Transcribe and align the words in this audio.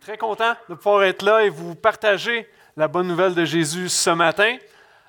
Très 0.00 0.16
content 0.16 0.56
de 0.70 0.74
pouvoir 0.74 1.04
être 1.04 1.22
là 1.22 1.42
et 1.42 1.50
vous 1.50 1.74
partager 1.74 2.48
la 2.74 2.88
bonne 2.88 3.06
nouvelle 3.06 3.34
de 3.34 3.44
Jésus 3.44 3.90
ce 3.90 4.08
matin. 4.08 4.56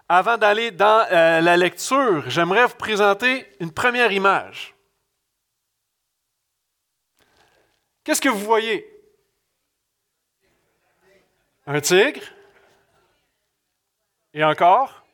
Avant 0.10 0.38
d'aller 0.38 0.72
dans 0.72 1.08
euh, 1.10 1.40
la 1.40 1.56
lecture, 1.56 2.30
j'aimerais 2.30 2.66
vous 2.66 2.76
présenter 2.76 3.48
une 3.62 3.72
première 3.72 4.12
image. 4.12 4.76
Qu'est-ce 8.04 8.20
que 8.20 8.28
vous 8.28 8.40
voyez? 8.40 8.86
Un 11.66 11.80
tigre? 11.80 12.24
Et 14.34 14.44
encore? 14.44 15.06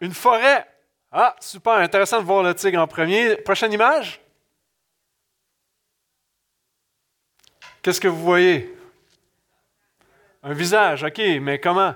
Une 0.00 0.14
forêt? 0.14 0.66
Ah, 1.10 1.36
super, 1.40 1.74
intéressant 1.74 2.20
de 2.20 2.24
voir 2.24 2.42
le 2.42 2.54
tigre 2.54 2.80
en 2.80 2.86
premier. 2.86 3.36
Prochaine 3.36 3.74
image? 3.74 4.21
Qu'est-ce 7.82 8.00
que 8.00 8.08
vous 8.08 8.22
voyez? 8.22 8.72
Un 10.44 10.54
visage, 10.54 11.02
OK, 11.02 11.18
mais 11.40 11.58
comment? 11.58 11.94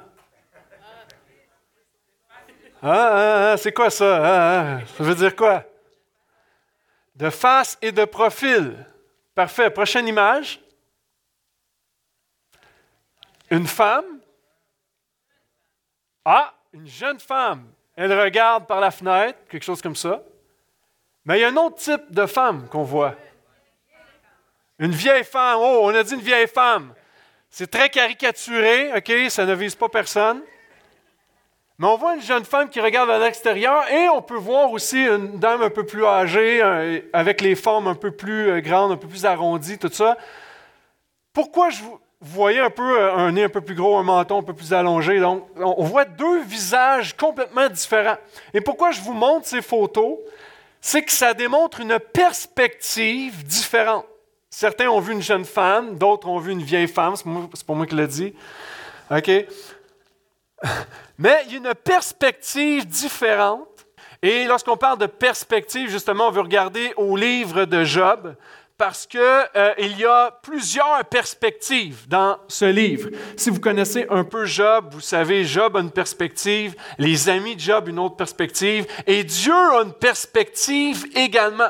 Ah, 2.83 2.91
ah, 2.91 3.53
ah 3.53 3.57
c'est 3.57 3.73
quoi 3.73 3.89
ça? 3.89 4.21
Ah, 4.23 4.81
ça 4.85 5.05
veut 5.05 5.15
dire 5.15 5.35
quoi? 5.35 5.65
De 7.15 7.31
face 7.31 7.79
et 7.81 7.93
de 7.93 8.05
profil. 8.05 8.77
Parfait. 9.35 9.71
Prochaine 9.71 10.09
image. 10.09 10.61
Une 13.51 13.67
femme. 13.67 14.21
Ah, 16.25 16.53
une 16.73 16.87
jeune 16.87 17.21
femme. 17.21 17.67
Elle 17.95 18.13
regarde 18.19 18.67
par 18.67 18.81
la 18.81 18.91
fenêtre, 18.91 19.39
quelque 19.49 19.63
chose 19.63 19.81
comme 19.81 19.97
ça. 19.97 20.23
Mais 21.25 21.39
il 21.39 21.43
y 21.43 21.45
a 21.45 21.49
un 21.49 21.57
autre 21.57 21.77
type 21.77 22.11
de 22.11 22.27
femme 22.27 22.69
qu'on 22.69 22.83
voit. 22.83 23.15
Une 24.79 24.93
vieille 24.93 25.25
femme. 25.25 25.59
Oh, 25.61 25.81
on 25.83 25.95
a 25.95 26.03
dit 26.03 26.15
une 26.15 26.21
vieille 26.21 26.49
femme. 26.49 26.93
C'est 27.51 27.71
très 27.71 27.89
caricaturé, 27.89 28.93
OK? 28.97 29.31
Ça 29.31 29.47
ne 29.47 29.55
vise 29.55 29.75
pas 29.75 29.89
personne. 29.89 30.43
Mais 31.79 31.87
on 31.87 31.97
voit 31.97 32.15
une 32.15 32.23
jeune 32.23 32.45
femme 32.45 32.71
qui 32.71 32.81
regarde 32.81 33.11
à 33.11 33.19
l'extérieur 33.19 33.91
et 33.91 34.09
on 34.09 34.23
peut 34.23 34.37
voir 34.37 34.71
aussi 34.73 35.05
une 35.05 35.39
dame 35.39 35.63
un 35.63 35.69
peu 35.69 35.85
plus 35.85 36.07
âgée, 36.07 36.63
euh, 36.63 37.01
avec 37.13 37.43
les 37.43 37.55
formes 37.55 37.87
un 37.87 37.95
peu 37.95 38.11
plus 38.11 38.51
euh, 38.51 38.61
grandes, 38.61 38.93
un 38.93 38.97
peu 38.97 39.09
plus 39.09 39.27
arrondies, 39.27 39.79
tout 39.79 39.93
ça. 39.93 40.17
Pourquoi 41.35 41.69
je 41.69 41.83
vous 41.83 42.01
voyez 42.23 42.61
un 42.61 42.71
peu 42.71 42.99
euh, 42.99 43.15
un 43.15 43.33
nez 43.33 43.45
un 43.45 43.51
peu 43.51 43.61
plus 43.61 43.75
gros, 43.75 43.99
un 43.99 44.03
menton 44.03 44.39
un 44.39 44.43
peu 44.43 44.55
plus 44.55 44.73
allongé? 44.73 45.21
Donc, 45.21 45.47
on 45.57 45.85
voit 45.85 46.07
deux 46.07 46.41
visages 46.45 47.15
complètement 47.15 47.69
différents. 47.69 48.17
Et 48.55 48.63
pourquoi 48.63 48.91
je 48.91 49.03
vous 49.03 49.13
montre 49.13 49.47
ces 49.47 49.61
photos? 49.61 50.17
C'est 50.81 51.03
que 51.03 51.13
ça 51.13 51.35
démontre 51.35 51.81
une 51.81 51.99
perspective 51.99 53.45
différente. 53.45 54.07
Certains 54.59 54.89
ont 54.89 55.01
vu 55.01 55.13
une 55.13 55.21
jeune 55.21 55.45
femme, 55.45 55.99
d'autres 55.99 56.27
ont 56.29 56.39
vu 56.39 56.51
une 56.51 56.63
vieille 56.63 56.89
femme, 56.89 57.15
c'est 57.15 57.67
pas 57.67 57.75
moi 57.75 57.85
qui 57.85 57.95
l'ai 57.95 58.07
dit. 58.07 58.33
OK? 59.11 59.31
Mais 61.19 61.43
il 61.45 61.53
y 61.53 61.55
a 61.57 61.59
une 61.59 61.75
perspective 61.75 62.87
différente. 62.87 63.87
Et 64.23 64.47
lorsqu'on 64.47 64.79
parle 64.79 64.97
de 64.97 65.05
perspective, 65.05 65.91
justement, 65.91 66.29
on 66.29 66.31
veut 66.31 66.41
regarder 66.41 66.95
au 66.97 67.19
livre 67.19 67.67
de 67.67 67.85
Job 67.85 68.35
parce 68.79 69.07
qu'il 69.07 69.21
euh, 69.21 69.75
y 69.79 70.07
a 70.07 70.31
plusieurs 70.43 71.05
perspectives 71.05 72.09
dans 72.09 72.39
ce 72.49 72.65
livre. 72.65 73.11
Si 73.37 73.51
vous 73.51 73.61
connaissez 73.61 74.07
un 74.09 74.25
peu 74.25 74.47
Job, 74.47 74.87
vous 74.91 75.03
savez, 75.03 75.45
Job 75.45 75.77
a 75.77 75.81
une 75.81 75.91
perspective, 75.91 76.75
les 76.97 77.29
amis 77.29 77.57
de 77.57 77.61
Job 77.61 77.89
une 77.89 77.99
autre 77.99 78.17
perspective, 78.17 78.87
et 79.07 79.23
Dieu 79.23 79.53
a 79.53 79.83
une 79.83 79.93
perspective 79.93 81.05
également. 81.15 81.69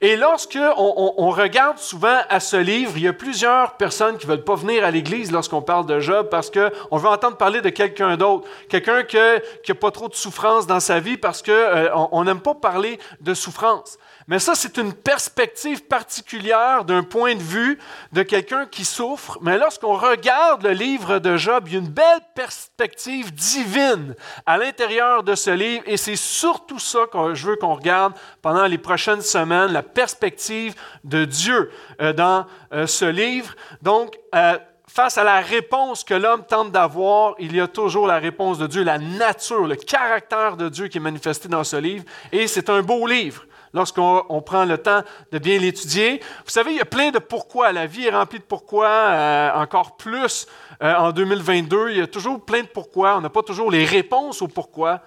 Et 0.00 0.16
lorsque 0.16 0.58
on, 0.76 1.30
regarde 1.30 1.78
souvent 1.78 2.18
à 2.28 2.40
ce 2.40 2.56
livre, 2.56 2.92
il 2.96 3.02
y 3.02 3.08
a 3.08 3.12
plusieurs 3.12 3.76
personnes 3.76 4.18
qui 4.18 4.26
veulent 4.26 4.44
pas 4.44 4.54
venir 4.54 4.84
à 4.84 4.90
l'Église 4.90 5.32
lorsqu'on 5.32 5.62
parle 5.62 5.86
de 5.86 6.00
Job 6.00 6.28
parce 6.30 6.50
qu'on 6.50 6.96
veut 6.96 7.08
entendre 7.08 7.36
parler 7.36 7.60
de 7.60 7.70
quelqu'un 7.70 8.16
d'autre, 8.16 8.48
quelqu'un 8.68 9.02
qui 9.02 9.16
n'a 9.16 9.74
pas 9.74 9.90
trop 9.90 10.08
de 10.08 10.14
souffrance 10.14 10.66
dans 10.66 10.80
sa 10.80 11.00
vie 11.00 11.16
parce 11.16 11.42
qu'on 11.42 11.50
euh, 11.52 12.24
n'aime 12.24 12.40
pas 12.40 12.54
parler 12.54 12.98
de 13.20 13.34
souffrance. 13.34 13.98
Mais 14.30 14.38
ça, 14.38 14.54
c'est 14.54 14.78
une 14.78 14.92
perspective 14.92 15.82
particulière 15.86 16.84
d'un 16.84 17.02
point 17.02 17.34
de 17.34 17.42
vue 17.42 17.80
de 18.12 18.22
quelqu'un 18.22 18.64
qui 18.64 18.84
souffre. 18.84 19.38
Mais 19.42 19.58
lorsqu'on 19.58 19.94
regarde 19.94 20.62
le 20.62 20.70
livre 20.70 21.18
de 21.18 21.36
Job, 21.36 21.64
il 21.66 21.72
y 21.72 21.76
a 21.76 21.80
une 21.80 21.88
belle 21.88 22.20
perspective 22.36 23.34
divine 23.34 24.14
à 24.46 24.56
l'intérieur 24.56 25.24
de 25.24 25.34
ce 25.34 25.50
livre. 25.50 25.82
Et 25.84 25.96
c'est 25.96 26.14
surtout 26.14 26.78
ça 26.78 27.00
que 27.12 27.34
je 27.34 27.44
veux 27.44 27.56
qu'on 27.56 27.74
regarde 27.74 28.12
pendant 28.40 28.66
les 28.66 28.78
prochaines 28.78 29.20
semaines, 29.20 29.72
la 29.72 29.82
perspective 29.82 30.76
de 31.02 31.24
Dieu 31.24 31.72
euh, 32.00 32.12
dans 32.12 32.46
euh, 32.72 32.86
ce 32.86 33.06
livre. 33.06 33.56
Donc, 33.82 34.16
euh, 34.36 34.56
face 34.86 35.18
à 35.18 35.24
la 35.24 35.40
réponse 35.40 36.04
que 36.04 36.14
l'homme 36.14 36.44
tente 36.46 36.70
d'avoir, 36.70 37.34
il 37.40 37.56
y 37.56 37.60
a 37.60 37.66
toujours 37.66 38.06
la 38.06 38.20
réponse 38.20 38.58
de 38.58 38.68
Dieu, 38.68 38.84
la 38.84 38.98
nature, 38.98 39.66
le 39.66 39.74
caractère 39.74 40.56
de 40.56 40.68
Dieu 40.68 40.86
qui 40.86 40.98
est 40.98 41.00
manifesté 41.00 41.48
dans 41.48 41.64
ce 41.64 41.78
livre. 41.78 42.04
Et 42.30 42.46
c'est 42.46 42.70
un 42.70 42.82
beau 42.82 43.08
livre 43.08 43.44
lorsqu'on 43.72 44.42
prend 44.44 44.64
le 44.64 44.78
temps 44.78 45.02
de 45.32 45.38
bien 45.38 45.58
l'étudier. 45.58 46.20
Vous 46.44 46.50
savez, 46.50 46.72
il 46.72 46.78
y 46.78 46.80
a 46.80 46.86
plein 46.86 47.10
de 47.10 47.18
pourquoi. 47.18 47.72
La 47.72 47.86
vie 47.86 48.06
est 48.06 48.10
remplie 48.10 48.38
de 48.38 48.44
pourquoi, 48.44 48.88
euh, 48.88 49.52
encore 49.54 49.96
plus 49.96 50.46
euh, 50.82 50.94
en 50.94 51.12
2022. 51.12 51.90
Il 51.90 51.98
y 51.98 52.00
a 52.00 52.06
toujours 52.06 52.44
plein 52.44 52.62
de 52.62 52.68
pourquoi. 52.68 53.16
On 53.16 53.20
n'a 53.20 53.30
pas 53.30 53.42
toujours 53.42 53.70
les 53.70 53.84
réponses 53.84 54.42
au 54.42 54.48
pourquoi. 54.48 55.00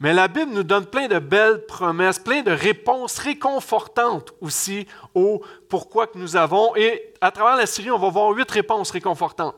Mais 0.00 0.12
la 0.12 0.28
Bible 0.28 0.52
nous 0.52 0.62
donne 0.62 0.86
plein 0.86 1.08
de 1.08 1.18
belles 1.18 1.66
promesses, 1.66 2.20
plein 2.20 2.42
de 2.42 2.52
réponses 2.52 3.18
réconfortantes 3.18 4.32
aussi 4.40 4.86
au 5.14 5.42
pourquoi 5.68 6.06
que 6.06 6.16
nous 6.18 6.36
avons. 6.36 6.74
Et 6.76 7.14
à 7.20 7.32
travers 7.32 7.56
la 7.56 7.66
série, 7.66 7.90
on 7.90 7.98
va 7.98 8.08
voir 8.08 8.30
huit 8.30 8.48
réponses 8.48 8.92
réconfortantes. 8.92 9.56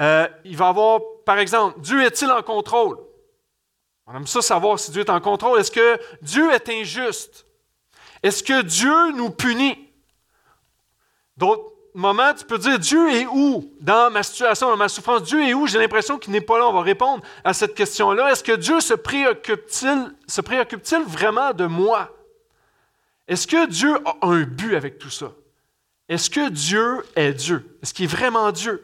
Euh, 0.00 0.26
il 0.44 0.56
va 0.56 0.66
y 0.66 0.68
avoir, 0.68 1.00
par 1.26 1.38
exemple, 1.38 1.78
Dieu 1.80 2.02
est-il 2.02 2.30
en 2.30 2.42
contrôle? 2.42 2.96
On 4.06 4.14
aime 4.14 4.26
ça 4.26 4.42
savoir 4.42 4.78
si 4.78 4.90
Dieu 4.90 5.02
est 5.02 5.10
en 5.10 5.20
contrôle. 5.20 5.60
Est-ce 5.60 5.70
que 5.70 5.98
Dieu 6.22 6.50
est 6.52 6.68
injuste? 6.68 7.46
Est-ce 8.24 8.42
que 8.42 8.62
Dieu 8.62 9.12
nous 9.12 9.28
punit? 9.28 9.78
D'autres 11.36 11.72
moments, 11.92 12.32
tu 12.32 12.46
peux 12.46 12.56
dire 12.56 12.78
Dieu 12.78 13.12
est 13.12 13.26
où? 13.26 13.70
Dans 13.80 14.10
ma 14.10 14.22
situation, 14.22 14.70
dans 14.70 14.78
ma 14.78 14.88
souffrance? 14.88 15.24
Dieu 15.24 15.46
est 15.46 15.52
où? 15.52 15.66
J'ai 15.66 15.78
l'impression 15.78 16.18
qu'il 16.18 16.32
n'est 16.32 16.40
pas 16.40 16.58
là. 16.58 16.66
On 16.66 16.72
va 16.72 16.80
répondre 16.80 17.22
à 17.44 17.52
cette 17.52 17.74
question-là. 17.74 18.32
Est-ce 18.32 18.42
que 18.42 18.52
Dieu 18.52 18.80
se 18.80 18.94
préoccupe-t-il, 18.94 20.14
vraiment 21.04 21.52
de 21.52 21.66
moi? 21.66 22.10
Est-ce 23.28 23.46
que 23.46 23.66
Dieu 23.66 23.94
a 24.06 24.16
un 24.22 24.44
but 24.44 24.74
avec 24.74 24.98
tout 24.98 25.10
ça? 25.10 25.30
Est-ce 26.08 26.30
que 26.30 26.48
Dieu 26.48 27.04
est 27.16 27.34
Dieu? 27.34 27.78
Est-ce 27.82 27.92
qu'il 27.92 28.06
est 28.06 28.08
vraiment 28.08 28.50
Dieu? 28.52 28.82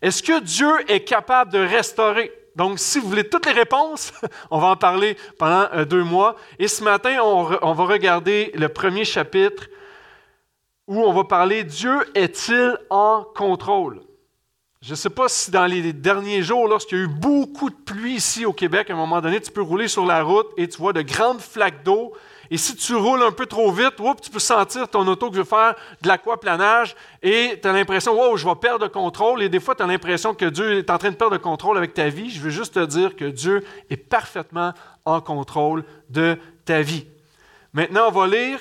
Est-ce 0.00 0.22
que 0.22 0.38
Dieu 0.38 0.70
est 0.88 1.02
capable 1.02 1.50
de 1.52 1.58
restaurer? 1.58 2.32
Donc, 2.56 2.78
si 2.78 2.98
vous 2.98 3.08
voulez 3.08 3.28
toutes 3.28 3.46
les 3.46 3.52
réponses, 3.52 4.12
on 4.50 4.58
va 4.58 4.68
en 4.68 4.76
parler 4.76 5.16
pendant 5.38 5.68
euh, 5.72 5.84
deux 5.84 6.04
mois. 6.04 6.36
Et 6.58 6.68
ce 6.68 6.82
matin, 6.82 7.18
on, 7.22 7.72
va 7.72 7.84
regarder 7.84 8.50
le 8.54 8.68
premier 8.68 9.04
chapitre 9.04 9.68
où 10.86 11.02
on 11.02 11.12
va 11.12 11.24
parler 11.24 11.64
Dieu 11.64 11.98
est-il 12.14 12.76
en 12.90 13.24
contrôle? 13.34 14.02
Je 14.82 14.92
ne 14.92 14.96
sais 14.96 15.10
pas 15.10 15.28
si 15.28 15.50
dans 15.50 15.66
les 15.66 15.92
derniers 15.92 16.42
jours, 16.42 16.66
lorsqu'il 16.66 16.98
y 16.98 17.00
a 17.02 17.04
eu 17.04 17.08
beaucoup 17.08 17.68
de 17.68 17.74
pluie 17.74 18.14
ici 18.14 18.46
au 18.46 18.52
Québec, 18.52 18.88
à 18.88 18.94
un 18.94 18.96
moment 18.96 19.20
donné, 19.20 19.40
tu 19.40 19.52
peux 19.52 19.60
rouler 19.60 19.88
sur 19.88 20.06
la 20.06 20.22
route 20.22 20.48
et 20.56 20.68
tu 20.68 20.78
vois 20.78 20.94
de 20.94 21.02
grandes 21.02 21.40
flaques 21.40 21.84
d'eau 21.84 22.14
et 22.50 22.56
si 22.56 22.74
tu 22.74 22.96
roules 22.96 23.22
un 23.22 23.30
peu 23.30 23.46
trop 23.46 23.70
vite, 23.70 23.94
tu 24.22 24.30
peux 24.30 24.40
sentir 24.40 24.88
ton 24.88 25.06
auto 25.06 25.30
qui 25.30 25.36
veut 25.36 25.44
faire 25.44 25.76
de 26.02 26.08
l'aquaplanage 26.08 26.96
et 27.22 27.60
tu 27.62 27.68
as 27.68 27.72
l'impression, 27.72 28.12
wow, 28.12 28.36
je 28.36 28.44
vais 28.44 28.56
perdre 28.56 28.86
le 28.86 28.90
contrôle. 28.90 29.40
Et 29.42 29.48
des 29.48 29.60
fois, 29.60 29.76
tu 29.76 29.84
as 29.84 29.86
l'impression 29.86 30.34
que 30.34 30.46
Dieu 30.46 30.78
est 30.78 30.90
en 30.90 30.98
train 30.98 31.10
de 31.10 31.14
perdre 31.14 31.34
le 31.34 31.38
contrôle 31.38 31.76
avec 31.76 31.94
ta 31.94 32.08
vie. 32.08 32.28
Je 32.28 32.40
veux 32.40 32.50
juste 32.50 32.74
te 32.74 32.84
dire 32.84 33.14
que 33.14 33.26
Dieu 33.26 33.64
est 33.88 33.96
parfaitement 33.96 34.72
en 35.04 35.20
contrôle 35.20 35.84
de 36.08 36.36
ta 36.64 36.82
vie. 36.82 37.06
Maintenant, 37.72 38.08
on 38.08 38.10
va 38.10 38.26
lire, 38.26 38.58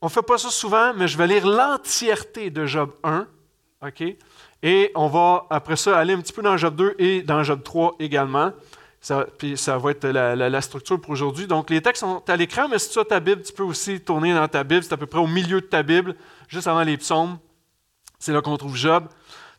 on 0.00 0.06
ne 0.06 0.10
fait 0.12 0.22
pas 0.22 0.38
ça 0.38 0.50
souvent, 0.50 0.94
mais 0.94 1.08
je 1.08 1.18
vais 1.18 1.26
lire 1.26 1.44
l'entièreté 1.44 2.50
de 2.50 2.66
Job 2.66 2.92
1. 3.02 3.26
OK? 3.84 4.04
Et 4.62 4.92
on 4.94 5.08
va, 5.08 5.44
après 5.50 5.76
ça, 5.76 5.98
aller 5.98 6.14
un 6.14 6.20
petit 6.20 6.32
peu 6.32 6.40
dans 6.40 6.56
Job 6.56 6.76
2 6.76 6.94
et 7.00 7.22
dans 7.22 7.42
Job 7.42 7.64
3 7.64 7.96
également. 7.98 8.52
Ça, 9.04 9.26
puis 9.36 9.58
ça 9.58 9.76
va 9.76 9.90
être 9.90 10.08
la, 10.08 10.60
structure 10.62 10.98
pour 10.98 11.10
aujourd'hui. 11.10 11.46
Donc, 11.46 11.68
les 11.68 11.82
textes 11.82 12.00
sont 12.00 12.22
à 12.26 12.36
l'écran, 12.36 12.68
mais 12.68 12.78
si 12.78 12.88
tu 12.88 12.98
as 12.98 13.04
ta 13.04 13.20
Bible, 13.20 13.42
tu 13.42 13.52
peux 13.52 13.62
aussi 13.62 14.00
tourner 14.00 14.32
dans 14.32 14.48
ta 14.48 14.64
Bible. 14.64 14.82
C'est 14.82 14.94
à 14.94 14.96
peu 14.96 15.04
près 15.04 15.18
au 15.18 15.26
milieu 15.26 15.60
de 15.60 15.66
ta 15.66 15.82
Bible, 15.82 16.16
juste 16.48 16.66
avant 16.66 16.82
les 16.82 16.96
psaumes. 16.96 17.36
C'est 18.18 18.32
là 18.32 18.40
qu'on 18.40 18.56
trouve 18.56 18.74
Job. 18.74 19.06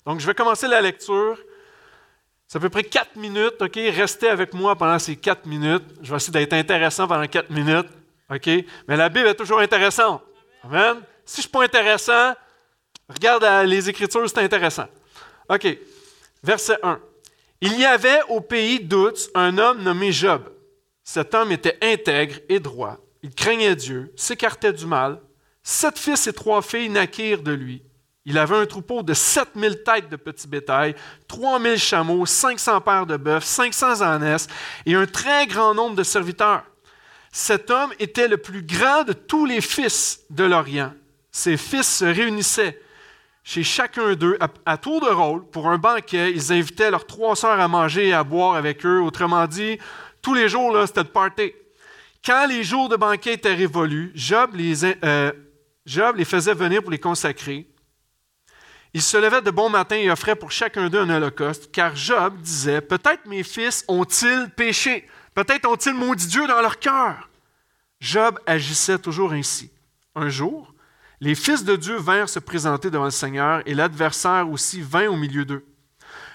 Donc, 0.04 0.20
je 0.20 0.26
vais 0.26 0.34
commencer 0.34 0.68
la 0.68 0.82
lecture. 0.82 1.38
C'est 2.48 2.58
à 2.58 2.60
peu 2.60 2.70
près 2.70 2.86
quatre 2.86 3.16
minutes, 3.18 3.62
OK? 3.62 3.76
Restez 3.76 4.30
avec 4.30 4.52
moi 4.56 4.76
pendant 4.76 4.98
ces 4.98 5.16
quatre 5.16 5.46
minutes. 5.46 5.84
Je 6.02 6.10
vais 6.10 6.18
essayer 6.18 6.34
d'être 6.34 6.54
intéressant 6.54 7.08
pendant 7.08 7.28
quatre 7.28 7.52
minutes, 7.52 7.90
OK? 8.32 8.50
Mais 8.88 8.98
la 8.98 9.10
Bible 9.10 9.28
est 9.28 9.36
toujours 9.36 9.60
intéressante. 9.60 10.24
Amen? 10.64 11.04
Si 11.24 11.36
je 11.36 11.38
ne 11.38 11.42
suis 11.44 11.52
pas 11.52 11.64
intéressant, 11.64 12.34
regarde 13.08 13.46
les 13.68 13.88
Écritures, 13.92 14.28
c'est 14.28 14.40
intéressant. 14.40 14.88
OK. 15.48 15.68
Verset 16.42 16.80
1. 16.82 17.00
Il 17.66 17.80
y 17.80 17.86
avait 17.86 18.22
au 18.30 18.42
pays 18.42 18.80
d'Outz 18.80 19.32
un 19.34 19.58
homme 19.58 19.82
nommé 19.82 20.12
Job. 20.12 20.44
Cet 21.04 21.34
homme 21.34 21.52
était 21.52 21.80
intègre 21.82 22.36
et 22.48 22.60
droit. 22.60 23.00
Il 23.24 23.34
craignait 23.34 23.76
Dieu, 23.76 24.14
s'écartait 24.16 24.72
du 24.72 24.86
mal. 24.86 25.20
Sept 25.64 25.98
fils 25.98 26.28
et 26.28 26.34
trois 26.34 26.62
filles 26.62 26.90
naquirent 26.90 27.42
de 27.42 27.54
lui. 27.54 27.82
Il 28.24 28.38
avait 28.38 28.56
un 28.56 28.68
troupeau 28.68 29.02
de 29.02 29.16
7000 29.16 29.82
têtes 29.82 30.10
de 30.10 30.16
petits 30.16 30.48
bétail, 30.48 30.94
3000 31.28 31.80
chameaux, 31.80 32.28
500 32.28 32.82
paires 32.82 33.08
de 33.08 33.18
bœufs, 33.18 33.44
500 33.44 34.04
ânesses 34.04 34.46
et 34.86 34.94
un 34.94 35.08
très 35.08 35.48
grand 35.48 35.74
nombre 35.74 35.96
de 35.96 36.04
serviteurs. 36.04 36.66
Cet 37.32 37.72
homme 37.72 37.94
était 37.98 38.28
le 38.28 38.38
plus 38.38 38.62
grand 38.62 39.06
de 39.06 39.14
tous 39.14 39.48
les 39.48 39.62
fils 39.62 40.20
de 40.30 40.44
l'Orient. 40.44 40.94
Ses 41.32 41.58
fils 41.58 41.98
se 41.98 42.06
réunissaient 42.06 42.80
chez 43.46 43.64
chacun 43.64 44.16
d'eux 44.16 44.38
à, 44.66 44.78
tour 44.78 45.00
de 45.00 45.06
rôle 45.06 45.46
pour 45.46 45.70
un 45.70 45.78
banquet. 45.78 46.32
Ils 46.32 46.52
invitaient 46.52 46.90
leurs 46.90 47.06
trois 47.06 47.36
sœurs 47.36 47.60
à 47.60 47.68
manger 47.68 48.08
et 48.08 48.14
à 48.14 48.24
boire 48.24 48.56
avec 48.56 48.84
eux. 48.84 49.00
Autrement 49.00 49.46
dit, 49.46 49.78
tous 50.24 50.34
les 50.34 50.50
jours, 50.50 50.76
c'était 50.88 51.04
de 51.04 51.10
party. 51.10 51.54
Quand 52.26 52.48
les 52.48 52.64
jours 52.64 52.90
de 52.90 52.96
banquet 52.96 53.34
étaient 53.34 53.54
révolus, 53.54 54.12
Job 54.16 54.56
les, 54.56 54.84
euh, 54.84 55.32
Job 55.86 56.16
les 56.18 56.26
faisait 56.26 56.56
venir 56.56 56.82
pour 56.82 56.90
les 56.90 56.98
consacrer. 56.98 57.68
Il 58.96 59.04
se 59.04 59.16
levait 59.16 59.44
de 59.44 59.52
bon 59.52 59.70
matin 59.70 59.98
et 59.98 60.10
offrait 60.10 60.36
pour 60.36 60.52
chacun 60.52 60.90
d'eux 60.90 61.02
un 61.02 61.10
holocauste, 61.12 61.72
car 61.72 61.96
Job 61.96 62.38
disait, 62.42 62.82
peut-être 62.82 63.28
mes 63.28 63.44
fils 63.44 63.86
ont-ils 63.88 64.50
péché, 64.58 65.08
peut-être 65.36 65.70
ont-ils 65.70 65.94
maudit 65.94 66.28
Dieu 66.28 66.48
dans 66.48 66.62
leur 66.62 66.80
cœur. 66.80 67.30
Job 68.00 68.40
agissait 68.48 68.98
toujours 68.98 69.34
ainsi. 69.34 69.70
Un 70.16 70.30
jour, 70.30 70.74
les 71.26 71.34
fils 71.34 71.64
de 71.64 71.76
Dieu 71.76 71.98
vinrent 71.98 72.30
se 72.30 72.38
présenter 72.38 72.92
devant 72.92 73.06
le 73.06 73.10
Seigneur, 73.10 73.64
et 73.66 73.74
l'adversaire 73.74 74.48
aussi 74.48 74.84
vint 74.84 75.08
au 75.08 75.16
milieu 75.16 75.44
d'eux. 75.44 75.66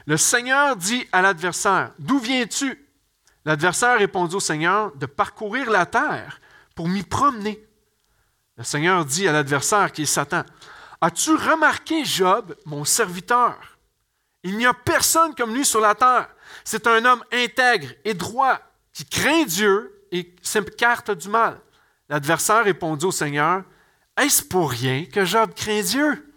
Le 0.04 0.16
Seigneur 0.16 0.74
dit 0.74 1.06
à 1.12 1.22
l'adversaire, 1.22 1.92
D'où 2.00 2.18
viens-tu 2.18 2.88
L'adversaire 3.44 3.98
répondit 3.98 4.34
au 4.34 4.40
Seigneur, 4.40 4.90
De 4.96 5.06
parcourir 5.06 5.70
la 5.70 5.86
terre 5.86 6.40
pour 6.74 6.88
m'y 6.88 7.04
promener. 7.04 7.64
Le 8.56 8.64
Seigneur 8.64 9.04
dit 9.04 9.28
à 9.28 9.32
l'adversaire 9.32 9.92
qui 9.92 10.02
est 10.02 10.06
Satan, 10.06 10.42
As-tu 11.00 11.36
remarqué 11.36 12.04
Job, 12.04 12.56
mon 12.66 12.84
serviteur? 12.84 13.78
Il 14.42 14.56
n'y 14.56 14.66
a 14.66 14.74
personne 14.74 15.36
comme 15.36 15.54
lui 15.54 15.64
sur 15.64 15.80
la 15.80 15.94
terre. 15.94 16.30
C'est 16.64 16.88
un 16.88 17.04
homme 17.04 17.22
intègre 17.32 17.90
et 18.04 18.14
droit, 18.14 18.58
qui 18.92 19.04
craint 19.04 19.44
Dieu 19.44 20.04
et 20.10 20.34
s'écarte 20.42 21.12
du 21.12 21.28
mal. 21.28 21.60
L'adversaire 22.08 22.64
répondit 22.64 23.06
au 23.06 23.12
Seigneur, 23.12 23.62
Est-ce 24.20 24.42
pour 24.42 24.70
rien 24.70 25.04
que 25.04 25.24
Job 25.24 25.52
craint 25.54 25.82
Dieu? 25.82 26.32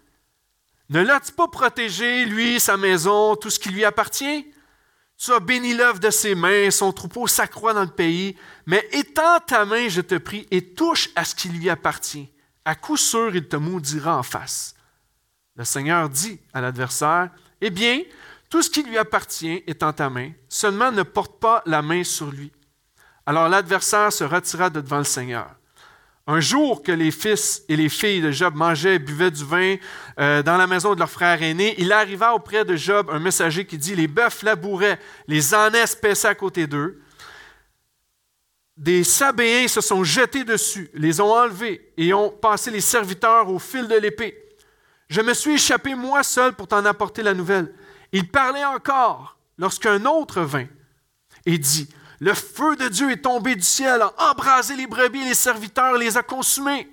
Ne 0.90 1.02
l'as-tu 1.02 1.32
pas 1.32 1.48
protégé, 1.48 2.24
lui, 2.24 2.60
sa 2.60 2.76
maison, 2.76 3.36
tout 3.36 3.50
ce 3.50 3.58
qui 3.58 3.70
lui 3.70 3.84
appartient? 3.84 4.46
Tu 5.16 5.32
as 5.32 5.40
béni 5.40 5.74
l'œuvre 5.74 6.00
de 6.00 6.10
ses 6.10 6.34
mains, 6.34 6.70
son 6.70 6.92
troupeau 6.92 7.26
s'accroît 7.26 7.72
dans 7.72 7.84
le 7.84 7.88
pays, 7.88 8.36
mais 8.66 8.86
étends 8.92 9.40
ta 9.46 9.64
main, 9.64 9.88
je 9.88 10.00
te 10.00 10.16
prie, 10.16 10.46
et 10.50 10.74
touche 10.74 11.10
à 11.14 11.24
ce 11.24 11.34
qui 11.34 11.48
lui 11.48 11.70
appartient 11.70 12.30
à 12.64 12.74
coup 12.74 12.96
sûr 12.96 13.34
il 13.34 13.46
te 13.46 13.56
maudira 13.56 14.18
en 14.18 14.22
face. 14.22 14.74
Le 15.56 15.64
Seigneur 15.64 16.08
dit 16.08 16.40
à 16.52 16.60
l'adversaire, 16.60 17.30
Eh 17.60 17.70
bien, 17.70 18.02
tout 18.48 18.62
ce 18.62 18.70
qui 18.70 18.82
lui 18.82 18.98
appartient 18.98 19.62
est 19.66 19.82
en 19.82 19.92
ta 19.92 20.10
main, 20.10 20.32
seulement 20.48 20.90
ne 20.90 21.02
porte 21.02 21.38
pas 21.38 21.62
la 21.66 21.82
main 21.82 22.04
sur 22.04 22.30
lui. 22.30 22.52
Alors 23.26 23.48
l'adversaire 23.48 24.12
se 24.12 24.24
retira 24.24 24.70
de 24.70 24.80
devant 24.80 24.98
le 24.98 25.04
Seigneur. 25.04 25.54
Un 26.26 26.40
jour 26.40 26.82
que 26.82 26.92
les 26.92 27.10
fils 27.10 27.62
et 27.68 27.76
les 27.76 27.90
filles 27.90 28.22
de 28.22 28.30
Job 28.30 28.54
mangeaient 28.54 28.94
et 28.94 28.98
buvaient 28.98 29.30
du 29.30 29.44
vin 29.44 29.76
euh, 30.18 30.42
dans 30.42 30.56
la 30.56 30.66
maison 30.66 30.94
de 30.94 30.98
leur 30.98 31.10
frère 31.10 31.42
aîné, 31.42 31.74
il 31.76 31.92
arriva 31.92 32.34
auprès 32.34 32.64
de 32.64 32.76
Job 32.76 33.10
un 33.12 33.18
messager 33.18 33.66
qui 33.66 33.76
dit, 33.76 33.94
Les 33.94 34.08
bœufs 34.08 34.42
labouraient, 34.42 34.98
les 35.28 35.54
ânesses 35.54 35.94
paissaient 35.94 36.28
à 36.28 36.34
côté 36.34 36.66
d'eux, 36.66 37.02
des 38.76 39.04
Sabéens 39.04 39.68
se 39.68 39.80
sont 39.80 40.02
jetés 40.02 40.44
dessus, 40.44 40.90
les 40.94 41.20
ont 41.20 41.30
enlevés 41.30 41.92
et 41.96 42.12
ont 42.14 42.30
passé 42.30 42.70
les 42.70 42.80
serviteurs 42.80 43.48
au 43.50 43.58
fil 43.58 43.86
de 43.86 43.94
l'épée. 43.94 44.40
Je 45.08 45.20
me 45.20 45.34
suis 45.34 45.52
échappé 45.52 45.94
moi 45.94 46.22
seul 46.22 46.54
pour 46.54 46.66
t'en 46.66 46.84
apporter 46.84 47.22
la 47.22 47.34
nouvelle. 47.34 47.72
Il 48.12 48.28
parlait 48.28 48.64
encore 48.64 49.36
lorsqu'un 49.58 50.04
autre 50.06 50.40
vint 50.40 50.66
et 51.46 51.58
dit, 51.58 51.88
Le 52.20 52.34
feu 52.34 52.76
de 52.76 52.88
Dieu 52.88 53.10
est 53.10 53.22
tombé 53.22 53.56
du 53.56 53.62
ciel, 53.62 54.02
a 54.02 54.30
embrasé 54.30 54.76
les 54.76 54.86
brebis 54.86 55.24
les 55.24 55.34
serviteurs 55.34 55.94
les 55.94 56.16
a 56.16 56.22
consumés. 56.22 56.88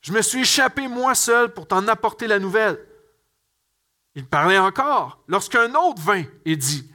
Je 0.00 0.12
me 0.12 0.22
suis 0.22 0.40
échappé 0.40 0.88
moi 0.88 1.14
seul 1.14 1.52
pour 1.52 1.66
t'en 1.66 1.86
apporter 1.88 2.26
la 2.26 2.38
nouvelle. 2.38 2.78
Il 4.14 4.26
parlait 4.26 4.58
encore 4.58 5.20
lorsqu'un 5.28 5.72
autre 5.74 6.02
vint 6.02 6.24
et 6.44 6.56
dit, 6.56 6.90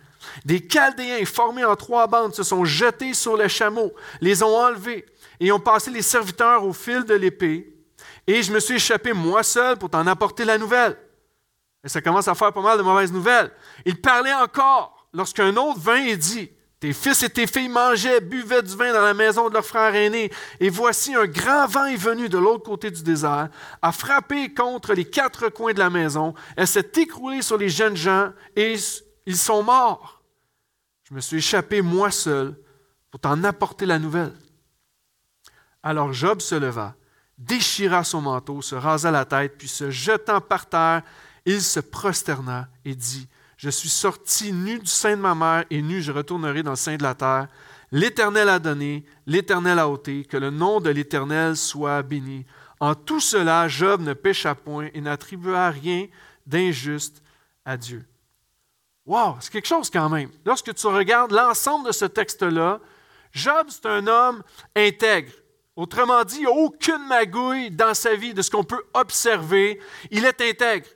des 0.46 0.68
Chaldéens 0.68 1.26
formés 1.26 1.66
en 1.66 1.76
trois 1.76 2.08
bandes 2.08 2.36
se 2.36 2.44
sont 2.44 2.66
jetés 2.66 3.14
sur 3.14 3.38
les 3.38 3.50
chameaux, 3.50 3.94
les 4.22 4.44
ont 4.44 4.56
enlevés 4.56 5.06
et 5.40 5.52
ont 5.52 5.60
passé 5.60 5.90
les 5.90 6.02
serviteurs 6.02 6.64
au 6.64 6.74
fil 6.74 7.06
de 7.06 7.14
l'épée. 7.14 7.74
Et 8.28 8.44
je 8.44 8.52
me 8.52 8.60
suis 8.60 8.76
échappé 8.76 9.14
moi 9.14 9.42
seul 9.42 9.78
pour 9.78 9.90
t'en 9.90 10.06
apporter 10.06 10.46
la 10.46 10.58
nouvelle. 10.58 10.98
Et 11.84 11.90
ça 11.90 12.02
commence 12.02 12.28
à 12.28 12.36
faire 12.36 12.52
pas 12.52 12.62
mal 12.62 12.78
de 12.78 12.84
mauvaises 12.84 13.14
nouvelles. 13.14 13.52
Il 13.86 14.02
parlait 14.02 14.34
encore 14.34 15.08
lorsqu'un 15.14 15.56
autre 15.56 15.80
vint 15.80 16.04
et 16.04 16.18
dit 16.18 16.52
Tes 16.80 16.94
fils 16.94 17.24
et 17.24 17.30
tes 17.30 17.48
filles 17.48 17.70
mangeaient, 17.70 18.22
buvaient 18.22 18.62
du 18.62 18.76
vin 18.76 18.94
dans 18.94 19.02
la 19.02 19.16
maison 19.16 19.50
de 19.50 19.54
leur 19.56 19.66
frère 19.66 19.96
aîné. 19.96 20.32
Et 20.60 20.70
voici 20.70 21.16
un 21.16 21.26
grand 21.26 21.66
vent 21.66 21.86
est 21.86 21.96
venu 21.96 22.30
de 22.30 22.38
l'autre 22.38 22.64
côté 22.64 22.92
du 22.92 23.02
désert, 23.02 23.50
a 23.82 23.92
frappé 23.92 24.54
contre 24.54 24.94
les 24.94 25.06
quatre 25.06 25.50
coins 25.50 25.74
de 25.74 25.80
la 25.80 25.90
maison. 25.90 26.36
Elle 26.56 26.68
s'est 26.68 26.92
écroulée 26.98 27.42
sur 27.42 27.58
les 27.58 27.70
jeunes 27.70 27.98
gens 27.98 28.32
et 28.56 28.76
ils 29.26 29.38
sont 29.38 29.64
morts. 29.64 30.22
Je 31.10 31.16
me 31.16 31.20
suis 31.20 31.38
échappé 31.38 31.82
moi 31.82 32.12
seul 32.12 32.56
pour 33.10 33.22
t'en 33.22 33.44
apporter 33.44 33.88
la 33.88 33.98
nouvelle. 33.98 34.34
Alors 35.82 36.14
Job 36.14 36.42
se 36.42 36.54
leva, 36.54 36.96
déchira 37.38 38.04
son 38.04 38.22
manteau, 38.22 38.62
se 38.62 38.76
rasa 38.76 39.10
la 39.10 39.26
tête, 39.26 39.58
puis 39.58 39.68
se 39.68 39.90
jetant 39.90 40.42
par 40.42 40.68
terre, 40.68 41.02
il 41.46 41.62
se 41.62 41.80
prosterna 41.80 42.68
et 42.84 42.94
dit, 42.94 43.28
Je 43.58 43.70
suis 43.70 43.90
sorti 43.90 44.54
nu 44.54 44.80
du 44.80 44.86
sein 44.86 45.18
de 45.18 45.22
ma 45.22 45.34
mère, 45.36 45.66
et 45.70 45.82
nu 45.82 46.02
je 46.02 46.12
retournerai 46.12 46.64
dans 46.64 46.72
le 46.72 46.78
sein 46.78 46.96
de 46.96 47.04
la 47.04 47.16
terre. 47.16 47.48
L'Éternel 47.92 48.50
a 48.50 48.60
donné, 48.60 49.04
l'Éternel 49.26 49.80
a 49.80 49.90
ôté, 49.90 50.26
que 50.26 50.38
le 50.38 50.52
nom 50.52 50.80
de 50.80 50.90
l'Éternel 50.90 51.58
soit 51.58 52.04
béni. 52.04 52.46
En 52.80 52.94
tout 52.94 53.20
cela, 53.20 53.68
Job 53.68 54.02
ne 54.02 54.14
pécha 54.14 54.54
point 54.54 54.90
et 54.94 55.02
n'attribua 55.02 55.72
rien 55.72 56.08
d'injuste 56.46 57.24
à 57.66 57.78
Dieu. 57.78 58.06
Wow, 59.06 59.38
c'est 59.40 59.52
quelque 59.52 59.68
chose 59.68 59.90
quand 59.90 60.10
même. 60.10 60.30
Lorsque 60.46 60.76
tu 60.76 60.88
regardes 60.88 61.32
l'ensemble 61.32 61.88
de 61.88 61.92
ce 61.94 62.06
texte-là, 62.06 62.80
Job, 63.32 63.68
c'est 63.70 63.86
un 63.86 64.06
homme 64.06 64.44
intègre. 64.76 65.32
Autrement 65.76 66.24
dit, 66.24 66.38
il 66.38 66.42
n'y 66.42 66.46
a 66.48 66.52
aucune 66.52 67.08
magouille 67.08 67.72
dans 67.72 67.94
sa 67.94 68.16
vie 68.16 68.34
de 68.34 68.42
ce 68.42 68.52
qu'on 68.52 68.64
peut 68.64 68.84
observer. 68.94 69.80
Il 70.12 70.26
est 70.26 70.42
intègre. 70.42 70.88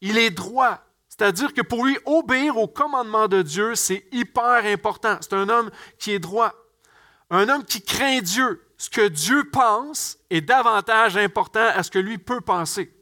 Il 0.00 0.18
est 0.18 0.30
droit. 0.30 0.83
C'est-à-dire 1.16 1.54
que 1.54 1.62
pour 1.62 1.84
lui, 1.84 1.96
obéir 2.06 2.56
au 2.56 2.66
commandement 2.66 3.28
de 3.28 3.42
Dieu, 3.42 3.76
c'est 3.76 4.04
hyper 4.10 4.64
important. 4.64 5.16
C'est 5.20 5.34
un 5.34 5.48
homme 5.48 5.70
qui 5.96 6.10
est 6.10 6.18
droit. 6.18 6.52
Un 7.30 7.48
homme 7.48 7.64
qui 7.64 7.82
craint 7.82 8.20
Dieu. 8.20 8.66
Ce 8.78 8.90
que 8.90 9.06
Dieu 9.06 9.48
pense 9.52 10.18
est 10.28 10.40
davantage 10.40 11.16
important 11.16 11.68
à 11.72 11.84
ce 11.84 11.90
que 11.90 12.00
lui 12.00 12.18
peut 12.18 12.40
penser. 12.40 12.92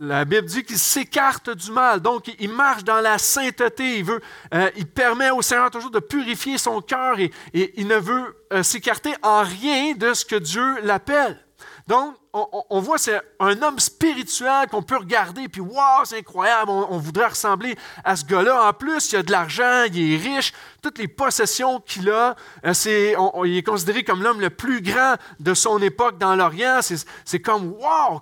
La 0.00 0.24
Bible 0.24 0.48
dit 0.48 0.64
qu'il 0.64 0.78
s'écarte 0.78 1.50
du 1.50 1.70
mal, 1.70 2.00
donc 2.00 2.32
il 2.40 2.50
marche 2.50 2.82
dans 2.82 3.00
la 3.00 3.18
sainteté. 3.18 3.98
Il, 3.98 4.04
veut, 4.04 4.20
euh, 4.54 4.70
il 4.76 4.86
permet 4.86 5.30
au 5.30 5.42
Seigneur 5.42 5.70
toujours 5.70 5.90
de 5.90 6.00
purifier 6.00 6.58
son 6.58 6.80
cœur 6.80 7.18
et, 7.20 7.30
il 7.52 7.86
ne 7.86 7.96
veut 7.96 8.44
euh, 8.52 8.64
s'écarter 8.64 9.14
en 9.22 9.42
rien 9.42 9.94
de 9.94 10.14
ce 10.14 10.24
que 10.24 10.36
Dieu 10.36 10.80
l'appelle. 10.82 11.44
Donc, 11.88 12.16
on, 12.34 12.80
voit 12.80 12.98
c'est 12.98 13.18
un 13.40 13.62
homme 13.62 13.78
spirituel 13.78 14.68
qu'on 14.70 14.82
peut 14.82 14.98
regarder, 14.98 15.48
puis 15.48 15.62
waouh, 15.62 16.04
c'est 16.04 16.18
incroyable, 16.18 16.70
on, 16.70 16.98
voudrait 16.98 17.28
ressembler 17.28 17.78
à 18.04 18.14
ce 18.14 18.26
gars-là. 18.26 18.68
En 18.68 18.74
plus, 18.74 19.10
il 19.10 19.16
a 19.16 19.22
de 19.22 19.32
l'argent, 19.32 19.84
il 19.90 20.12
est 20.12 20.16
riche, 20.18 20.52
toutes 20.82 20.98
les 20.98 21.08
possessions 21.08 21.80
qu'il 21.80 22.10
a, 22.10 22.36
euh, 22.66 23.44
il 23.46 23.56
est 23.56 23.62
considéré 23.62 24.04
comme 24.04 24.22
l'homme 24.22 24.42
le 24.42 24.50
plus 24.50 24.82
grand 24.82 25.14
de 25.40 25.54
son 25.54 25.80
époque 25.80 26.18
dans 26.18 26.36
l'Orient. 26.36 26.80
C'est, 26.82 27.40
comme 27.40 27.72
waouh, 27.72 28.20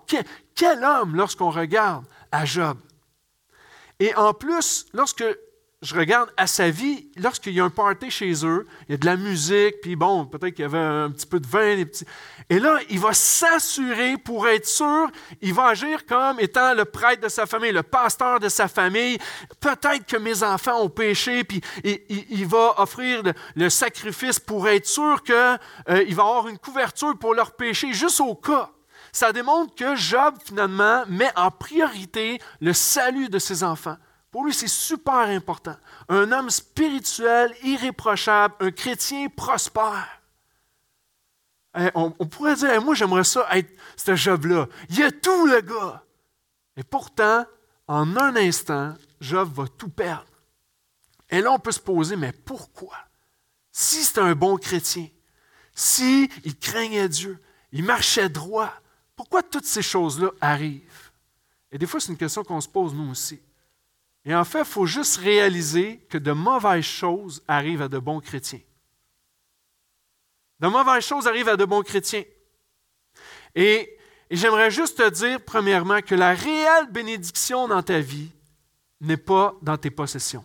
quel 0.55 0.85
homme 0.85 1.17
lorsqu'on 1.17 1.51
regarde 1.51 2.05
à 2.31 2.45
Job. 2.45 2.79
Et 3.99 4.15
en 4.15 4.33
plus, 4.33 4.87
lorsque 4.93 5.25
je 5.87 5.95
regarde 5.95 6.33
à 6.37 6.49
sa 6.49 6.69
vie, 6.69 7.07
lorsqu'il 7.17 7.53
y 7.53 7.61
a 7.61 7.65
un 7.65 7.71
party 7.71 8.11
chez 8.11 8.45
eux, 8.45 8.67
il 8.89 8.93
y 8.93 8.95
a 8.95 8.99
de 8.99 9.07
la 9.07 9.17
musique, 9.17 9.81
puis 9.81 9.95
bon, 9.95 10.27
peut-être 10.27 10.55
qu'il 10.55 10.65
y 10.65 10.67
avait 10.67 10.79
un 10.79 11.11
petit 11.11 11.27
peu 11.27 11.39
de 11.39 11.47
vin, 11.47 11.77
des 11.77 11.87
petits... 11.87 12.05
et 12.51 12.59
là, 12.59 12.81
il 12.91 12.99
va 12.99 13.13
s'assurer 13.13 14.17
pour 14.17 14.49
être 14.49 14.67
sûr, 14.67 15.09
il 15.41 15.55
va 15.55 15.69
agir 15.69 16.05
comme 16.05 16.41
étant 16.41 16.75
le 16.75 16.87
prêtre 16.87 17.23
de 17.23 17.29
sa 17.29 17.47
famille, 17.47 17.71
le 17.71 17.85
pasteur 17.85 18.41
de 18.41 18.49
sa 18.49 18.67
famille. 18.67 19.17
Peut-être 19.61 20.07
que 20.07 20.17
mes 20.17 20.43
enfants 20.43 20.83
ont 20.83 20.89
péché, 20.89 21.45
puis 21.45 21.61
il, 21.85 22.47
va 22.47 22.75
offrir 22.81 23.23
le, 23.55 23.71
sacrifice 23.71 24.41
pour 24.41 24.69
être 24.69 24.87
sûr 24.87 25.23
qu'il 25.23 25.35
euh, 25.35 25.59
va 25.89 26.23
avoir 26.23 26.49
une 26.49 26.59
couverture 26.59 27.17
pour 27.17 27.33
leur 27.33 27.53
péché, 27.53 27.93
juste 27.93 28.21
au 28.21 28.35
cas 28.35 28.71
ça 29.13 29.33
démontre 29.33 29.75
que 29.75 29.97
Job, 29.97 30.35
finalement, 30.45 31.05
met 31.09 31.31
en 31.37 31.51
priorité 31.51 32.39
le 32.61 32.75
salut 32.75 33.31
de 33.31 33.39
ses 33.39 33.65
enfants. 33.65 33.97
Pour 34.31 34.45
lui, 34.45 34.53
c'est 34.53 34.69
super 34.69 35.15
important. 35.15 35.77
Un 36.09 36.31
homme 36.33 36.51
spirituel, 36.51 37.55
irréprochable, 37.63 38.55
un 38.61 38.71
chrétien 38.71 39.29
prospère. 39.29 40.21
On, 41.95 42.11
pourrait 42.11 42.57
dire, 42.57 42.83
moi 42.83 42.95
j'aimerais 42.95 43.25
ça 43.25 43.47
être 43.57 43.71
ce 43.97 44.17
Job-là. 44.17 44.67
Il 44.89 44.99
y 44.99 45.03
a 45.03 45.11
tout, 45.11 45.47
le 45.47 45.61
gars. 45.61 46.03
Et 46.77 46.83
pourtant, 46.83 47.45
en 47.87 48.17
un 48.17 48.35
instant, 48.37 48.95
Job 49.21 49.53
va 49.53 49.67
tout 49.69 49.91
perdre. 49.91 50.27
Et 51.29 51.41
là, 51.41 51.53
on 51.53 51.59
peut 51.59 51.73
se 51.73 51.81
poser, 51.81 52.17
mais 52.17 52.33
pourquoi? 52.33 52.97
Si 53.73 54.05
c'est 54.05 54.21
un 54.21 54.35
bon 54.35 54.57
chrétien, 54.57 55.09
si 55.75 56.31
il 56.45 56.59
craignait 56.59 57.09
Dieu, 57.09 57.39
il 57.73 57.85
marchait 57.85 58.29
droit, 58.31 58.73
pourquoi 59.15 59.43
toutes 59.43 59.67
ces 59.67 59.83
choses-là 59.83 60.31
arrivent? 60.41 61.11
Et 61.71 61.79
des 61.79 61.87
fois, 61.87 62.01
c'est 62.01 62.13
une 62.13 62.19
question 62.19 62.43
qu'on 62.43 62.61
se 62.61 62.69
pose 62.69 62.95
nous 62.95 63.11
aussi. 63.11 63.41
Et 64.27 64.35
en 64.35 64.45
fait, 64.45 64.59
il 64.59 64.65
faut 64.65 64.87
juste 64.87 65.19
réaliser 65.19 66.05
que 66.11 66.19
de 66.19 66.33
mauvaises 66.33 66.85
choses 66.85 67.45
arrivent 67.47 67.83
à 67.83 67.89
de 67.89 67.99
bons 67.99 68.21
chrétiens. 68.21 68.61
De 70.59 70.67
mauvaises 70.67 71.07
choses 71.07 71.29
arrivent 71.29 71.49
à 71.49 71.57
de 71.57 71.65
bons 71.65 71.83
chrétiens. 71.83 72.25
Et, 73.55 73.97
j'aimerais 74.29 74.73
juste 74.73 74.99
te 74.99 75.09
dire, 75.11 75.41
premièrement, 75.45 76.01
que 76.03 76.17
la 76.17 76.35
réelle 76.35 76.91
bénédiction 76.91 77.69
dans 77.69 77.85
ta 77.85 78.01
vie 78.01 78.33
n'est 79.01 79.17
pas 79.17 79.55
dans 79.63 79.79
tes 79.79 79.91
possessions. 79.91 80.45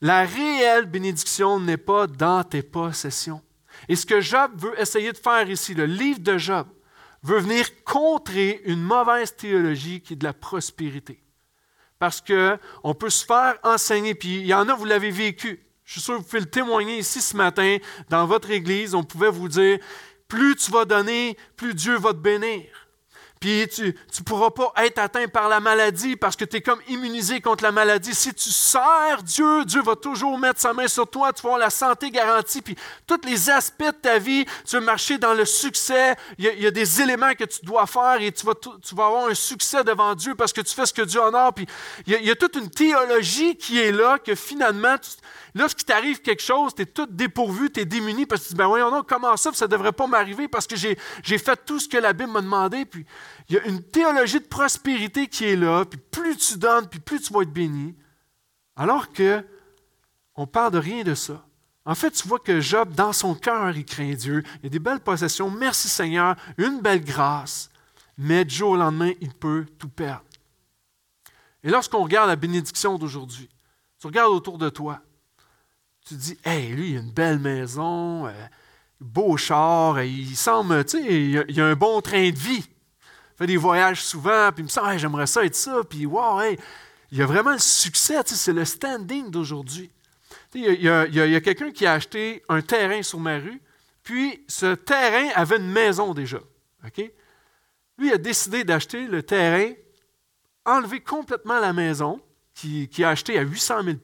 La 0.00 0.24
réelle 0.24 0.86
bénédiction 0.86 1.58
n'est 1.58 1.76
pas 1.76 2.06
dans 2.06 2.44
tes 2.44 2.62
possessions. 2.62 3.42
Et 3.88 3.96
ce 3.96 4.06
que 4.06 4.20
Job 4.20 4.52
veut 4.56 4.80
essayer 4.80 5.10
de 5.10 5.18
faire 5.18 5.50
ici, 5.50 5.74
le 5.74 5.86
livre 5.86 6.20
de 6.20 6.38
Job, 6.38 6.68
veut 7.24 7.40
venir 7.40 7.82
contrer 7.82 8.62
une 8.66 8.82
mauvaise 8.82 9.34
théologie 9.34 10.00
qui 10.00 10.12
est 10.12 10.16
de 10.16 10.24
la 10.24 10.32
prospérité. 10.32 11.25
Parce 11.98 12.20
qu'on 12.20 12.94
peut 12.94 13.10
se 13.10 13.24
faire 13.24 13.54
enseigner, 13.62 14.14
puis 14.14 14.40
il 14.40 14.46
y 14.46 14.54
en 14.54 14.68
a, 14.68 14.74
vous 14.74 14.84
l'avez 14.84 15.10
vécu. 15.10 15.62
Je 15.84 15.92
suis 15.92 16.00
sûr 16.00 16.14
que 16.14 16.18
vous 16.18 16.24
pouvez 16.24 16.40
le 16.40 16.50
témoigner 16.50 16.98
ici 16.98 17.22
ce 17.22 17.36
matin, 17.36 17.78
dans 18.10 18.26
votre 18.26 18.50
église, 18.50 18.94
on 18.94 19.04
pouvait 19.04 19.30
vous 19.30 19.48
dire, 19.48 19.78
plus 20.28 20.56
tu 20.56 20.70
vas 20.70 20.84
donner, 20.84 21.36
plus 21.56 21.74
Dieu 21.74 21.96
va 21.96 22.10
te 22.10 22.18
bénir. 22.18 22.64
Puis 23.40 23.68
tu 23.68 23.82
ne 23.82 24.24
pourras 24.24 24.50
pas 24.50 24.72
être 24.84 24.98
atteint 24.98 25.28
par 25.28 25.48
la 25.48 25.60
maladie 25.60 26.16
parce 26.16 26.36
que 26.36 26.44
tu 26.44 26.56
es 26.56 26.60
comme 26.62 26.80
immunisé 26.88 27.40
contre 27.40 27.64
la 27.64 27.72
maladie. 27.72 28.14
Si 28.14 28.32
tu 28.32 28.50
sers 28.50 29.22
Dieu, 29.22 29.64
Dieu 29.66 29.82
va 29.82 29.94
toujours 29.94 30.38
mettre 30.38 30.60
sa 30.60 30.72
main 30.72 30.88
sur 30.88 31.06
toi. 31.08 31.32
Tu 31.32 31.42
vas 31.42 31.50
avoir 31.50 31.60
la 31.60 31.70
santé 31.70 32.10
garantie. 32.10 32.62
Puis 32.62 32.76
tous 33.06 33.20
les 33.24 33.50
aspects 33.50 33.84
de 33.84 33.90
ta 33.90 34.18
vie, 34.18 34.46
tu 34.64 34.76
vas 34.76 34.80
marcher 34.80 35.18
dans 35.18 35.34
le 35.34 35.44
succès. 35.44 36.16
Il 36.38 36.44
y 36.44 36.66
a, 36.66 36.70
des 36.70 37.02
éléments 37.02 37.34
que 37.34 37.44
tu 37.44 37.64
dois 37.64 37.86
faire 37.86 38.16
et 38.20 38.32
tu 38.32 38.46
vas, 38.46 38.54
avoir 38.92 39.26
un 39.28 39.34
succès 39.34 39.84
devant 39.84 40.14
Dieu 40.14 40.34
parce 40.34 40.52
que 40.52 40.62
tu 40.62 40.74
fais 40.74 40.86
ce 40.86 40.94
que 40.94 41.02
Dieu 41.02 41.20
honore. 41.20 41.52
Puis 41.52 41.66
il 42.06 42.14
y, 42.14 42.16
a, 42.16 42.18
il 42.20 42.26
y 42.26 42.30
a 42.30 42.36
toute 42.36 42.56
une 42.56 42.70
théologie 42.70 43.56
qui 43.56 43.78
est 43.78 43.92
là 43.92 44.18
que 44.18 44.34
finalement, 44.34 44.96
Lorsqu'il 45.56 45.86
t'arrive 45.86 46.20
quelque 46.20 46.42
chose, 46.42 46.74
tu 46.74 46.82
es 46.82 46.86
tout 46.86 47.06
dépourvu, 47.06 47.70
tu 47.70 47.80
es 47.80 47.86
démuni 47.86 48.26
parce 48.26 48.42
que 48.42 48.48
tu 48.48 48.52
dis, 48.52 48.58
ben 48.58 48.66
voyons 48.66 48.90
non, 48.90 49.02
comment 49.02 49.34
ça, 49.38 49.50
ça 49.54 49.64
ne 49.64 49.70
devrait 49.70 49.92
pas 49.92 50.06
m'arriver 50.06 50.48
parce 50.48 50.66
que 50.66 50.76
j'ai 50.76 51.38
fait 51.38 51.64
tout 51.64 51.80
ce 51.80 51.88
que 51.88 51.96
la 51.96 52.12
Bible 52.12 52.30
m'a 52.30 52.42
demandé. 52.42 52.84
Puis 52.84 53.06
il 53.48 53.54
y 53.54 53.58
a 53.58 53.64
une 53.64 53.82
théologie 53.82 54.38
de 54.38 54.44
prospérité 54.44 55.28
qui 55.28 55.46
est 55.46 55.56
là, 55.56 55.86
puis 55.86 55.98
plus 55.98 56.36
tu 56.36 56.58
donnes, 56.58 56.86
puis 56.86 57.00
plus 57.00 57.20
tu 57.20 57.32
vas 57.32 57.40
être 57.40 57.52
béni. 57.54 57.94
Alors 58.76 59.10
que 59.10 59.42
on 60.34 60.46
parle 60.46 60.72
de 60.72 60.78
rien 60.78 61.02
de 61.04 61.14
ça. 61.14 61.42
En 61.86 61.94
fait, 61.94 62.10
tu 62.10 62.28
vois 62.28 62.38
que 62.38 62.60
Job, 62.60 62.92
dans 62.92 63.14
son 63.14 63.34
cœur, 63.34 63.74
il 63.74 63.86
craint 63.86 64.12
Dieu. 64.12 64.42
Il 64.62 64.66
a 64.66 64.68
des 64.68 64.78
belles 64.78 65.00
possessions. 65.00 65.48
Merci 65.48 65.88
Seigneur, 65.88 66.36
une 66.58 66.82
belle 66.82 67.02
grâce. 67.02 67.70
Mais 68.18 68.44
du 68.44 68.54
jour 68.54 68.72
au 68.72 68.76
lendemain, 68.76 69.12
il 69.22 69.32
peut 69.32 69.64
tout 69.78 69.88
perdre. 69.88 70.24
Et 71.64 71.70
lorsqu'on 71.70 72.02
regarde 72.02 72.28
la 72.28 72.36
bénédiction 72.36 72.98
d'aujourd'hui, 72.98 73.48
tu 73.98 74.06
regardes 74.06 74.32
autour 74.32 74.58
de 74.58 74.68
toi, 74.68 75.00
tu 76.06 76.14
te 76.14 76.20
dis, 76.20 76.38
hey, 76.44 76.68
lui, 76.68 76.92
il 76.92 76.96
a 76.98 77.00
une 77.00 77.10
belle 77.10 77.40
maison, 77.40 78.28
euh, 78.28 78.32
beau 79.00 79.36
char, 79.36 80.00
il 80.02 80.36
semble, 80.36 80.84
tu 80.84 81.02
sais, 81.02 81.46
il, 81.48 81.60
a, 81.60 81.66
un 81.66 81.74
bon 81.74 82.00
train 82.00 82.30
de 82.30 82.38
vie. 82.38 82.64
Il 82.64 83.36
fait 83.36 83.46
des 83.48 83.56
voyages 83.56 84.04
souvent, 84.04 84.50
puis 84.52 84.62
il 84.62 84.64
me 84.64 84.68
semble, 84.68 84.90
hey, 84.90 85.00
j'aimerais 85.00 85.26
ça 85.26 85.44
être 85.44 85.56
ça, 85.56 85.82
puis 85.82 86.06
wow, 86.06 86.40
hey, 86.40 86.56
il 87.10 87.20
a 87.20 87.26
vraiment 87.26 87.52
le 87.52 87.58
succès, 87.58 88.22
tu 88.22 88.30
sais, 88.30 88.36
c'est 88.36 88.52
le 88.52 88.64
standing 88.64 89.30
d'aujourd'hui. 89.30 89.90
Il 90.54 90.80
y 90.80 90.88
a, 90.88 91.40
quelqu'un 91.40 91.72
qui 91.72 91.84
a 91.84 91.94
acheté 91.94 92.42
un 92.48 92.62
terrain 92.62 93.02
sur 93.02 93.18
ma 93.18 93.38
rue, 93.38 93.60
puis 94.04 94.44
ce 94.46 94.74
terrain 94.76 95.28
avait 95.34 95.56
une 95.56 95.70
maison 95.70 96.14
déjà. 96.14 96.38
OK? 96.86 97.10
Lui 97.98 98.12
a 98.12 98.16
décidé 98.16 98.62
d'acheter 98.62 99.08
le 99.08 99.24
terrain, 99.24 99.72
enlever 100.64 101.00
complètement 101.00 101.58
la 101.58 101.72
maison, 101.72 102.20
qu'il 102.54 102.88
qui 102.88 103.02
a 103.02 103.10
acheté 103.10 103.38
à 103.38 103.42
800 103.42 103.82
000 103.82 103.96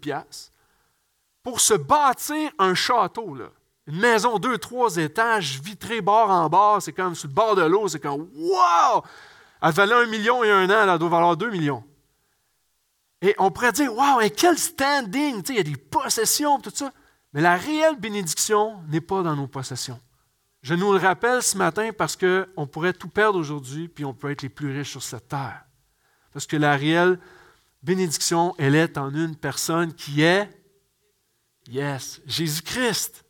pour 1.42 1.60
se 1.60 1.74
bâtir 1.74 2.50
un 2.58 2.74
château. 2.74 3.34
Là. 3.34 3.46
Une 3.86 3.98
maison, 3.98 4.38
deux, 4.38 4.58
trois 4.58 4.96
étages, 4.96 5.60
vitrée 5.60 6.00
bord 6.00 6.30
en 6.30 6.48
bord, 6.48 6.80
c'est 6.80 6.92
comme 6.92 7.14
sur 7.14 7.28
le 7.28 7.34
bord 7.34 7.56
de 7.56 7.62
l'eau, 7.62 7.88
c'est 7.88 8.00
comme 8.00 8.28
Wow! 8.34 9.02
Elle 9.60 9.72
valait 9.72 9.94
un 9.94 10.06
million 10.06 10.44
et 10.44 10.50
un 10.50 10.70
an, 10.70 10.92
elle 10.92 10.98
doit 10.98 11.08
valoir 11.08 11.36
deux 11.36 11.50
millions. 11.50 11.84
Et 13.20 13.34
on 13.38 13.50
pourrait 13.50 13.72
dire 13.72 13.92
Wow, 13.92 14.20
et 14.20 14.30
quel 14.30 14.56
standing! 14.56 15.42
Il 15.48 15.56
y 15.56 15.60
a 15.60 15.64
des 15.64 15.76
possessions, 15.76 16.60
tout 16.60 16.72
ça. 16.72 16.92
Mais 17.32 17.40
la 17.40 17.56
réelle 17.56 17.96
bénédiction 17.96 18.82
n'est 18.88 19.00
pas 19.00 19.22
dans 19.22 19.34
nos 19.34 19.48
possessions. 19.48 20.00
Je 20.62 20.74
nous 20.74 20.92
le 20.92 20.98
rappelle 20.98 21.42
ce 21.42 21.56
matin 21.56 21.90
parce 21.96 22.16
qu'on 22.16 22.66
pourrait 22.66 22.92
tout 22.92 23.08
perdre 23.08 23.38
aujourd'hui, 23.38 23.88
puis 23.88 24.04
on 24.04 24.14
peut 24.14 24.30
être 24.30 24.42
les 24.42 24.48
plus 24.48 24.76
riches 24.76 24.92
sur 24.92 25.02
cette 25.02 25.28
terre. 25.28 25.64
Parce 26.32 26.46
que 26.46 26.56
la 26.56 26.76
réelle 26.76 27.18
bénédiction, 27.82 28.54
elle 28.58 28.76
est 28.76 28.96
en 28.96 29.12
une 29.12 29.34
personne 29.34 29.92
qui 29.92 30.22
est 30.22 30.48
Yes, 31.68 32.20
Jésus-Christ. 32.26 33.24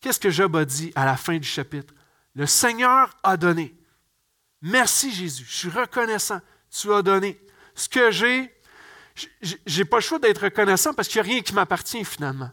Qu'est-ce 0.00 0.20
que 0.20 0.30
Job 0.30 0.54
a 0.56 0.64
dit 0.64 0.92
à 0.94 1.04
la 1.04 1.16
fin 1.16 1.36
du 1.36 1.46
chapitre? 1.46 1.94
Le 2.34 2.46
Seigneur 2.46 3.10
a 3.22 3.36
donné. 3.36 3.74
Merci 4.60 5.12
Jésus, 5.12 5.44
je 5.46 5.56
suis 5.56 5.68
reconnaissant. 5.68 6.40
Tu 6.70 6.92
as 6.92 7.02
donné. 7.02 7.40
Ce 7.74 7.88
que 7.88 8.10
j'ai, 8.10 8.52
je 9.42 9.78
n'ai 9.78 9.84
pas 9.84 9.98
le 9.98 10.02
choix 10.02 10.18
d'être 10.18 10.42
reconnaissant 10.44 10.94
parce 10.94 11.08
qu'il 11.08 11.20
n'y 11.22 11.28
a 11.28 11.32
rien 11.32 11.42
qui 11.42 11.54
m'appartient 11.54 12.04
finalement. 12.04 12.50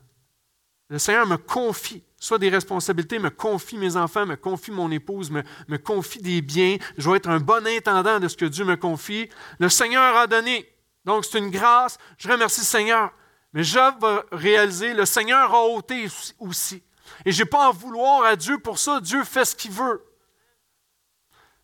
Le 0.90 1.00
Seigneur 1.00 1.26
me 1.26 1.38
confie 1.38 2.04
soit 2.22 2.38
des 2.38 2.50
responsabilités, 2.50 3.18
me 3.18 3.32
confie 3.32 3.78
mes 3.78 3.96
enfants, 3.96 4.26
me 4.28 4.36
confie 4.36 4.70
mon 4.70 4.92
épouse, 4.92 5.32
me, 5.32 5.42
me 5.68 5.78
confie 5.78 6.22
des 6.22 6.42
biens. 6.42 6.78
Je 6.98 7.10
vais 7.10 7.18
être 7.18 7.30
un 7.30 7.40
bon 7.40 7.66
intendant 7.66 8.20
de 8.20 8.28
ce 8.28 8.38
que 8.38 8.46
Dieu 8.46 8.64
me 8.64 8.76
confie. 8.76 9.28
Le 9.60 9.70
Seigneur 9.70 10.16
a 10.16 10.28
donné. 10.28 10.72
Donc 11.04 11.26
c'est 11.26 11.40
une 11.40 11.50
grâce. 11.50 11.98
Je 12.18 12.30
remercie 12.30 12.62
le 12.62 12.66
Seigneur. 12.66 13.12
Mais 13.54 13.64
Job 13.64 13.96
va 14.00 14.24
réaliser, 14.32 14.94
le 14.94 15.06
Seigneur 15.06 15.54
a 15.54 15.64
ôté 15.66 16.08
aussi. 16.40 16.82
Et 17.26 17.32
je 17.32 17.44
n'ai 17.44 17.50
pas 17.50 17.68
à 17.68 17.72
vouloir 17.72 18.24
à 18.24 18.36
Dieu 18.36 18.58
pour 18.60 18.80
ça. 18.80 19.02
Dieu 19.02 19.24
fait 19.24 19.46
ce 19.46 19.56
qu'il 19.56 19.72
veut. 19.72 20.04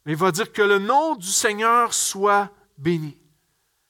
Mais 0.06 0.14
il 0.14 0.18
va 0.18 0.32
dire 0.32 0.52
que 0.52 0.62
le 0.62 0.80
nom 0.80 1.16
du 1.16 1.28
Seigneur 1.28 1.94
soit 1.94 2.52
béni. 2.78 3.18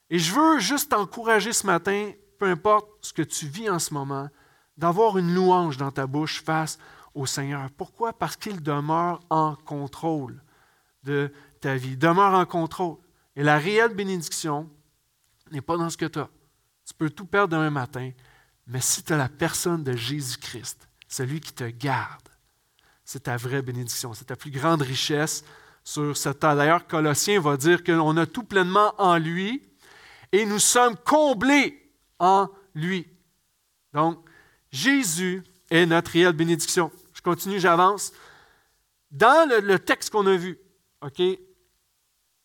Et 0.09 0.19
je 0.19 0.33
veux 0.33 0.59
juste 0.59 0.91
t'encourager 0.91 1.53
ce 1.53 1.65
matin, 1.65 2.11
peu 2.39 2.45
importe 2.45 2.89
ce 3.01 3.13
que 3.13 3.21
tu 3.21 3.47
vis 3.47 3.69
en 3.69 3.79
ce 3.79 3.93
moment, 3.93 4.29
d'avoir 4.77 5.17
une 5.17 5.33
louange 5.33 5.77
dans 5.77 5.91
ta 5.91 6.07
bouche 6.07 6.43
face 6.43 6.77
au 7.13 7.25
Seigneur. 7.25 7.69
Pourquoi? 7.75 8.13
Parce 8.13 8.37
qu'il 8.37 8.61
demeure 8.61 9.19
en 9.29 9.55
contrôle 9.55 10.41
de 11.03 11.31
ta 11.59 11.75
vie. 11.75 11.97
demeure 11.97 12.33
en 12.33 12.45
contrôle. 12.45 12.97
Et 13.35 13.43
la 13.43 13.57
réelle 13.57 13.93
bénédiction 13.93 14.69
n'est 15.51 15.61
pas 15.61 15.77
dans 15.77 15.89
ce 15.89 15.97
que 15.97 16.05
tu 16.05 16.19
as. 16.19 16.29
Tu 16.87 16.93
peux 16.93 17.09
tout 17.09 17.25
perdre 17.25 17.57
demain 17.57 17.69
matin, 17.69 18.11
mais 18.65 18.79
si 18.79 19.03
tu 19.03 19.11
as 19.11 19.17
la 19.17 19.27
personne 19.27 19.83
de 19.83 19.91
Jésus-Christ, 19.91 20.87
celui 21.09 21.41
qui 21.41 21.51
te 21.51 21.65
garde, 21.65 22.29
c'est 23.03 23.23
ta 23.23 23.35
vraie 23.35 23.61
bénédiction, 23.61 24.13
c'est 24.13 24.25
ta 24.25 24.37
plus 24.37 24.51
grande 24.51 24.81
richesse 24.81 25.43
sur 25.83 26.15
cette 26.15 26.39
terre. 26.39 26.55
D'ailleurs, 26.55 26.87
Colossiens 26.87 27.41
va 27.41 27.57
dire 27.57 27.83
qu'on 27.83 28.15
a 28.15 28.25
tout 28.25 28.43
pleinement 28.43 28.93
en 28.97 29.17
lui 29.17 29.63
et 30.31 30.45
nous 30.45 30.59
sommes 30.59 30.95
comblés 30.95 31.91
en 32.19 32.47
lui. 32.73 33.05
Donc, 33.93 34.19
Jésus 34.71 35.43
est 35.69 35.85
notre 35.85 36.11
réelle 36.11 36.33
bénédiction. 36.33 36.89
Je 37.13 37.21
continue, 37.21 37.59
j'avance. 37.59 38.13
Dans 39.11 39.49
le, 39.49 39.59
le 39.59 39.79
texte 39.79 40.09
qu'on 40.09 40.27
a 40.27 40.35
vu, 40.35 40.57
OK, 41.01 41.21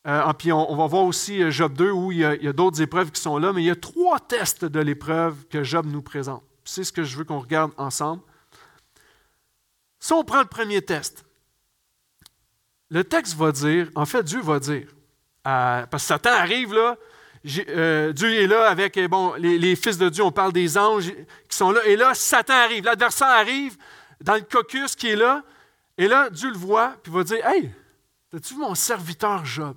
euh, 0.07 0.33
puis 0.33 0.51
on, 0.51 0.75
va 0.75 0.87
voir 0.87 1.05
aussi 1.05 1.43
euh, 1.43 1.51
Job 1.51 1.75
2 1.75 1.91
où 1.91 2.11
il 2.11 2.19
y 2.19 2.25
a, 2.25 2.53
d'autres 2.53 2.83
épreuves 2.83 3.13
qui 3.13 3.21
sont 3.21 3.39
là, 3.39 3.53
mais 3.53 3.63
il 3.63 3.67
y 3.67 3.71
a 3.71 3.77
trois 3.77 4.19
tests 4.19 4.65
de 4.65 4.81
l'épreuve 4.81 5.47
que 5.49 5.63
Job 5.63 5.87
nous 5.87 6.03
présente. 6.03 6.43
C'est 6.65 6.83
ce 6.83 6.93
que 6.93 7.05
je 7.05 7.17
veux 7.17 7.25
qu'on 7.25 7.39
regarde 7.39 7.73
ensemble. 7.77 8.23
Si 10.01 10.13
on 10.13 10.25
prend 10.25 10.41
le 10.41 10.47
premier 10.47 10.83
test, 10.83 11.25
le 12.91 13.05
texte 13.05 13.37
va 13.37 13.53
dire, 13.53 13.89
en 13.95 14.05
fait, 14.05 14.25
Dieu 14.25 14.41
va 14.41 14.59
dire, 14.59 14.89
parce 15.45 15.89
que 15.91 15.99
Satan 15.99 16.31
arrive 16.31 16.75
là, 16.75 16.97
euh, 17.69 18.13
Dieu 18.13 18.35
est 18.35 18.47
là 18.47 18.69
avec 18.69 18.97
les, 18.97 19.77
fils 19.77 19.99
de 19.99 20.09
Dieu, 20.09 20.25
on 20.25 20.33
parle 20.33 20.53
des 20.53 20.77
anges 20.77 21.13
qui 21.49 21.57
sont 21.57 21.71
là, 21.71 21.85
et 21.87 21.97
là, 21.97 22.15
Satan 22.15 22.55
arrive, 22.55 22.85
l'adversaire 22.85 23.29
arrive 23.29 23.77
dans 24.21 24.35
le 24.35 24.43
caucus 24.43 24.97
qui 24.97 25.09
est 25.09 25.17
là, 25.17 25.43
et 25.97 26.09
là, 26.09 26.29
Dieu 26.31 26.51
le 26.51 26.59
voit, 26.59 26.97
puis 27.03 27.13
va 27.13 27.23
dire 27.23 27.45
Hey, 27.47 27.73
as-tu 28.35 28.55
vu 28.55 28.61
mon 28.61 28.75
serviteur 28.75 29.45
Job 29.45 29.77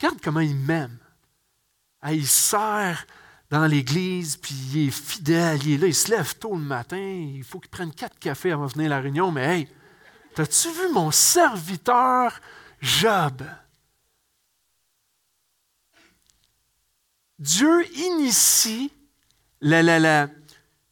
Regarde 0.00 0.20
comment 0.22 0.40
il 0.40 0.54
m'aime. 0.54 0.98
Ah, 2.00 2.12
il 2.12 2.26
sert 2.26 3.06
dans 3.50 3.66
l'église, 3.66 4.36
puis 4.36 4.54
il 4.54 4.88
est 4.88 4.90
fidèle, 4.90 5.60
il 5.64 5.74
est 5.74 5.78
là, 5.78 5.86
il 5.86 5.94
se 5.94 6.10
lève 6.10 6.36
tôt 6.36 6.54
le 6.54 6.62
matin, 6.62 6.98
il 6.98 7.42
faut 7.42 7.58
qu'il 7.58 7.70
prenne 7.70 7.92
quatre 7.92 8.18
cafés 8.18 8.52
avant 8.52 8.66
de 8.66 8.72
venir 8.72 8.92
à 8.92 8.96
la 8.96 9.00
réunion, 9.00 9.32
mais 9.32 9.44
hey, 9.44 9.68
t'as-tu 10.34 10.68
vu 10.68 10.92
mon 10.92 11.10
serviteur 11.10 12.40
Job? 12.80 13.42
Dieu 17.38 17.86
initie, 17.96 18.92
la, 19.60 19.82
la, 19.82 19.98
la, 19.98 20.28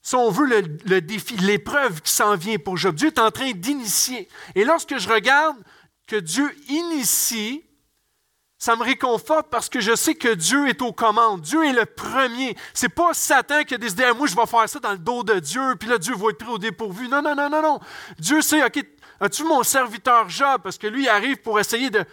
si 0.01 0.15
on 0.15 0.31
veut, 0.31 0.47
le 0.47 1.01
défi, 1.01 1.37
l'épreuve 1.37 2.01
qui 2.01 2.13
s'en 2.13 2.37
vient 2.37 2.59
pour 2.59 2.77
Job. 2.77 2.95
Dieu 2.95 3.09
est 3.09 3.19
en 3.19 3.33
train 3.33 3.51
d'initier. 3.51 4.29
Et 4.55 4.65
lorsque 4.65 4.97
je 4.99 5.09
regarde 5.09 5.57
que 6.07 6.17
Dieu 6.17 6.49
initie, 6.69 7.66
ça 8.59 8.75
me 8.75 8.83
réconforte 8.83 9.49
parce 9.51 9.69
que 9.69 9.81
je 9.81 9.95
sais 9.95 10.15
que 10.15 10.33
Dieu 10.35 10.69
est 10.69 10.81
aux 10.81 10.93
commandes. 10.93 11.43
Dieu 11.43 11.65
est 11.67 11.75
le 11.75 11.85
premier. 11.85 12.57
C'est 12.73 12.89
pas 12.89 13.13
Satan 13.13 13.65
qui 13.65 13.75
a 13.75 13.79
décidé, 13.79 14.05
ah, 14.05 14.15
moi, 14.15 14.27
je 14.27 14.35
vais 14.35 14.47
faire 14.47 14.69
ça 14.69 14.79
dans 14.79 14.93
le 14.93 14.99
dos 14.99 15.23
de 15.23 15.39
Dieu, 15.39 15.77
puis 15.79 15.89
là, 15.89 15.99
Dieu 15.99 16.15
va 16.15 16.31
être 16.31 16.39
pris 16.39 16.49
au 16.49 16.59
dépourvu. 16.59 17.09
Non, 17.09 17.21
non, 17.21 17.35
non, 17.35 17.51
non, 17.51 17.61
non. 17.61 17.81
Dieu 18.19 18.41
sait, 18.41 18.65
OK, 18.65 18.83
as-tu 19.21 19.45
mon 19.45 19.63
serviteur 19.63 20.29
Job? 20.31 20.63
Parce 20.63 20.79
que 20.79 20.87
lui, 20.87 21.05
il 21.05 21.09
arrive 21.09 21.37
pour 21.43 21.61
essayer 21.61 21.91
de, 21.91 22.05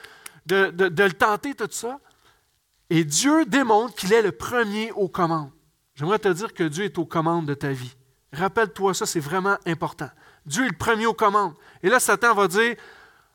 de, 0.45 0.69
de 0.69 1.03
le 1.03 1.13
tenter, 1.13 1.53
tout 1.53 1.67
ça. 1.71 1.99
Et 2.89 3.05
Dieu 3.05 3.45
démontre 3.45 3.95
qu'il 3.95 4.11
est 4.11 4.21
le 4.21 4.33
premier 4.33 4.91
aux 4.91 5.07
commandes. 5.07 5.51
J'aimerais 5.95 6.19
te 6.19 6.27
dire 6.27 6.53
que 6.53 6.63
Dieu 6.63 6.83
est 6.83 6.97
aux 6.97 7.05
commandes 7.05 7.45
de 7.45 7.53
ta 7.53 7.71
vie. 7.71 7.95
Rappelle-toi 8.33 8.93
ça, 8.93 9.05
c'est 9.05 9.19
vraiment 9.19 9.57
important. 9.65 10.09
Dieu 10.45 10.65
est 10.65 10.69
le 10.69 10.77
premier 10.77 11.05
aux 11.05 11.13
commandes. 11.13 11.53
Et 11.81 11.89
là, 11.89 11.99
Satan 11.99 12.33
va 12.33 12.47
dire, 12.47 12.75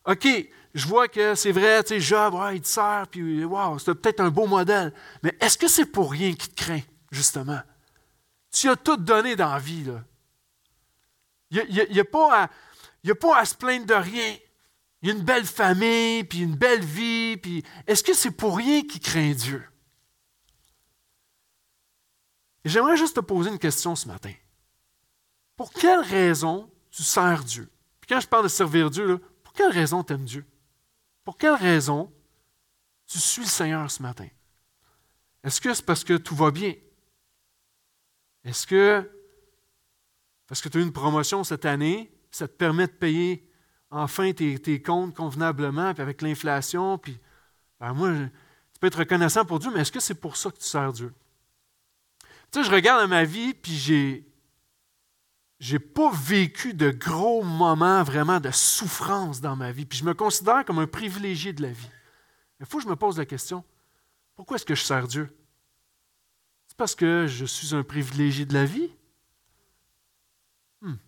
OK, 0.04 0.28
je 0.75 0.87
vois 0.87 1.08
que 1.08 1.34
c'est 1.34 1.52
vrai, 1.52 1.82
tu 1.82 1.94
sais, 1.94 2.00
Job, 2.00 2.34
il 2.52 2.60
te 2.60 2.68
sert, 2.68 3.06
puis 3.10 3.44
wow, 3.44 3.78
c'est 3.78 3.94
peut-être 3.94 4.20
un 4.20 4.30
beau 4.30 4.46
modèle. 4.46 4.92
Mais 5.22 5.37
est-ce 5.40 5.58
que 5.58 5.68
c'est 5.68 5.87
pour 5.87 6.12
rien 6.12 6.34
qu'il 6.34 6.52
te 6.52 6.62
craint, 6.62 6.82
justement? 7.10 7.60
Tu 8.50 8.68
as 8.68 8.76
tout 8.76 8.96
donné 8.96 9.37
dans 9.37 9.52
la 9.52 9.58
vie, 9.58 9.84
là. 9.84 10.04
Il 11.50 11.87
n'y 11.90 12.00
a, 12.00 12.04
pas 12.04 12.42
a 12.44 13.14
pas 13.14 13.38
à 13.38 13.44
se 13.44 13.54
plaindre 13.54 13.87
de 13.87 13.94
rien. 13.94 14.37
Il 15.00 15.08
y 15.08 15.12
a 15.12 15.14
une 15.14 15.22
belle 15.22 15.46
famille, 15.46 16.25
puis 16.25 16.40
une 16.40 16.56
belle 16.56 16.84
vie, 16.84 17.37
puis 17.37 17.64
est-ce 17.87 18.02
que 18.02 18.12
c'est 18.12 18.32
pour 18.32 18.56
rien 18.56 18.82
qu'il 18.82 19.00
craint 19.00 19.32
Dieu? 19.32 19.64
J'aimerais 22.64 22.96
juste 22.96 23.16
te 23.16 23.20
poser 23.20 23.50
une 23.50 23.58
question 23.58 23.96
ce 23.96 24.08
matin. 24.08 24.32
Pour 25.56 25.72
quelle 25.72 26.00
raison 26.00 26.70
tu 26.90 27.02
sers 27.02 27.42
Dieu? 27.44 27.70
Puis 28.00 28.08
quand 28.08 28.20
je 28.20 28.28
parle 28.28 28.44
de 28.44 28.48
servir 28.48 28.90
Dieu, 28.90 29.18
pour 29.42 29.52
quelle 29.54 29.70
raison 29.70 30.04
tu 30.04 30.12
aimes 30.12 30.25
Dieu? 30.25 30.44
Pour 31.28 31.37
quelle 31.37 31.56
raison 31.56 32.11
tu 33.06 33.18
suis 33.18 33.42
le 33.42 33.49
Seigneur 33.49 33.90
ce 33.90 34.00
matin? 34.00 34.28
Est-ce 35.44 35.61
que 35.61 35.75
c'est 35.75 35.85
parce 35.85 36.02
que 36.02 36.16
tout 36.16 36.35
va 36.35 36.50
bien? 36.50 36.73
Est-ce 38.44 38.66
que 38.66 39.06
parce 40.47 40.62
que 40.62 40.70
tu 40.70 40.78
as 40.78 40.80
eu 40.80 40.85
une 40.85 40.90
promotion 40.90 41.44
cette 41.44 41.66
année, 41.66 42.11
ça 42.30 42.49
te 42.49 42.54
permet 42.54 42.87
de 42.87 42.92
payer 42.92 43.47
enfin 43.90 44.32
tes, 44.32 44.82
comptes 44.82 45.14
convenablement, 45.14 45.92
puis 45.92 46.00
avec 46.00 46.23
l'inflation, 46.23 46.97
puis 46.97 47.20
ben 47.78 47.92
moi, 47.92 48.11
tu 48.73 48.80
peux 48.80 48.87
être 48.87 49.00
reconnaissant 49.00 49.44
pour 49.44 49.58
Dieu, 49.58 49.70
mais 49.70 49.80
est-ce 49.80 49.92
que 49.92 50.00
c'est 50.00 50.14
pour 50.14 50.35
ça 50.35 50.50
que 50.50 50.56
tu 50.56 50.64
sers 50.64 50.94
Dieu? 50.94 51.12
Tu 52.50 52.62
sais, 52.62 52.64
je 52.64 52.75
regarde 52.75 53.06
ma 53.06 53.25
vie, 53.25 53.52
puis 53.52 53.73
j'ai. 53.73 54.27
J'ai 55.58 55.78
pas 55.78 56.10
vécu 56.12 56.72
de 56.72 56.90
gros 56.90 57.42
moments 57.42 58.02
vraiment 58.04 58.38
de 58.38 58.50
souffrance 58.50 59.40
dans 59.40 59.56
ma 59.56 59.72
vie. 59.72 59.86
Puis 59.86 59.98
je 59.98 60.04
me 60.04 60.14
considère 60.14 60.64
comme 60.64 60.78
un 60.78 60.86
privilégié 60.86 61.52
de 61.52 61.62
la 61.62 61.72
vie. 61.72 61.90
Il 62.60 62.66
faut 62.66 62.78
que 62.78 62.84
je 62.84 62.88
me 62.88 62.96
pose 62.96 63.18
la 63.18 63.26
question 63.26 63.64
pourquoi 64.38 64.54
est-ce 64.54 64.64
que 64.64 64.76
je 64.76 64.84
sers 64.84 65.08
Dieu? 65.08 65.36
C'est 66.68 66.76
parce 66.76 66.94
que 66.94 67.26
je 67.26 67.44
suis 67.44 67.74
un 67.74 67.82
privilégié 67.82 68.46
de 68.46 68.54
la 68.54 68.64
vie? 68.64 68.88
Il 70.80 70.90
hmm. 70.90 70.98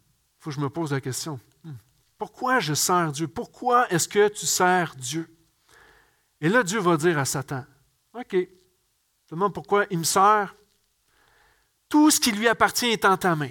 faut 0.40 0.50
que 0.50 0.56
je 0.56 0.60
me 0.60 0.68
pose 0.68 0.90
la 0.90 1.00
question 1.00 1.38
hmm. 1.62 1.74
pourquoi 2.18 2.58
je 2.58 2.74
sers 2.74 3.12
Dieu? 3.12 3.28
Pourquoi 3.28 3.88
est-ce 3.92 4.08
que 4.08 4.26
tu 4.26 4.46
sers 4.46 4.96
Dieu? 4.96 5.32
Et 6.40 6.48
là, 6.48 6.64
Dieu 6.64 6.80
va 6.80 6.96
dire 6.96 7.18
à 7.18 7.24
Satan 7.24 7.64
OK, 8.14 8.32
je 8.32 9.30
demande 9.30 9.54
pourquoi 9.54 9.86
il 9.90 9.98
me 9.98 10.04
sert 10.04 10.56
tout 11.88 12.10
ce 12.10 12.18
qui 12.18 12.32
lui 12.32 12.48
appartient 12.48 12.86
est 12.86 13.04
en 13.04 13.16
ta 13.16 13.36
main. 13.36 13.50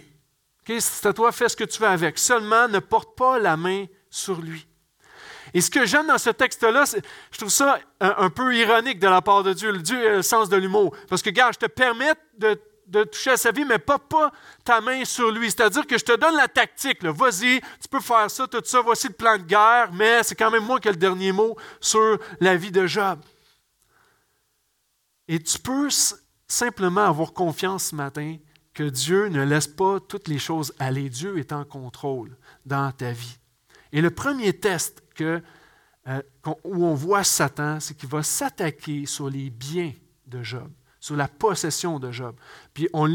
C'est 0.77 1.07
à 1.07 1.13
toi, 1.13 1.31
fais 1.31 1.49
ce 1.49 1.55
que 1.55 1.63
tu 1.63 1.79
veux 1.81 1.87
avec. 1.87 2.19
Seulement, 2.19 2.67
ne 2.67 2.79
porte 2.79 3.17
pas 3.17 3.39
la 3.39 3.57
main 3.57 3.85
sur 4.09 4.39
lui. 4.39 4.67
Et 5.53 5.61
ce 5.61 5.71
que 5.71 5.85
j'aime 5.85 6.07
dans 6.07 6.17
ce 6.19 6.29
texte-là, 6.29 6.83
je 7.31 7.37
trouve 7.37 7.49
ça 7.49 7.79
un, 7.99 8.29
peu 8.29 8.55
ironique 8.55 8.99
de 8.99 9.07
la 9.07 9.21
part 9.21 9.43
de 9.43 9.53
Dieu. 9.53 9.75
Dieu 9.79 10.07
a 10.07 10.15
le 10.17 10.21
sens 10.21 10.47
de 10.47 10.57
l'humour. 10.57 10.95
Parce 11.09 11.23
que, 11.23 11.31
gars, 11.31 11.49
je 11.51 11.57
te 11.57 11.65
permets 11.65 12.13
de, 12.37 12.59
toucher 13.05 13.31
à 13.31 13.37
sa 13.37 13.51
vie, 13.51 13.65
mais 13.65 13.79
pas 13.79 13.97
ta 14.63 14.79
main 14.79 15.03
sur 15.05 15.31
lui. 15.31 15.49
C'est-à-dire 15.49 15.87
que 15.87 15.97
je 15.97 16.05
te 16.05 16.15
donne 16.15 16.35
la 16.35 16.47
tactique. 16.47 17.03
Vas-y, 17.03 17.61
tu 17.81 17.87
peux 17.89 17.99
faire 17.99 18.29
ça, 18.29 18.47
tout 18.47 18.61
ça, 18.63 18.81
voici 18.81 19.07
le 19.07 19.13
plan 19.13 19.37
de 19.37 19.43
guerre, 19.43 19.89
mais 19.93 20.21
c'est 20.23 20.35
quand 20.35 20.51
même 20.51 20.65
moi 20.65 20.79
qui 20.79 20.87
ai 20.87 20.91
le 20.91 20.97
dernier 20.97 21.31
mot 21.31 21.55
sur 21.79 22.19
la 22.39 22.55
vie 22.55 22.71
de 22.71 22.85
Job. 22.85 23.19
Et 25.27 25.39
tu 25.39 25.57
peux 25.59 25.89
simplement 26.47 27.05
avoir 27.05 27.33
confiance 27.33 27.85
ce 27.85 27.95
matin 27.95 28.37
que 28.73 28.83
Dieu 28.83 29.27
ne 29.27 29.43
laisse 29.43 29.67
pas 29.67 29.99
toutes 29.99 30.27
les 30.27 30.39
choses 30.39 30.73
aller. 30.79 31.09
Dieu 31.09 31.37
est 31.37 31.51
en 31.51 31.65
contrôle 31.65 32.37
dans 32.65 32.91
ta 32.91 33.11
vie. 33.11 33.37
Et 33.91 34.01
le 34.01 34.11
premier 34.11 34.53
test 34.53 35.03
que, 35.15 35.41
euh, 36.07 36.21
où 36.63 36.85
on 36.85 36.93
voit 36.93 37.23
Satan, 37.23 37.79
c'est 37.79 37.95
qu'il 37.95 38.09
va 38.09 38.23
s'attaquer 38.23 39.05
sur 39.05 39.29
les 39.29 39.49
biens 39.49 39.93
de 40.27 40.43
Job, 40.43 40.69
sur 40.99 41.15
la 41.15 41.27
possession 41.27 41.99
de 41.99 42.11
Job. 42.11 42.35
Puis 42.73 42.87
on 42.93 43.05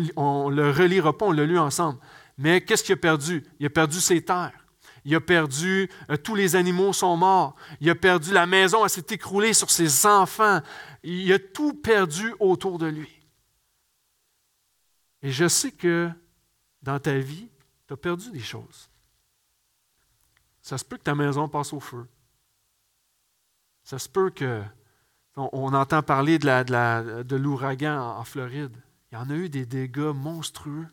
le 0.51 0.71
relira 0.71 1.17
pas, 1.17 1.27
on 1.27 1.33
l'a 1.33 1.47
lu 1.47 1.59
ensemble. 1.59 1.99
Mais 2.37 2.61
qu'est-ce 2.61 2.83
qu'il 2.83 2.95
a 2.95 2.97
perdu? 2.97 3.45
Il 3.61 3.67
a 3.67 3.71
perdu 3.71 4.01
ses 4.01 4.23
terres. 4.25 4.65
Il 5.05 5.15
a 5.15 5.21
perdu, 5.21 5.91
euh, 6.11 6.17
tous 6.17 6.35
les 6.35 6.57
animaux 6.57 6.93
sont 6.93 7.17
morts. 7.17 7.55
Il 7.81 7.91
a 7.91 7.95
perdu, 7.95 8.33
la 8.33 8.47
maison 8.47 8.85
elle 8.85 8.91
s'est 8.91 9.05
écroulée 9.11 9.53
sur 9.53 9.71
ses 9.71 10.07
enfants. 10.07 10.61
Il 11.03 11.31
a 11.33 11.39
tout 11.39 11.75
perdu 11.75 12.35
autour 12.41 12.79
de 12.79 12.87
lui. 12.87 13.24
Et 15.25 15.33
je 15.33 15.49
sais 15.49 15.73
que 15.73 16.11
dans 16.83 17.01
ta 17.01 17.19
vie, 17.19 17.49
tu 17.87 17.95
as 17.95 17.97
perdu 17.97 18.31
des 18.31 18.41
choses. 18.41 18.91
Ça 20.61 20.77
se 20.77 20.85
peut 20.85 20.99
que 20.99 21.03
ta 21.03 21.15
maison 21.15 21.49
passe 21.49 21.73
au 21.73 21.81
feu. 21.81 22.07
Ça 23.83 23.99
se 23.99 24.09
peut 24.09 24.31
que. 24.31 24.63
On, 25.37 25.73
entend 25.75 26.01
parler 26.01 26.39
de 26.39 27.37
l'ouragan 27.37 28.19
en, 28.19 28.23
Floride. 28.23 28.77
Il 29.11 29.15
y 29.15 29.19
en 29.19 29.29
a 29.31 29.35
eu 29.35 29.49
des 29.49 29.67
dégâts 29.67 30.13
monstrueux. 30.15 30.87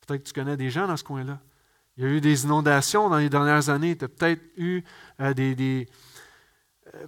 Peut-être 0.00 0.24
que 0.24 0.28
tu 0.28 0.34
connais 0.34 0.58
des 0.58 0.68
gens 0.68 0.86
dans 0.86 0.96
ce 0.96 1.04
coin-là. 1.04 1.40
Il 1.96 2.04
y 2.04 2.06
a 2.06 2.10
eu 2.10 2.20
des 2.20 2.44
inondations 2.44 3.08
dans 3.08 3.16
les 3.16 3.30
dernières 3.30 3.70
années. 3.70 3.96
Tu 3.96 4.04
as 4.04 4.08
peut-être 4.08 4.42
eu 4.58 4.82
euh, 5.20 5.32
euh, 5.38 5.84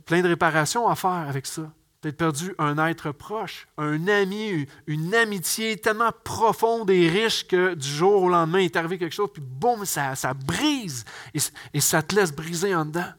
plein 0.06 0.22
de 0.22 0.28
réparations 0.28 0.88
à 0.88 0.94
faire 0.94 1.10
avec 1.10 1.44
ça 1.44 1.70
peut-être 2.00 2.16
perdu 2.16 2.54
un 2.58 2.78
être 2.86 3.10
proche, 3.10 3.66
un 3.76 4.06
ami, 4.06 4.66
une 4.86 5.14
amitié 5.14 5.76
tellement 5.76 6.12
profonde 6.24 6.90
et 6.90 7.08
riche 7.08 7.46
que 7.46 7.74
du 7.74 7.88
jour 7.88 8.22
au 8.22 8.28
lendemain, 8.28 8.60
il 8.60 8.66
est 8.66 8.76
arrivé 8.76 8.98
quelque 8.98 9.14
chose, 9.14 9.30
puis 9.32 9.42
boum, 9.42 9.84
ça, 9.84 10.14
ça 10.14 10.32
brise 10.34 11.04
et, 11.34 11.80
ça 11.80 12.02
te 12.02 12.14
laisse 12.14 12.32
briser 12.32 12.74
en 12.74 12.84
dedans. 12.84 13.12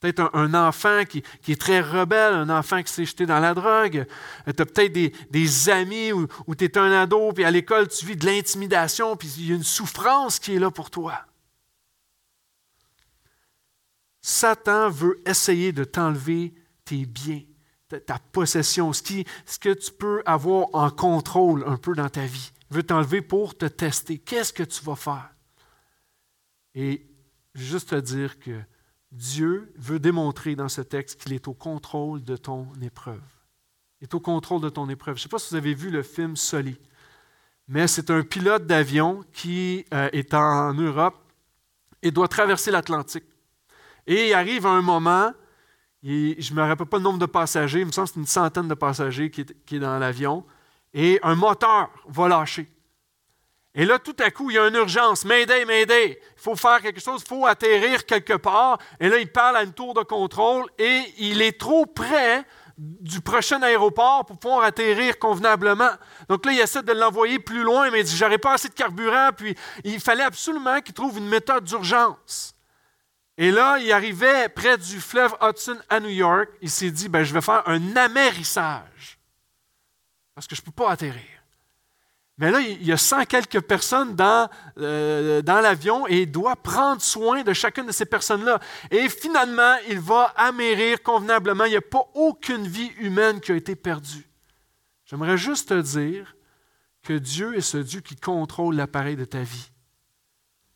Peut-être 0.00 0.30
un, 0.34 0.52
enfant 0.54 1.04
qui, 1.04 1.22
est 1.48 1.60
très 1.60 1.80
rebelle, 1.80 2.34
un 2.34 2.50
enfant 2.50 2.82
qui 2.82 2.92
s'est 2.92 3.04
jeté 3.04 3.24
dans 3.24 3.38
la 3.38 3.54
drogue. 3.54 4.04
Tu 4.44 4.62
as 4.62 4.66
peut-être 4.66 4.92
des, 4.92 5.68
amis 5.70 6.12
où, 6.12 6.26
où 6.48 6.54
tu 6.56 6.64
es 6.64 6.76
un 6.76 6.90
ado, 6.90 7.32
puis 7.32 7.44
à 7.44 7.52
l'école, 7.52 7.86
tu 7.86 8.04
vis 8.04 8.16
de 8.16 8.26
l'intimidation, 8.26 9.16
puis 9.16 9.32
il 9.38 9.48
y 9.48 9.52
a 9.52 9.54
une 9.54 9.62
souffrance 9.62 10.40
qui 10.40 10.56
est 10.56 10.58
là 10.58 10.72
pour 10.72 10.90
toi. 10.90 11.24
Satan 14.20 14.90
veut 14.90 15.20
essayer 15.24 15.70
de 15.70 15.84
t'enlever 15.84 16.52
tes 16.84 17.06
biens 17.06 17.42
ta 17.98 18.18
possession, 18.18 18.92
ce, 18.92 19.02
que 19.60 19.72
tu 19.74 19.92
peux 19.92 20.22
avoir 20.26 20.68
en 20.72 20.90
contrôle 20.90 21.64
un 21.66 21.76
peu 21.76 21.94
dans 21.94 22.08
ta 22.08 22.26
vie. 22.26 22.52
Il 22.70 22.76
veut 22.76 22.82
t'enlever 22.82 23.22
pour 23.22 23.56
te 23.56 23.66
tester. 23.66 24.18
Qu'est-ce 24.18 24.52
que 24.52 24.62
tu 24.62 24.82
vas 24.84 24.96
faire? 24.96 25.30
Et 26.74 27.06
juste 27.54 27.90
te 27.90 27.96
dire 27.96 28.38
que 28.38 28.60
Dieu 29.10 29.72
veut 29.76 29.98
démontrer 29.98 30.56
dans 30.56 30.68
ce 30.68 30.80
texte 30.80 31.20
qu'il 31.20 31.34
est 31.34 31.46
au 31.48 31.54
contrôle 31.54 32.24
de 32.24 32.36
ton 32.36 32.68
épreuve. 32.80 33.20
Il 34.00 34.04
est 34.04 34.14
au 34.14 34.20
contrôle 34.20 34.62
de 34.62 34.70
ton 34.70 34.88
épreuve. 34.88 35.16
Je 35.16 35.20
ne 35.20 35.22
sais 35.24 35.28
pas 35.28 35.38
si 35.38 35.50
vous 35.50 35.56
avez 35.56 35.74
vu 35.74 35.90
le 35.90 36.02
film 36.02 36.34
Soli, 36.34 36.78
mais 37.68 37.86
c'est 37.86 38.10
un 38.10 38.22
pilote 38.22 38.66
d'avion 38.66 39.22
qui 39.32 39.84
euh, 39.92 40.08
est 40.12 40.34
en 40.34 40.72
Europe 40.74 41.16
et 42.02 42.10
doit 42.10 42.28
traverser 42.28 42.70
l'Atlantique. 42.70 43.24
Et 44.06 44.28
il 44.28 44.34
arrive 44.34 44.66
à 44.66 44.70
un 44.70 44.82
moment 44.82 45.32
je 46.02 46.52
ne 46.52 46.56
me 46.56 46.62
rappelle 46.62 46.86
pas 46.86 46.96
le 46.96 47.02
nombre 47.02 47.18
de 47.18 47.26
passagers, 47.26 47.80
il 47.80 47.86
me 47.86 47.92
semble 47.92 48.08
que 48.08 48.14
c'est 48.14 48.20
une 48.20 48.26
centaine 48.26 48.68
de 48.68 48.74
passagers 48.74 49.30
qui 49.30 49.42
est, 49.42 49.78
dans 49.78 49.98
l'avion, 49.98 50.44
et 50.94 51.20
un 51.22 51.34
moteur 51.34 51.90
va 52.08 52.28
lâcher. 52.28 52.68
Et 53.74 53.86
là, 53.86 53.98
tout 53.98 54.16
à 54.18 54.30
coup, 54.30 54.50
il 54.50 54.54
y 54.54 54.58
a 54.58 54.68
une 54.68 54.74
urgence. 54.74 55.24
Mayday, 55.24 55.64
Mayday. 55.64 56.20
Il 56.36 56.42
faut 56.42 56.56
faire 56.56 56.82
quelque 56.82 57.00
chose, 57.00 57.22
il 57.24 57.28
faut 57.28 57.46
atterrir 57.46 58.04
quelque 58.04 58.34
part. 58.34 58.76
Et 59.00 59.08
là, 59.08 59.18
il 59.18 59.32
parle 59.32 59.56
à 59.56 59.62
une 59.62 59.72
tour 59.72 59.94
de 59.94 60.02
contrôle 60.02 60.66
et 60.78 61.00
il 61.18 61.40
est 61.40 61.58
trop 61.58 61.86
près 61.86 62.44
du 62.76 63.22
prochain 63.22 63.62
aéroport 63.62 64.26
pour 64.26 64.38
pouvoir 64.38 64.64
atterrir 64.64 65.18
convenablement. 65.18 65.90
Donc 66.28 66.44
là, 66.44 66.52
il 66.52 66.60
essaie 66.60 66.82
de 66.82 66.92
l'envoyer 66.92 67.38
plus 67.38 67.62
loin, 67.62 67.90
mais 67.90 68.00
il 68.00 68.04
dit 68.04 68.16
J'aurais 68.16 68.36
pas 68.36 68.54
assez 68.54 68.68
de 68.68 68.74
carburant. 68.74 69.30
Puis 69.34 69.54
il 69.84 70.00
fallait 70.00 70.24
absolument 70.24 70.80
qu'il 70.82 70.92
trouve 70.92 71.16
une 71.16 71.28
méthode 71.28 71.64
d'urgence. 71.64 72.54
Et 73.38 73.50
là, 73.50 73.78
il 73.78 73.90
arrivait 73.92 74.48
près 74.48 74.76
du 74.76 75.00
fleuve 75.00 75.34
Hudson 75.40 75.78
à 75.88 76.00
New 76.00 76.10
York. 76.10 76.48
Il 76.60 76.70
s'est 76.70 76.90
dit, 76.90 77.08
ben, 77.08 77.24
je 77.24 77.32
vais 77.32 77.40
faire 77.40 77.62
un 77.66 77.96
amérissage. 77.96 79.18
parce 80.34 80.46
que 80.46 80.54
je 80.54 80.60
ne 80.62 80.66
peux 80.66 80.72
pas 80.72 80.90
atterrir. 80.90 81.42
Mais 82.38 82.50
là, 82.50 82.60
il 82.60 82.82
y 82.82 82.92
a 82.92 82.96
100 82.96 83.26
quelques 83.26 83.60
personnes 83.60 84.16
dans, 84.16 84.48
euh, 84.78 85.42
dans 85.42 85.60
l'avion 85.60 86.08
et 86.08 86.22
il 86.22 86.30
doit 86.30 86.56
prendre 86.56 87.02
soin 87.02 87.42
de 87.42 87.52
chacune 87.52 87.86
de 87.86 87.92
ces 87.92 88.06
personnes-là. 88.06 88.58
Et 88.90 89.08
finalement, 89.08 89.76
il 89.88 90.00
va 90.00 90.32
amérir 90.36 91.02
convenablement. 91.02 91.64
Il 91.64 91.70
n'y 91.70 91.76
a 91.76 91.82
pas 91.82 92.04
aucune 92.14 92.66
vie 92.66 92.90
humaine 92.98 93.40
qui 93.40 93.52
a 93.52 93.56
été 93.56 93.76
perdue. 93.76 94.26
J'aimerais 95.04 95.36
juste 95.36 95.68
te 95.68 95.80
dire 95.80 96.34
que 97.02 97.12
Dieu 97.12 97.56
est 97.56 97.60
ce 97.60 97.76
Dieu 97.76 98.00
qui 98.00 98.16
contrôle 98.16 98.76
l'appareil 98.76 99.16
de 99.16 99.26
ta 99.26 99.42
vie. 99.42 99.71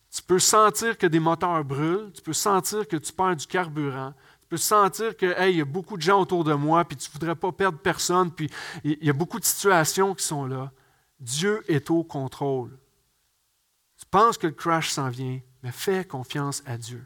Tu 0.09 0.21
peux 0.21 0.39
sentir 0.39 0.97
que 0.97 1.07
des 1.07 1.19
moteurs 1.19 1.63
brûlent, 1.63 2.11
tu 2.13 2.21
peux 2.21 2.33
sentir 2.33 2.87
que 2.87 2.97
tu 2.97 3.11
perds 3.11 3.35
du 3.35 3.47
carburant, 3.47 4.13
tu 4.41 4.47
peux 4.47 4.57
sentir 4.57 5.15
que 5.17 5.49
il 5.49 5.57
y 5.57 5.61
a 5.61 5.65
beaucoup 5.65 5.97
de 5.97 6.01
gens 6.01 6.21
autour 6.21 6.43
de 6.43 6.53
moi, 6.53 6.85
puis 6.85 6.95
tu 6.97 7.09
ne 7.09 7.13
voudrais 7.13 7.35
pas 7.35 7.51
perdre 7.51 7.79
personne, 7.79 8.31
puis 8.31 8.49
il 8.83 9.03
y 9.03 9.09
a 9.09 9.13
beaucoup 9.13 9.39
de 9.39 9.45
situations 9.45 10.15
qui 10.15 10.23
sont 10.23 10.45
là. 10.45 10.71
Dieu 11.19 11.63
est 11.67 11.89
au 11.89 12.03
contrôle. 12.03 12.77
Tu 13.97 14.05
penses 14.05 14.37
que 14.37 14.47
le 14.47 14.53
crash 14.53 14.91
s'en 14.91 15.09
vient, 15.09 15.39
mais 15.63 15.71
fais 15.71 16.05
confiance 16.05 16.63
à 16.65 16.77
Dieu. 16.77 17.05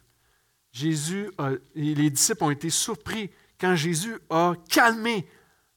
Jésus, 0.71 1.31
les 1.75 2.09
disciples 2.09 2.43
ont 2.43 2.51
été 2.51 2.69
surpris 2.69 3.31
quand 3.59 3.75
Jésus 3.75 4.17
a 4.29 4.53
calmé 4.69 5.27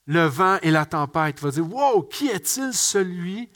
le 0.05 0.25
vent 0.25 0.57
et 0.61 0.71
la 0.71 0.85
tempête. 0.85 1.37
Il 1.39 1.43
va 1.43 1.51
dire 1.51 1.73
Wow, 1.73 2.03
qui 2.03 2.27
est-il 2.27 2.73
celui 2.73 3.49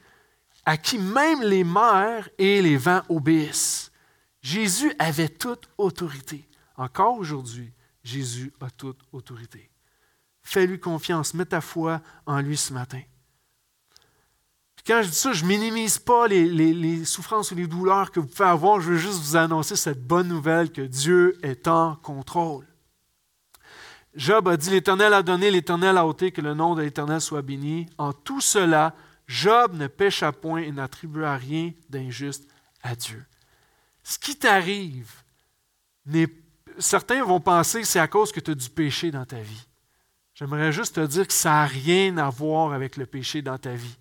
à 0.69 0.77
qui 0.77 0.99
même 0.99 1.41
les 1.41 1.63
mers 1.63 2.29
et 2.37 2.61
les 2.61 2.77
vents 2.77 3.01
obéissent 3.09 3.91
Jésus 4.39 4.93
avait 4.99 5.27
toute 5.27 5.67
autorité. 5.79 6.47
Encore 6.77 7.17
aujourd'hui, 7.17 7.73
Jésus 8.03 8.53
a 8.61 8.69
toute 8.69 8.99
autorité. 9.11 9.67
Fais-lui 10.43 10.79
confiance, 10.79 11.33
mets 11.33 11.45
ta 11.45 11.59
foi 11.59 12.01
en 12.27 12.39
lui 12.39 12.55
ce 12.55 12.71
matin. 12.71 13.01
quand 14.85 15.01
je 15.01 15.09
dis 15.09 15.15
ça, 15.15 15.33
je 15.33 15.43
ne 15.43 15.47
minimise 15.47 15.97
pas 15.97 16.27
les, 16.27 16.45
les, 16.47 17.03
souffrances 17.03 17.49
ou 17.49 17.55
les 17.55 17.65
douleurs 17.65 18.11
que 18.11 18.19
vous 18.19 18.27
pouvez 18.27 18.49
avoir. 18.49 18.79
Je 18.79 18.91
veux 18.91 18.97
juste 18.97 19.19
vous 19.23 19.37
annoncer 19.37 19.75
cette 19.75 20.05
bonne 20.05 20.27
nouvelle 20.27 20.71
que 20.71 20.81
Dieu 20.81 21.39
est 21.41 21.67
en 21.67 21.95
contrôle. 21.95 22.67
Job 24.13 24.47
a 24.47 24.55
dit, 24.55 24.69
l'Éternel 24.69 25.15
a 25.15 25.23
donné, 25.23 25.49
l'Éternel 25.49 25.97
a 25.97 26.05
ôté, 26.05 26.31
que 26.31 26.41
le 26.41 26.53
nom 26.53 26.75
de 26.75 26.83
l'Éternel 26.83 27.21
soit 27.21 27.41
béni. 27.41 27.87
En 27.97 28.13
tout 28.13 28.41
cela, 28.41 28.93
Job 29.29 29.75
ne 29.75 29.85
pécha 29.85 30.31
point 30.31 30.61
et 30.61 30.71
n'attribua 30.71 31.37
rien 31.37 31.71
d'injuste 31.87 32.49
à 32.81 32.95
Dieu. 32.95 33.23
Ce 34.01 34.17
qui 34.17 34.35
t'arrive, 34.35 35.11
certains 36.79 37.23
vont 37.23 37.39
penser 37.39 37.81
que 37.81 37.87
c'est 37.87 37.99
à 37.99 38.07
cause 38.07 38.31
que 38.31 38.39
tu 38.39 38.49
as 38.49 38.55
du 38.55 38.71
péché 38.71 39.11
dans 39.11 39.27
ta 39.27 39.39
vie. 39.39 39.67
J'aimerais 40.33 40.71
juste 40.71 40.95
te 40.95 41.05
dire 41.05 41.27
que 41.27 41.33
ça 41.33 41.49
n'a 41.49 41.65
rien 41.67 42.17
à 42.17 42.31
voir 42.31 42.73
avec 42.73 42.97
le 42.97 43.05
péché 43.05 43.43
dans 43.43 43.59
ta 43.59 43.73
vie. 43.73 43.97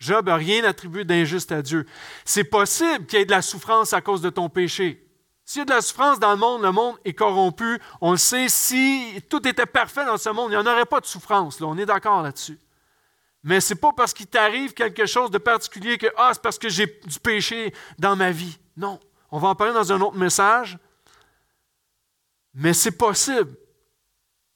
Job 0.00 0.26
n'a 0.26 0.36
rien 0.36 0.64
attribué 0.64 1.04
d'injuste 1.04 1.52
à 1.52 1.60
Dieu. 1.60 1.84
C'est 2.24 2.44
possible 2.44 3.04
qu'il 3.04 3.18
y 3.18 3.22
ait 3.22 3.26
de 3.26 3.30
la 3.30 3.42
souffrance 3.42 3.92
à 3.92 4.00
cause 4.00 4.22
de 4.22 4.30
ton 4.30 4.48
péché. 4.48 5.06
S'il 5.44 5.58
y 5.58 5.62
a 5.62 5.64
de 5.66 5.70
la 5.70 5.82
souffrance 5.82 6.18
dans 6.18 6.30
le 6.30 6.38
monde, 6.38 6.62
le 6.62 6.72
monde 6.72 6.96
est 7.04 7.12
corrompu. 7.12 7.78
On 8.00 8.12
le 8.12 8.16
sait, 8.16 8.48
si 8.48 9.22
tout 9.28 9.46
était 9.46 9.66
parfait 9.66 10.06
dans 10.06 10.16
ce 10.16 10.30
monde, 10.30 10.50
il 10.50 10.54
n'y 10.54 10.56
en 10.56 10.66
aurait 10.66 10.86
pas 10.86 11.00
de 11.00 11.06
souffrance. 11.06 11.60
On 11.60 11.76
est 11.76 11.84
d'accord 11.84 12.22
là-dessus. 12.22 12.58
Mais 13.42 13.60
ce 13.60 13.72
n'est 13.72 13.80
pas 13.80 13.92
parce 13.92 14.12
qu'il 14.12 14.26
t'arrive 14.26 14.74
quelque 14.74 15.06
chose 15.06 15.30
de 15.30 15.38
particulier 15.38 15.96
que 15.96 16.08
ah, 16.16 16.30
c'est 16.32 16.42
parce 16.42 16.58
que 16.58 16.68
j'ai 16.68 16.86
du 16.86 17.20
péché 17.20 17.72
dans 17.98 18.16
ma 18.16 18.30
vie. 18.30 18.58
Non. 18.76 18.98
On 19.30 19.38
va 19.38 19.48
en 19.48 19.54
parler 19.54 19.72
dans 19.72 19.92
un 19.92 20.00
autre 20.00 20.16
message. 20.16 20.78
Mais 22.54 22.72
c'est 22.74 22.92
possible 22.92 23.54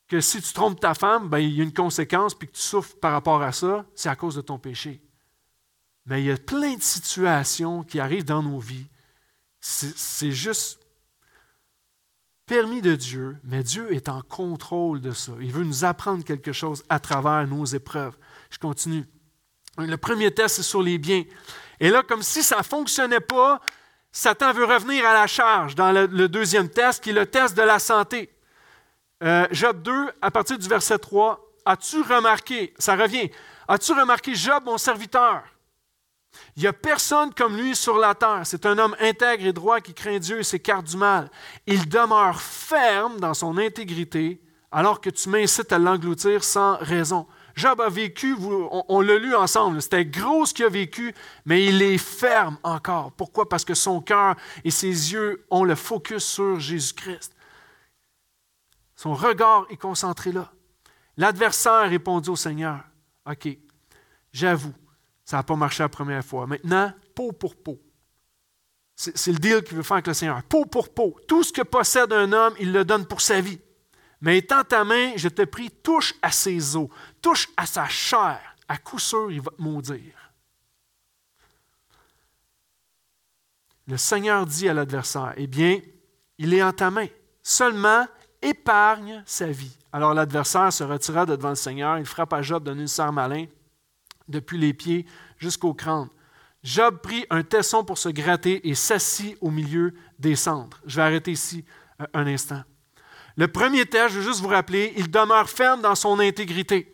que 0.09 0.21
si 0.21 0.43
tu 0.43 0.53
trompes 0.53 0.81
ta 0.81 0.95
femme, 0.95 1.29
ben, 1.29 1.39
il 1.39 1.55
y 1.55 1.61
a 1.61 1.65
une 1.65 1.73
conséquence 1.73 2.35
puis 2.35 2.49
que 2.49 2.55
tu 2.55 2.61
souffres 2.61 2.97
par 3.01 3.13
rapport 3.13 3.43
à 3.43 3.53
ça, 3.53 3.87
c'est 3.95 4.09
à 4.09 4.17
cause 4.17 4.35
de 4.35 4.41
ton 4.41 4.59
péché. 4.59 5.03
Mais 6.07 6.21
il 6.21 6.27
y 6.27 6.31
a 6.31 6.37
plein 6.37 6.75
de 6.75 6.83
situations 6.83 7.85
qui 7.85 8.01
arrivent 8.01 8.25
dans 8.25 8.43
nos 8.43 8.59
vies. 8.59 8.89
C'est 9.61 10.33
juste 10.33 10.81
permis 12.47 12.83
de 12.83 12.97
Dieu, 12.97 13.39
mais 13.45 13.63
Dieu 13.63 13.95
est 13.95 14.09
en 14.09 14.21
contrôle 14.21 15.01
de 15.01 15.13
ça. 15.13 15.33
Il 15.41 15.53
veut 15.53 15.65
nous 15.65 15.85
apprendre 15.85 16.25
quelque 16.25 16.53
chose 16.53 16.85
à 16.89 16.99
travers 16.99 17.47
nos 17.47 17.65
épreuves. 17.65 18.17
Je 18.53 18.59
continue. 18.59 19.05
Le 19.79 19.97
premier 19.97 20.31
test, 20.31 20.57
c'est 20.57 20.63
sur 20.63 20.83
les 20.83 20.99
biens. 20.99 21.25
Et 21.81 21.89
là, 21.89 22.03
comme 22.03 22.23
si 22.23 22.43
ça 22.43 22.59
ne 22.59 22.63
fonctionnait 22.63 23.21
pas, 23.21 23.61
Satan 24.13 24.53
veut 24.53 24.67
revenir 24.67 25.07
à 25.07 25.15
la 25.15 25.27
charge 25.27 25.75
dans 25.75 25.91
le, 25.91 26.29
deuxième 26.29 26.69
test, 26.69 27.03
qui 27.03 27.11
est 27.11 27.15
le 27.15 27.25
test 27.25 27.57
de 27.57 27.63
la 27.63 27.79
santé. 27.79 28.31
Euh, 29.25 29.47
Job 29.51 29.83
2, 29.83 30.11
à 30.21 30.31
partir 30.31 30.59
du 30.59 30.69
verset 30.69 30.99
3, 30.99 31.41
as-tu 31.65 32.03
remarqué, 32.03 32.75
ça 32.79 32.95
revient, 32.95 33.31
as-tu 33.69 33.93
remarqué 33.93 34.35
Job, 34.35 34.65
mon 34.67 34.77
serviteur, 34.77 35.43
il 36.57 36.63
n'y 36.63 36.69
a 36.69 36.73
personne 36.75 37.33
comme 37.33 37.57
lui 37.57 37.75
sur 37.75 37.97
la 37.99 38.15
terre. 38.15 38.43
C'est 38.45 38.67
un 38.67 38.79
homme 38.79 38.97
intègre 39.01 39.47
et 39.47 39.53
droit 39.53 39.81
qui 39.81 39.95
craint 39.95 40.19
Dieu 40.19 40.41
et 40.41 40.45
s'écarte 40.45 40.87
du 40.87 40.97
mal. 40.97 41.31
Il 41.67 41.89
demeure 41.89 42.41
ferme 42.41 43.19
dans 43.21 43.35
son 43.35 43.57
intégrité 43.59 44.43
alors 44.71 45.01
que 45.01 45.11
tu 45.11 45.29
m'incites 45.29 45.73
à 45.73 45.79
l'engloutir 45.79 46.45
sans 46.45 46.77
raison. 46.79 47.27
Job 47.55 47.81
a 47.81 47.89
vécu, 47.89 48.35
on, 48.39 49.01
l'a 49.01 49.19
lu 49.19 49.35
ensemble, 49.35 49.83
c'était 49.83 50.05
gros 50.05 50.47
ce 50.47 50.55
qu'il 50.55 50.65
a 50.65 50.69
vécu, 50.69 51.15
mais 51.45 51.67
il 51.67 51.83
est 51.83 51.99
ferme 51.99 52.59
encore. 52.63 53.13
Pourquoi? 53.13 53.49
Parce 53.49 53.65
que 53.65 53.75
son 53.75 54.01
cœur 54.01 54.37
et 54.65 54.71
ses 54.71 55.13
yeux 55.13 55.45
ont 55.51 55.65
le 55.65 55.75
focus 55.75 56.25
sur 56.25 56.59
Jésus-Christ. 56.59 57.35
Son 58.97 59.15
regard 59.15 59.67
est 59.71 59.77
concentré 59.77 60.33
là. 60.33 60.53
L'adversaire 61.17 61.89
répondit 61.89 62.31
au 62.31 62.37
Seigneur, 62.37 62.81
OK, 63.31 63.49
j'avoue, 64.33 64.75
ça 65.25 65.37
n'a 65.39 65.43
pas 65.43 65.57
marché 65.57 65.83
la 65.83 65.89
première 65.89 66.25
fois. 66.25 66.47
Maintenant, 66.47 66.93
peau 67.15 67.33
pour 67.33 67.57
peau. 67.57 67.81
C'est 68.95 69.33
le 69.33 69.39
deal 69.39 69.63
qu'il 69.63 69.77
veut 69.77 69.83
faire 69.83 69.95
avec 69.95 70.07
le 70.07 70.15
Seigneur. 70.15 70.43
Peau 70.45 70.65
pour 70.65 70.93
peau. 70.93 71.17
Tout 71.27 71.43
ce 71.43 71.53
que 71.53 71.63
possède 71.63 72.13
un 72.13 72.33
homme, 72.33 72.55
il 72.61 72.73
le 72.73 72.85
donne 72.85 73.07
pour 73.07 73.21
sa 73.21 73.41
vie. 73.41 73.59
Mais 74.23 74.39
étant 74.39 74.63
ta 74.63 74.85
main, 74.85 75.13
je 75.17 75.29
te 75.29 75.43
prie, 75.43 75.71
touche 75.71 76.15
à 76.23 76.31
ses 76.31 76.77
os, 76.77 76.89
touche 77.21 77.49
à 77.57 77.67
sa 77.67 77.89
chair. 77.89 78.41
À 78.69 78.79
coup 78.79 78.99
sûr, 78.99 79.31
il 79.31 79.41
va 79.41 79.51
te 79.51 79.61
maudire. 79.61 80.33
Le 83.89 83.97
Seigneur 83.97 84.47
dit 84.47 84.69
à 84.69 84.75
l'adversaire, 84.75 85.35
eh 85.37 85.49
bien, 85.49 85.81
il 86.39 86.55
est 86.55 86.63
en 86.63 86.73
ta 86.73 86.91
main. 86.91 87.09
Seulement, 87.43 88.07
épargne 88.41 89.25
sa 89.27 89.47
vie. 89.47 89.77
Alors 89.93 90.15
l'adversaire 90.15 90.73
se 90.73 90.85
retira 90.85 91.27
de 91.27 91.35
devant 91.35 91.51
le 91.51 91.55
Seigneur, 91.57 91.99
il 91.99 92.07
frappe 92.07 92.33
à 92.33 92.43
Job 92.43 92.65
d'un 92.65 92.79
ulcère 92.79 93.13
malin 93.13 93.47
depuis 94.29 94.57
les 94.57 94.73
pieds 94.73 95.05
jusqu'au 95.37 95.75
crâne. 95.75 96.09
Job 96.63 97.01
prit 97.03 97.27
un 97.29 97.43
tesson 97.43 97.85
pour 97.85 97.99
se 97.99 98.09
gratter 98.09 98.69
et 98.69 98.77
s'assit 98.77 99.37
au 99.41 99.51
milieu 99.51 99.95
des 100.19 100.37
cendres. 100.37 100.81
Je 100.87 100.97
vais 100.97 101.03
arrêter 101.03 101.33
ici 101.33 101.65
euh, 102.01 102.07
un 102.15 102.27
instant. 102.27 102.63
Le 103.37 103.49
premier 103.49 103.87
test, 103.87 104.15
je 104.15 104.21
veux 104.21 104.25
juste 104.25 104.41
vous 104.41 104.49
rappeler, 104.49 104.93
il 104.97 105.11
demeure 105.11 105.49
ferme 105.49 105.81
dans 105.81 105.95
son 105.95 106.19
intégrité. 106.21 106.93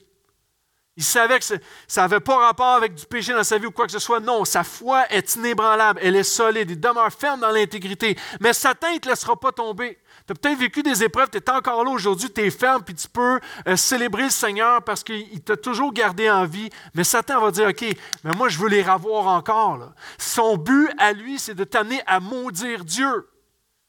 Il 0.99 1.05
savait 1.05 1.39
que 1.39 1.45
ça 1.87 2.03
n'avait 2.03 2.19
pas 2.19 2.39
rapport 2.39 2.75
avec 2.75 2.93
du 2.97 3.07
péché 3.07 3.33
dans 3.33 3.45
sa 3.45 3.57
vie 3.57 3.67
ou 3.67 3.71
quoi 3.71 3.87
que 3.87 3.93
ce 3.93 4.01
soit. 4.01 4.19
Non, 4.19 4.45
sa 4.45 4.65
foi 4.65 5.07
est 5.11 5.37
inébranlable, 5.37 6.01
elle 6.03 6.17
est 6.17 6.25
solide, 6.25 6.73
il 6.73 6.81
demeure 6.81 7.13
ferme 7.13 7.39
dans 7.39 7.53
l'intégrité. 7.53 8.19
Mais 8.41 8.53
Satan 8.53 8.93
ne 8.93 8.99
te 8.99 9.09
laissera 9.09 9.39
pas 9.39 9.53
tomber. 9.53 9.97
Tu 10.27 10.33
as 10.33 10.35
peut-être 10.35 10.59
vécu 10.59 10.83
des 10.83 11.05
épreuves, 11.05 11.31
tu 11.31 11.39
es 11.39 11.51
encore 11.51 11.85
là 11.85 11.91
aujourd'hui, 11.93 12.29
tu 12.33 12.41
es 12.41 12.51
ferme, 12.51 12.83
puis 12.83 12.97
tu 12.97 13.09
peux 13.09 13.39
euh, 13.69 13.77
célébrer 13.77 14.25
le 14.25 14.31
Seigneur 14.31 14.83
parce 14.83 15.05
qu'il 15.05 15.41
t'a 15.41 15.57
toujours 15.57 15.93
gardé 15.93 16.29
en 16.29 16.45
vie. 16.47 16.69
Mais 16.95 17.05
Satan 17.05 17.41
va 17.41 17.53
dire, 17.53 17.69
OK, 17.69 17.85
mais 18.25 18.33
moi 18.35 18.49
je 18.49 18.59
veux 18.59 18.69
les 18.69 18.83
revoir 18.83 19.29
encore. 19.29 19.93
Son 20.19 20.57
but 20.57 20.91
à 20.99 21.13
lui, 21.13 21.39
c'est 21.39 21.55
de 21.55 21.63
t'amener 21.63 22.03
à 22.09 22.19
maudire 22.19 22.85
Dieu. 22.85 23.29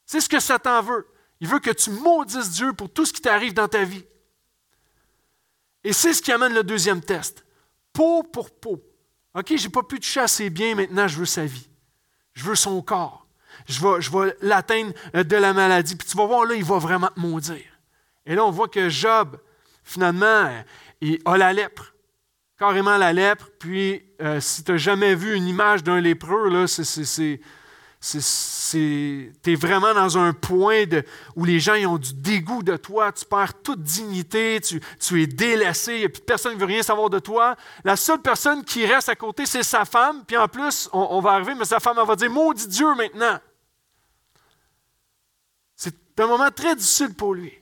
C'est 0.06 0.22
ce 0.22 0.30
que 0.30 0.40
Satan 0.40 0.84
veut. 0.84 1.08
Il 1.40 1.48
veut 1.48 1.60
que 1.60 1.72
tu 1.72 1.90
maudisses 1.90 2.52
Dieu 2.52 2.74
pour 2.74 2.92
tout 2.92 3.06
ce 3.06 3.14
qui 3.14 3.22
t'arrive 3.22 3.54
dans 3.54 3.68
ta 3.68 3.84
vie. 3.84 4.06
Et 5.84 5.94
c'est 5.94 6.14
ce 6.14 6.22
qui 6.22 6.32
amène 6.32 6.54
le 6.54 6.64
deuxième 6.64 7.02
test. 7.02 7.46
Peau 7.94 8.24
pour 8.24 8.52
peau. 8.52 8.84
OK, 9.34 9.56
je 9.56 9.64
n'ai 9.64 9.70
pas 9.70 9.84
pu 9.84 10.00
toucher 10.00 10.20
assez 10.20 10.50
bien, 10.50 10.76
maintenant 10.76 11.08
je 11.08 11.18
veux 11.18 11.26
sa 11.26 11.46
vie. 11.46 11.70
Je 12.34 12.44
veux 12.44 12.56
son 12.56 12.82
corps 12.82 13.30
je 13.68 13.82
vais, 13.82 14.02
je 14.02 14.12
vais 14.12 14.36
l'atteindre 14.42 14.94
euh, 15.16 15.24
de 15.24 15.36
la 15.36 15.54
maladie. 15.54 15.96
Puis 15.96 16.08
tu 16.08 16.18
vas 16.18 16.26
voir, 16.26 16.46
là, 16.46 16.56
il 16.56 16.64
va 16.64 16.78
vraiment 16.78 17.08
te 17.08 17.20
maudire. 17.20 17.80
Et 18.26 18.36
là, 18.36 18.46
on 18.46 18.52
voit 18.52 18.68
que 18.68 18.90
Job, 18.90 19.38
finalement, 19.84 20.26
euh, 20.26 20.62
il 21.02 21.20
a 21.26 21.38
la 21.38 21.54
lèpre. 21.54 21.94
Carrément 22.58 22.98
la 22.98 23.14
lèpre. 23.14 23.50
Puis, 23.60 24.04
euh, 24.22 24.40
si 24.40 24.64
tu 24.64 24.72
n'as 24.72 24.78
jamais 24.78 25.16
vu 25.16 25.36
une 25.36 25.48
image 25.48 25.84
d'un 25.84 26.02
lépreux, 26.02 26.50
là, 26.50 26.68
c'est, 26.68 27.42
tu 28.02 29.34
es 29.46 29.56
vraiment 29.56 29.94
dans 29.94 30.18
un 30.18 30.32
point 30.32 30.86
où 31.36 31.44
les 31.44 31.60
gens 31.60 31.76
ont 31.90 31.98
du 31.98 32.14
dégoût 32.14 32.64
de 32.64 32.78
toi, 32.78 33.12
tu 33.12 33.26
perds 33.26 33.62
toute 33.62 33.84
dignité, 33.84 34.62
tu, 34.62 35.22
es 35.22 35.28
délaissé, 35.28 36.06
a 36.06 36.10
plus 36.10 36.22
personne 36.22 36.54
qui 36.54 36.60
veut 36.60 36.66
rien 36.66 36.82
savoir 36.82 37.10
de 37.10 37.20
toi. 37.20 37.58
La 37.84 37.98
seule 37.98 38.22
personne 38.22 38.64
qui 38.64 38.86
reste 38.86 39.10
à 39.10 39.16
côté, 39.16 39.46
c'est 39.46 39.64
sa 39.64 39.84
femme, 39.84 40.24
puis 40.26 40.38
en 40.38 40.48
plus, 40.48 40.90
on, 40.94 41.08
on 41.12 41.20
va 41.20 41.32
arriver, 41.32 41.56
mais 41.56 41.66
sa 41.66 41.80
femme 41.80 41.98
elle 42.00 42.08
va 42.08 42.16
dire 42.16 42.32
Maudit 42.32 42.68
Dieu 42.68 42.96
maintenant. 42.96 43.40
C'est 45.76 46.20
un 46.20 46.28
moment 46.28 46.52
très 46.52 46.76
difficile 46.76 47.14
pour 47.14 47.34
lui. 47.34 47.54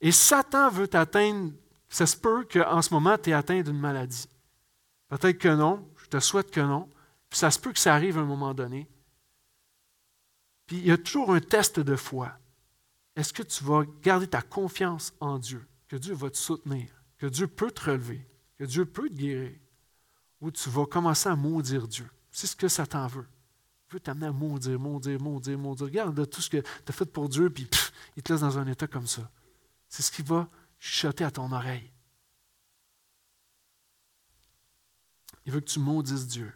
Et 0.00 0.12
Satan 0.12 0.70
veut 0.70 0.88
t'atteindre 0.88 1.52
Ça 1.88 2.06
se 2.06 2.16
peut 2.16 2.46
qu'en 2.50 2.82
ce 2.82 2.92
moment, 2.92 3.16
tu 3.18 3.30
es 3.30 3.32
atteint 3.32 3.60
d'une 3.60 3.78
maladie. 3.78 4.28
Peut-être 5.08 5.38
que 5.38 5.48
non, 5.48 5.86
je 6.02 6.06
te 6.06 6.20
souhaite 6.20 6.50
que 6.50 6.60
non. 6.60 6.88
Puis 7.28 7.38
ça 7.38 7.50
se 7.50 7.58
peut 7.58 7.72
que 7.72 7.78
ça 7.78 7.94
arrive 7.94 8.18
à 8.18 8.20
un 8.20 8.26
moment 8.26 8.54
donné. 8.54 8.88
Puis 10.70 10.78
il 10.78 10.86
y 10.86 10.92
a 10.92 10.98
toujours 10.98 11.34
un 11.34 11.40
test 11.40 11.80
de 11.80 11.96
foi. 11.96 12.38
Est-ce 13.16 13.32
que 13.32 13.42
tu 13.42 13.64
vas 13.64 13.82
garder 14.02 14.28
ta 14.28 14.40
confiance 14.40 15.12
en 15.18 15.36
Dieu, 15.36 15.66
que 15.88 15.96
Dieu 15.96 16.14
va 16.14 16.30
te 16.30 16.36
soutenir, 16.36 16.86
que 17.18 17.26
Dieu 17.26 17.48
peut 17.48 17.72
te 17.72 17.90
relever, 17.90 18.24
que 18.56 18.62
Dieu 18.62 18.84
peut 18.84 19.08
te 19.08 19.14
guérir, 19.14 19.58
ou 20.40 20.52
tu 20.52 20.70
vas 20.70 20.86
commencer 20.86 21.28
à 21.28 21.34
maudire 21.34 21.88
Dieu? 21.88 22.08
C'est 22.30 22.46
ce 22.46 22.54
que 22.54 22.68
Satan 22.68 23.08
veut. 23.08 23.26
Il 23.88 23.94
veut 23.94 23.98
t'amener 23.98 24.26
à 24.26 24.32
maudire, 24.32 24.78
maudire, 24.78 25.20
maudire, 25.20 25.58
maudire. 25.58 25.86
Regarde 25.86 26.30
tout 26.30 26.40
ce 26.40 26.48
que 26.48 26.58
tu 26.58 26.68
as 26.86 26.92
fait 26.92 27.04
pour 27.04 27.28
Dieu, 27.28 27.50
puis 27.50 27.68
il 28.16 28.22
te 28.22 28.32
laisse 28.32 28.42
dans 28.42 28.56
un 28.56 28.68
état 28.68 28.86
comme 28.86 29.08
ça. 29.08 29.28
C'est 29.88 30.02
ce 30.02 30.12
qui 30.12 30.22
va 30.22 30.48
chuchoter 30.78 31.24
à 31.24 31.32
ton 31.32 31.50
oreille. 31.50 31.90
Il 35.46 35.52
veut 35.52 35.58
que 35.58 35.68
tu 35.68 35.80
maudisses 35.80 36.28
Dieu. 36.28 36.52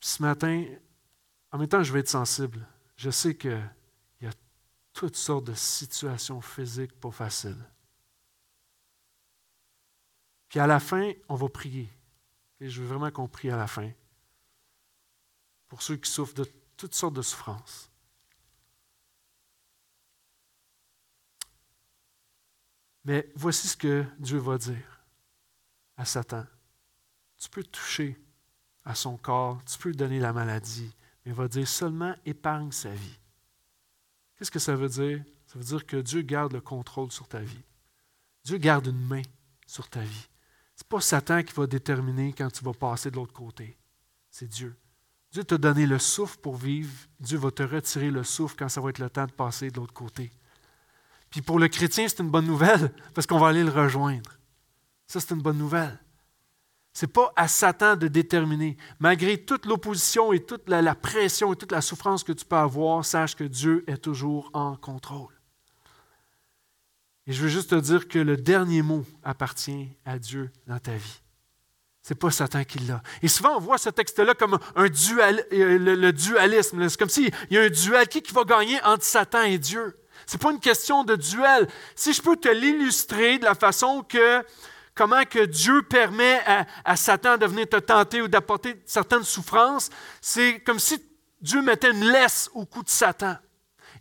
Ce 0.00 0.22
matin, 0.22 0.64
en 1.50 1.58
même 1.58 1.68
temps, 1.68 1.82
je 1.82 1.92
vais 1.92 2.00
être 2.00 2.08
sensible. 2.08 2.66
Je 2.96 3.10
sais 3.10 3.36
qu'il 3.36 3.70
y 4.20 4.26
a 4.26 4.32
toutes 4.92 5.16
sortes 5.16 5.44
de 5.44 5.54
situations 5.54 6.40
physiques 6.40 6.98
pas 6.98 7.10
faciles. 7.10 7.64
Puis 10.48 10.60
à 10.60 10.66
la 10.66 10.80
fin, 10.80 11.12
on 11.28 11.34
va 11.34 11.48
prier. 11.48 11.88
Et 12.60 12.68
je 12.68 12.82
veux 12.82 12.88
vraiment 12.88 13.10
qu'on 13.10 13.28
prie 13.28 13.50
à 13.50 13.56
la 13.56 13.66
fin. 13.66 13.90
Pour 15.68 15.82
ceux 15.82 15.96
qui 15.96 16.10
souffrent 16.10 16.34
de 16.34 16.50
toutes 16.76 16.94
sortes 16.94 17.14
de 17.14 17.22
souffrances. 17.22 17.90
Mais 23.04 23.30
voici 23.34 23.68
ce 23.68 23.76
que 23.76 24.04
Dieu 24.18 24.38
va 24.38 24.58
dire 24.58 25.04
à 25.96 26.04
Satan. 26.04 26.44
Tu 27.38 27.48
peux 27.48 27.64
toucher 27.64 28.18
à 28.88 28.94
son 28.94 29.18
corps, 29.18 29.62
tu 29.66 29.76
peux 29.78 29.90
lui 29.90 29.96
donner 29.96 30.18
la 30.18 30.32
maladie, 30.32 30.90
mais 31.24 31.32
il 31.32 31.34
va 31.34 31.46
dire 31.46 31.68
seulement 31.68 32.14
épargne 32.24 32.72
sa 32.72 32.90
vie. 32.90 33.18
Qu'est-ce 34.34 34.50
que 34.50 34.58
ça 34.58 34.74
veut 34.74 34.88
dire? 34.88 35.22
Ça 35.46 35.58
veut 35.58 35.64
dire 35.64 35.84
que 35.84 35.98
Dieu 35.98 36.22
garde 36.22 36.54
le 36.54 36.62
contrôle 36.62 37.12
sur 37.12 37.28
ta 37.28 37.40
vie. 37.40 37.64
Dieu 38.44 38.56
garde 38.56 38.86
une 38.86 39.06
main 39.06 39.20
sur 39.66 39.88
ta 39.90 40.00
vie. 40.00 40.28
Ce 40.74 40.82
n'est 40.82 40.88
pas 40.88 41.02
Satan 41.02 41.42
qui 41.42 41.52
va 41.52 41.66
déterminer 41.66 42.32
quand 42.32 42.50
tu 42.50 42.64
vas 42.64 42.72
passer 42.72 43.10
de 43.10 43.16
l'autre 43.16 43.34
côté. 43.34 43.76
C'est 44.30 44.48
Dieu. 44.48 44.74
Dieu 45.32 45.44
t'a 45.44 45.58
donné 45.58 45.86
le 45.86 45.98
souffle 45.98 46.38
pour 46.38 46.56
vivre. 46.56 46.94
Dieu 47.20 47.36
va 47.36 47.50
te 47.50 47.62
retirer 47.62 48.10
le 48.10 48.24
souffle 48.24 48.56
quand 48.58 48.70
ça 48.70 48.80
va 48.80 48.88
être 48.88 49.00
le 49.00 49.10
temps 49.10 49.26
de 49.26 49.32
passer 49.32 49.70
de 49.70 49.76
l'autre 49.76 49.92
côté. 49.92 50.30
Puis 51.28 51.42
pour 51.42 51.58
le 51.58 51.68
chrétien, 51.68 52.08
c'est 52.08 52.20
une 52.20 52.30
bonne 52.30 52.46
nouvelle 52.46 52.90
parce 53.12 53.26
qu'on 53.26 53.38
va 53.38 53.48
aller 53.48 53.64
le 53.64 53.70
rejoindre. 53.70 54.30
Ça, 55.06 55.20
c'est 55.20 55.34
une 55.34 55.42
bonne 55.42 55.58
nouvelle. 55.58 55.98
N'est 57.00 57.08
pas 57.08 57.32
à 57.36 57.46
Satan 57.48 57.96
de 57.96 58.08
déterminer. 58.08 58.76
Malgré 58.98 59.38
toute 59.38 59.66
l'opposition 59.66 60.32
et 60.32 60.40
toute 60.40 60.68
la, 60.68 60.94
pression 60.94 61.52
et 61.52 61.56
toute 61.56 61.72
la 61.72 61.80
souffrance 61.80 62.24
que 62.24 62.32
tu 62.32 62.44
peux 62.44 62.56
avoir, 62.56 63.04
sache 63.04 63.36
que 63.36 63.44
Dieu 63.44 63.84
est 63.86 63.98
toujours 63.98 64.50
en 64.52 64.76
contrôle. 64.76 65.32
Et 67.26 67.32
je 67.32 67.42
veux 67.42 67.48
juste 67.48 67.70
te 67.70 67.74
dire 67.74 68.08
que 68.08 68.18
le 68.18 68.36
dernier 68.36 68.82
mot 68.82 69.04
appartient 69.22 69.90
à 70.04 70.18
Dieu 70.18 70.50
dans 70.66 70.78
ta 70.78 70.92
vie. 70.92 71.20
Ce 72.02 72.14
n'est 72.14 72.18
pas 72.18 72.30
Satan 72.30 72.64
qui 72.64 72.78
l'a. 72.78 73.02
Et 73.20 73.28
souvent, 73.28 73.56
on 73.56 73.60
voit 73.60 73.76
ce 73.76 73.90
texte-là 73.90 74.32
comme 74.32 74.58
un 74.74 74.88
dual, 74.88 75.44
euh, 75.52 75.78
le, 75.78 76.12
dualisme. 76.12 76.88
C'est 76.88 76.98
comme 76.98 77.10
s'il 77.10 77.30
y 77.50 77.58
a 77.58 77.62
un 77.62 77.68
duel. 77.68 78.08
Qui, 78.08 78.22
qui 78.22 78.32
va 78.32 78.44
gagner 78.44 78.82
entre 78.82 79.04
Satan 79.04 79.42
et 79.42 79.58
Dieu? 79.58 79.94
Ce 80.26 80.34
n'est 80.34 80.38
pas 80.38 80.50
une 80.52 80.60
question 80.60 81.04
de 81.04 81.16
duel. 81.16 81.68
Si 81.94 82.14
je 82.14 82.22
peux 82.22 82.36
te 82.36 82.48
l'illustrer 82.48 83.38
de 83.38 83.44
la 83.44 83.54
façon 83.54 84.02
que 84.02 84.42
comment 84.98 85.24
que 85.24 85.44
Dieu 85.46 85.82
permet 85.82 86.42
à, 86.84 86.96
Satan 86.96 87.38
de 87.38 87.46
venir 87.46 87.68
te 87.68 87.76
tenter 87.76 88.20
ou 88.20 88.26
d'apporter 88.26 88.82
certaines 88.84 89.22
souffrances, 89.22 89.90
c'est 90.20 90.58
comme 90.60 90.80
si 90.80 91.00
Dieu 91.40 91.62
mettait 91.62 91.92
une 91.92 92.04
laisse 92.04 92.50
au 92.52 92.66
cou 92.66 92.82
de 92.82 92.88
Satan. 92.88 93.36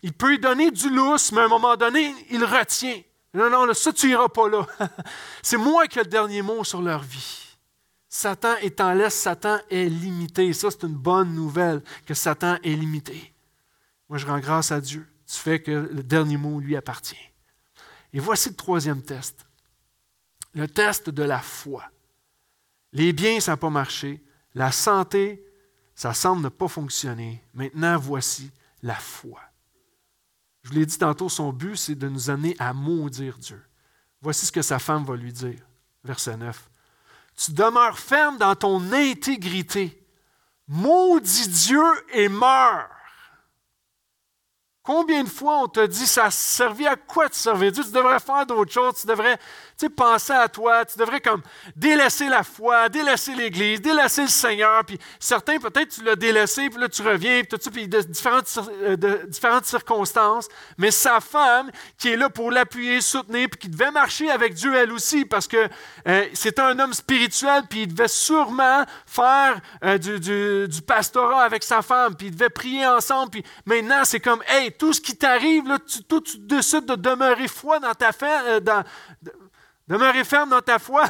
Il 0.01 0.13
peut 0.13 0.29
lui 0.31 0.39
donner 0.39 0.71
du 0.71 0.89
lousse, 0.89 1.31
mais 1.31 1.41
à 1.41 1.45
un 1.45 1.49
moment 1.49 1.75
donné, 1.75 2.15
il 2.31 2.43
retient. 2.43 2.99
Non, 3.31 3.49
non, 3.51 3.71
ça, 3.75 3.93
tu 3.93 4.07
n'iras 4.07 4.29
pas 4.29 4.49
là. 4.49 4.65
C'est 5.43 5.57
moi 5.57 5.85
qui 5.87 5.99
ai 5.99 6.03
le 6.03 6.09
dernier 6.09 6.41
mot 6.41 6.63
sur 6.63 6.81
leur 6.81 7.03
vie. 7.03 7.55
Satan 8.09 8.55
est 8.63 8.81
en 8.81 8.93
laisse, 8.93 9.13
Satan 9.13 9.59
est 9.69 9.85
limité. 9.85 10.51
Ça, 10.53 10.71
c'est 10.71 10.83
une 10.83 10.95
bonne 10.95 11.35
nouvelle 11.35 11.83
que 12.05 12.15
Satan 12.15 12.57
est 12.63 12.73
limité. 12.73 13.33
Moi, 14.09 14.17
je 14.17 14.25
rends 14.25 14.39
grâce 14.39 14.71
à 14.71 14.81
Dieu 14.81 15.05
du 15.27 15.33
fait 15.33 15.61
que 15.61 15.71
le 15.71 16.01
dernier 16.01 16.37
mot 16.37 16.59
lui 16.59 16.75
appartient. 16.75 17.29
Et 18.13 18.19
voici 18.19 18.49
le 18.49 18.55
troisième 18.55 19.03
test. 19.03 19.46
Le 20.57 20.67
test 20.67 21.11
de 21.11 21.21
la 21.21 21.39
foi. 21.39 21.83
Les 22.91 23.13
biens, 23.13 23.39
ça 23.39 23.51
n'a 23.51 23.57
pas 23.57 23.69
marché. 23.69 24.23
La 24.55 24.71
santé, 24.71 25.45
ça 25.93 26.15
semble 26.15 26.41
ne 26.41 26.49
pas 26.49 26.67
fonctionner. 26.67 27.43
Maintenant, 27.53 27.95
voici 27.99 28.49
la 28.81 28.95
foi. 28.95 29.39
Je 30.63 30.69
vous 30.69 30.75
l'ai 30.75 30.85
dit 30.87 30.97
tantôt, 30.97 31.29
son 31.29 31.53
but, 31.53 31.75
c'est 31.75 31.93
de 31.93 32.09
nous 32.09 32.31
amener 32.31 32.55
à 32.57 32.73
maudire 32.73 33.37
Dieu. 33.37 33.63
Voici 34.19 34.47
ce 34.47 34.51
que 34.51 34.63
sa 34.63 34.79
femme 34.79 35.05
va 35.05 35.15
lui 35.15 35.31
dire. 35.31 35.59
Verset 36.03 36.35
9. 36.37 36.69
Tu 37.37 37.51
demeures 37.51 37.99
ferme 37.99 38.39
dans 38.39 38.55
ton 38.55 38.81
intégrité. 38.91 40.03
Maudis 40.67 41.49
Dieu 41.49 41.85
et 42.13 42.29
meurs. 42.29 42.89
Combien 44.87 45.21
de 45.21 45.27
fois 45.27 45.63
on 45.63 45.67
t'a 45.67 45.85
dit, 45.85 46.07
ça 46.07 46.31
servit 46.31 46.87
à 46.87 46.95
quoi 46.95 47.27
de 47.27 47.33
servir 47.33 47.73
Dieu? 47.73 47.83
Tu 47.83 47.91
devrais 47.91 48.21
faire 48.21 48.45
d'autres 48.45 48.71
choses, 48.71 49.01
tu 49.01 49.05
devrais 49.05 49.37
penser 49.85 50.33
à 50.33 50.47
toi, 50.47 50.83
tu 50.85 50.97
devrais 50.97 51.21
comme 51.21 51.41
délaisser 51.75 52.27
la 52.27 52.43
foi, 52.43 52.89
délaisser 52.89 53.35
l'Église, 53.35 53.81
délaisser 53.81 54.23
le 54.23 54.27
Seigneur. 54.27 54.83
Puis 54.83 54.97
certains, 55.19 55.59
peut-être, 55.59 55.89
tu 55.89 56.03
l'as 56.03 56.15
délaissé, 56.15 56.69
puis 56.69 56.79
là, 56.79 56.89
tu 56.89 57.01
reviens, 57.03 57.41
puis 57.41 57.47
tout 57.47 57.57
ça, 57.61 57.69
puis 57.69 57.87
de 57.87 58.01
différentes, 58.01 58.59
euh, 58.81 59.61
circonstances. 59.63 60.47
Mais 60.77 60.91
sa 60.91 61.19
femme, 61.19 61.69
qui 61.97 62.09
est 62.09 62.15
là 62.15 62.29
pour 62.29 62.51
l'appuyer, 62.51 63.01
soutenir, 63.01 63.49
puis 63.49 63.59
qui 63.59 63.69
devait 63.69 63.91
marcher 63.91 64.29
avec 64.31 64.55
Dieu 64.55 64.73
elle 64.73 64.91
aussi, 64.91 65.25
parce 65.25 65.47
que 65.47 65.69
euh, 66.07 66.25
c'était 66.33 66.61
un 66.61 66.77
homme 66.79 66.93
spirituel, 66.93 67.63
puis 67.69 67.83
il 67.83 67.93
devait 67.93 68.07
sûrement 68.07 68.83
faire 69.05 69.59
euh, 69.83 69.97
du, 69.97 70.81
pastorat 70.81 71.43
avec 71.43 71.63
sa 71.63 71.81
femme, 71.81 72.15
puis 72.15 72.27
il 72.27 72.35
devait 72.35 72.49
prier 72.49 72.85
ensemble. 72.87 73.29
Puis 73.29 73.43
maintenant, 73.65 74.03
c'est 74.05 74.19
comme, 74.19 74.41
hey, 74.47 74.71
tout 74.71 74.93
ce 74.93 75.01
qui 75.01 75.15
t'arrive, 75.15 75.63
tu, 75.85 76.03
tu 76.21 76.37
décides 76.39 76.85
de 76.85 76.95
demeurer 76.95 77.47
foi 77.47 77.79
dans 77.79 77.93
ta 77.93 78.11
foi, 78.11 78.41
euh, 78.45 78.59
dans, 78.59 78.83
de, 79.87 79.93
demeurer 79.93 80.23
ferme 80.23 80.49
dans 80.49 80.61
ta 80.61 80.79
foi. 80.79 81.05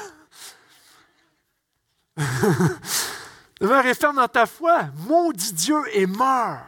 demeurer 3.61 3.93
ferme 3.93 4.17
dans 4.17 4.27
ta 4.27 4.45
foi. 4.45 4.89
Maudit 5.07 5.53
Dieu 5.53 5.81
et 5.93 6.05
meurs. 6.05 6.67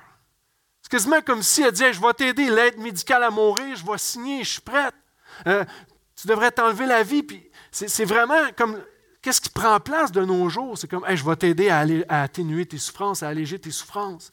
C'est 0.82 0.92
quasiment 0.92 1.22
comme 1.22 1.44
si 1.44 1.62
elle 1.62 1.72
disait 1.72 1.94
Je 1.94 2.02
vais 2.02 2.14
t'aider, 2.14 2.50
l'aide 2.50 2.78
médicale 2.78 3.24
à 3.24 3.30
mourir, 3.30 3.76
je 3.76 3.86
vais 3.86 3.98
signer, 3.98 4.44
je 4.44 4.50
suis 4.52 4.62
prête. 4.62 4.96
Euh, 5.48 5.64
tu 6.16 6.28
devrais 6.28 6.52
t'enlever 6.52 6.86
la 6.86 7.04
vie. 7.04 7.24
Puis 7.24 7.50
c'est 7.72 8.06
vraiment 8.06 8.52
comme. 8.58 8.82
Qu'est-ce 9.22 9.42
qui 9.42 9.50
prend 9.50 9.78
place 9.82 10.14
de 10.14 10.24
nos 10.24 10.48
jours? 10.48 10.78
C'est 10.78 10.88
comme 10.88 11.06
Je 11.10 11.26
vais 11.26 11.36
t'aider 11.36 11.70
à 11.70 12.22
atténuer 12.22 12.66
tes 12.66 12.78
souffrances, 12.78 13.22
à 13.22 13.28
alléger 13.28 13.60
tes 13.60 13.72
souffrances. 13.72 14.32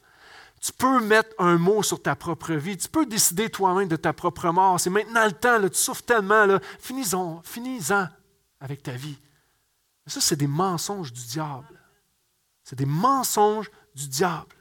Tu 0.61 0.73
peux 0.73 1.01
mettre 1.01 1.31
un 1.39 1.59
mot 1.59 1.83
sur 1.83 2.03
ta 2.03 2.17
propre 2.17 2.55
vie. 2.55 2.77
Tu 2.77 2.89
peux 2.89 3.07
décider 3.07 3.51
toi-même 3.51 3.89
de 3.89 3.97
ta 3.97 4.13
propre 4.13 4.51
mort. 4.51 4.81
C'est 4.81 4.91
maintenant 4.91 5.25
le 5.25 5.33
temps. 5.33 5.59
Là, 5.59 5.69
tu 5.69 5.79
souffres 5.79 6.03
tellement. 6.03 6.59
Finis-en 6.81 7.43
finis 7.43 7.89
avec 8.61 8.83
ta 8.83 8.93
vie. 8.93 9.19
Mais 10.05 10.13
ça, 10.13 10.21
c'est 10.21 10.37
des 10.37 10.47
mensonges 10.47 11.13
du 11.13 11.25
diable. 11.25 11.81
C'est 12.65 12.77
des 12.77 12.87
mensonges 12.87 13.71
du 13.95 14.09
diable. 14.09 14.57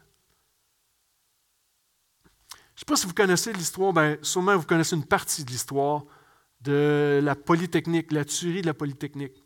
Je 2.49 2.55
ne 2.55 2.79
sais 2.79 2.85
pas 2.85 2.95
si 2.97 3.07
vous 3.07 3.13
connaissez 3.13 3.53
l'histoire, 3.53 3.93
bien, 3.93 4.17
sûrement 4.21 4.57
vous 4.57 4.65
connaissez 4.65 4.97
une 4.97 5.05
partie 5.05 5.45
de 5.45 5.49
l'histoire 5.49 6.03
de 6.59 7.21
la 7.23 7.33
Polytechnique, 7.33 8.11
la 8.11 8.25
tuerie 8.25 8.61
de 8.61 8.67
la 8.67 8.73
Polytechnique. 8.73 9.44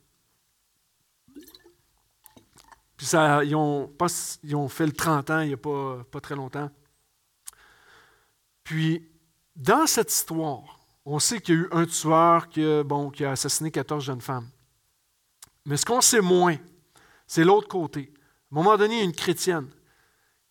Puis 3.00 3.08
ils, 3.14 3.56
ont 3.56 3.90
ont 4.54 4.68
fait 4.68 4.86
le 4.86 4.92
30 4.92 5.30
ans 5.30 5.40
il 5.40 5.48
n'y 5.48 5.54
a 5.54 5.58
pas, 5.58 6.04
pas 6.12 6.20
très 6.20 6.36
longtemps. 6.36 6.70
Puis, 8.62 9.10
dans 9.56 9.88
cette 9.88 10.12
histoire, 10.12 10.82
on 11.06 11.18
sait 11.18 11.40
qu'il 11.40 11.56
y 11.56 11.58
a 11.58 11.62
eu 11.62 11.70
un 11.72 11.86
tueur 11.86 12.50
qui 12.50 12.62
a, 12.62 12.84
bon, 12.84 13.10
qui 13.10 13.24
a 13.24 13.32
assassiné 13.32 13.72
14 13.72 14.04
jeunes 14.04 14.20
femmes. 14.20 14.50
Mais 15.66 15.78
ce 15.78 15.86
qu'on 15.86 16.02
sait 16.02 16.20
moins, 16.20 16.58
c'est 17.26 17.46
l'autre 17.46 17.70
côté. 17.70 18.12
À 18.12 18.60
un 18.60 18.64
moment 18.64 18.76
donné, 18.76 18.96
il 18.96 18.98
y 18.98 19.02
a 19.02 19.06
une 19.06 19.16
chrétienne 19.16 19.70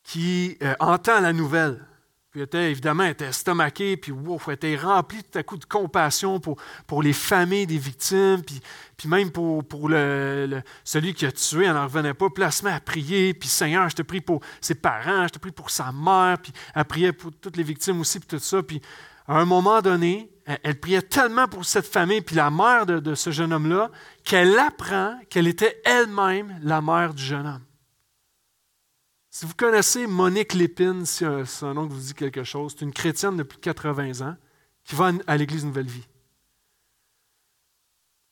qui 0.03 0.57
euh, 0.63 0.75
entend 0.81 1.21
la 1.21 1.35
nouvelle 1.35 1.85
puis 2.31 2.43
était, 2.43 2.71
évidemment, 2.71 3.05
elle 3.05 3.13
était 3.13 3.29
estomaquée, 3.29 3.97
puis 3.97 4.13
wow, 4.13 4.39
elle 4.49 4.55
était 4.55 4.77
remplie 4.77 5.23
tout 5.23 5.39
à 5.39 5.43
coup 5.43 5.57
de 5.57 5.65
compassion 5.65 6.41
pour, 6.41 7.03
les 7.03 7.15
familles 7.15 7.67
des 7.67 7.79
victimes, 7.79 8.43
puis, 8.43 9.09
même 9.09 9.31
pour, 9.31 9.63
celui 10.85 11.15
qui 11.15 11.25
a 11.25 11.33
tué, 11.33 11.65
elle 11.65 11.73
n'en 11.73 11.85
revenait 11.85 12.15
pas. 12.15 12.29
Puis 12.29 12.45
elle 12.45 12.69
à 12.69 12.81
prier, 12.81 13.33
puis 13.33 13.49
Seigneur, 13.49 13.89
je 13.89 13.97
te 13.97 14.03
prie 14.03 14.21
pour 14.21 14.41
ses 14.61 14.75
parents, 14.75 15.27
je 15.27 15.33
te 15.33 15.39
prie 15.39 15.53
pour 15.53 15.71
sa 15.71 15.91
mère, 15.91 16.37
puis 16.43 16.53
elle 16.75 16.85
priait 16.85 17.13
pour 17.13 17.33
toutes 17.33 17.57
les 17.57 17.63
victimes 17.63 18.01
aussi, 18.01 18.21
puis 18.21 18.29
tout 18.29 18.39
ça. 18.39 18.63
Puis 18.63 18.83
à 19.27 19.39
un 19.39 19.45
moment 19.47 19.81
donné, 19.81 20.31
elle, 20.63 20.79
priait 20.79 21.03
tellement 21.03 21.47
pour 21.47 21.65
cette 21.65 21.87
famille, 21.87 22.21
puis 22.21 22.37
la 22.37 22.51
mère 22.51 22.87
de, 22.87 23.15
ce 23.15 23.31
jeune 23.31 23.53
homme-là, 23.53 23.91
qu'elle 24.25 24.59
apprend 24.59 25.19
qu'elle 25.31 25.47
était 25.47 25.81
elle-même 25.85 26.59
la 26.63 26.81
mère 26.81 27.15
du 27.15 27.23
jeune 27.23 27.47
homme. 27.47 27.68
Si 29.39 29.47
vous 29.47 29.55
connaissez 29.55 30.09
Monique 30.09 30.53
Lépine, 30.53 31.07
si 31.07 31.25
c'est 31.47 31.65
un 31.65 31.73
nom 31.73 31.87
vous 31.87 32.01
dit 32.01 32.13
quelque 32.13 32.43
chose, 32.43 32.75
c'est 32.77 32.85
une 32.85 32.93
chrétienne 32.93 33.37
de 33.37 33.45
plus 33.45 33.59
de 33.59 33.63
80 33.63 34.27
ans 34.27 34.35
qui 34.83 34.97
va 34.97 35.13
à 35.29 35.37
l'Église 35.37 35.65
Nouvelle 35.65 35.87
Vie. 35.87 36.09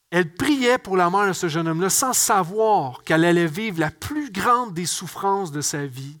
Elle 0.09 0.33
priait 0.33 0.77
pour 0.77 0.97
la 0.97 1.09
mère 1.09 1.29
de 1.29 1.31
ce 1.31 1.47
jeune 1.47 1.69
homme-là 1.69 1.89
sans 1.89 2.11
savoir 2.11 3.05
qu'elle 3.05 3.23
allait 3.23 3.47
vivre 3.47 3.79
la 3.79 3.89
plus 3.89 4.33
grande 4.33 4.73
des 4.73 4.85
souffrances 4.85 5.53
de 5.53 5.61
sa 5.61 5.85
vie, 5.85 6.17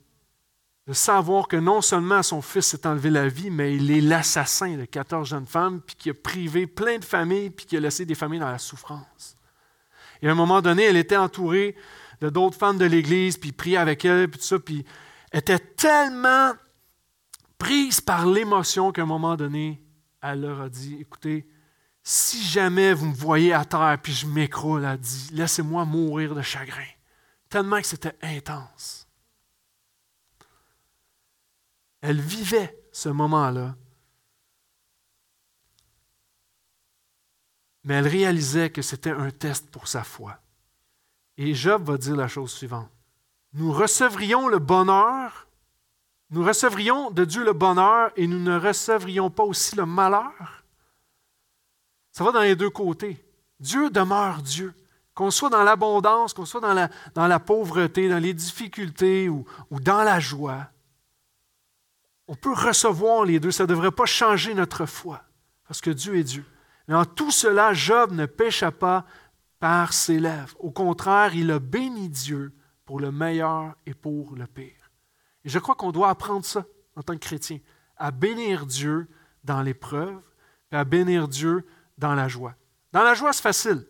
de 0.87 0.93
savoir 0.93 1.49
que 1.49 1.57
non 1.57 1.81
seulement 1.81 2.23
son 2.23 2.41
fils 2.41 2.67
s'est 2.67 2.87
enlevé 2.87 3.09
la 3.09 3.27
vie, 3.27 3.49
mais 3.49 3.75
il 3.75 3.91
est 3.91 3.99
l'assassin 3.99 4.77
de 4.77 4.85
14 4.85 5.27
jeunes 5.27 5.47
femmes, 5.47 5.81
puis 5.81 5.97
qui 5.97 6.11
a 6.11 6.13
privé 6.13 6.65
plein 6.65 6.97
de 6.97 7.03
familles, 7.03 7.49
puis 7.49 7.65
qui 7.65 7.75
a 7.75 7.81
laissé 7.81 8.05
des 8.05 8.15
familles 8.15 8.39
dans 8.39 8.51
la 8.51 8.57
souffrance. 8.57 9.35
Et 10.21 10.29
à 10.29 10.31
un 10.31 10.35
moment 10.35 10.61
donné, 10.61 10.83
elle 10.83 10.95
était 10.95 11.17
entourée 11.17 11.75
de 12.21 12.29
d'autres 12.29 12.57
femmes 12.57 12.77
de 12.77 12.85
l'Église, 12.85 13.37
puis 13.37 13.51
priait 13.51 13.77
avec 13.77 14.05
elle, 14.05 14.29
puis 14.29 14.39
tout 14.39 14.45
ça, 14.45 14.59
puis 14.59 14.85
était 15.31 15.59
tellement 15.59 16.53
prise 17.57 18.01
par 18.01 18.25
l'émotion 18.25 18.91
qu'à 18.91 19.03
un 19.03 19.05
moment 19.05 19.35
donné, 19.35 19.83
elle 20.21 20.41
leur 20.41 20.61
a 20.61 20.69
dit, 20.69 20.97
écoutez, 20.99 21.47
si 22.03 22.41
jamais 22.43 22.93
vous 22.93 23.07
me 23.07 23.13
voyez 23.13 23.53
à 23.53 23.65
terre 23.65 23.97
puis 24.01 24.13
je 24.13 24.25
m'écroule, 24.25 24.85
elle 24.85 24.97
dit, 24.97 25.29
laissez-moi 25.33 25.85
mourir 25.85 26.35
de 26.35 26.41
chagrin. 26.41 26.87
Tellement 27.49 27.81
que 27.81 27.87
c'était 27.87 28.17
intense. 28.21 29.07
Elle 32.01 32.21
vivait 32.21 32.81
ce 32.91 33.09
moment-là. 33.09 33.75
Mais 37.83 37.95
elle 37.95 38.07
réalisait 38.07 38.69
que 38.69 38.81
c'était 38.81 39.11
un 39.11 39.31
test 39.31 39.69
pour 39.69 39.87
sa 39.87 40.03
foi. 40.03 40.39
Et 41.37 41.53
Job 41.53 41.83
va 41.83 41.97
dire 41.97 42.15
la 42.15 42.27
chose 42.27 42.51
suivante. 42.51 42.89
Nous 43.53 43.71
recevrions 43.71 44.47
le 44.47 44.59
bonheur, 44.59 45.47
nous 46.29 46.43
recevrions 46.43 47.11
de 47.11 47.23
Dieu 47.23 47.43
le 47.43 47.53
bonheur 47.53 48.11
et 48.15 48.27
nous 48.27 48.39
ne 48.39 48.57
recevrions 48.57 49.29
pas 49.29 49.43
aussi 49.43 49.75
le 49.75 49.85
malheur. 49.85 50.63
Ça 52.11 52.23
va 52.23 52.31
dans 52.31 52.41
les 52.41 52.55
deux 52.55 52.69
côtés. 52.69 53.23
Dieu 53.59 53.89
demeure 53.89 54.41
Dieu. 54.41 54.73
Qu'on 55.13 55.31
soit 55.31 55.49
dans 55.49 55.63
l'abondance, 55.63 56.33
qu'on 56.33 56.45
soit 56.45 56.61
dans 56.61 57.27
la, 57.27 57.39
pauvreté, 57.39 58.07
dans 58.07 58.19
les 58.19 58.35
difficultés 58.35 59.29
ou, 59.29 59.45
ou 59.71 59.79
dans 59.79 60.03
la 60.03 60.19
joie, 60.19 60.67
on 62.27 62.35
peut 62.35 62.53
recevoir 62.53 63.25
les 63.25 63.39
deux. 63.39 63.49
Ça 63.49 63.63
ne 63.63 63.69
devrait 63.69 63.91
pas 63.91 64.05
changer 64.05 64.53
notre 64.53 64.85
foi, 64.85 65.23
parce 65.67 65.81
que 65.81 65.89
Dieu 65.89 66.17
est 66.17 66.23
Dieu. 66.23 66.45
Mais 66.87 66.93
en 66.93 67.05
tout 67.05 67.31
cela, 67.31 67.73
Job 67.73 68.11
ne 68.11 68.27
pécha 68.27 68.71
pas 68.71 69.05
par 69.59 69.93
ses 69.93 70.19
lèvres. 70.19 70.55
Au 70.59 70.71
contraire, 70.71 71.35
il 71.35 71.51
a 71.51 71.59
béni 71.59 72.09
Dieu 72.09 72.53
pour 72.85 72.99
le 72.99 73.11
meilleur 73.11 73.75
et 73.85 73.93
pour 73.93 74.35
le 74.35 74.47
pire. 74.47 74.91
Et 75.43 75.49
je 75.49 75.59
crois 75.59 75.75
qu'on 75.75 75.91
doit 75.91 76.09
apprendre 76.09 76.45
ça 76.45 76.65
en 76.95 77.03
tant 77.03 77.13
que 77.13 77.19
chrétien, 77.19 77.59
à 77.95 78.11
bénir 78.11 78.65
Dieu 78.65 79.07
dans 79.43 79.61
l'épreuve, 79.61 80.21
et 80.71 80.75
à 80.75 80.83
bénir 80.83 81.27
Dieu 81.27 81.65
dans 81.97 82.15
la 82.15 82.27
joie. 82.27 82.55
Dans 82.91 83.03
la 83.03 83.13
joie, 83.13 83.33
c'est 83.33 83.41
facile. 83.41 83.85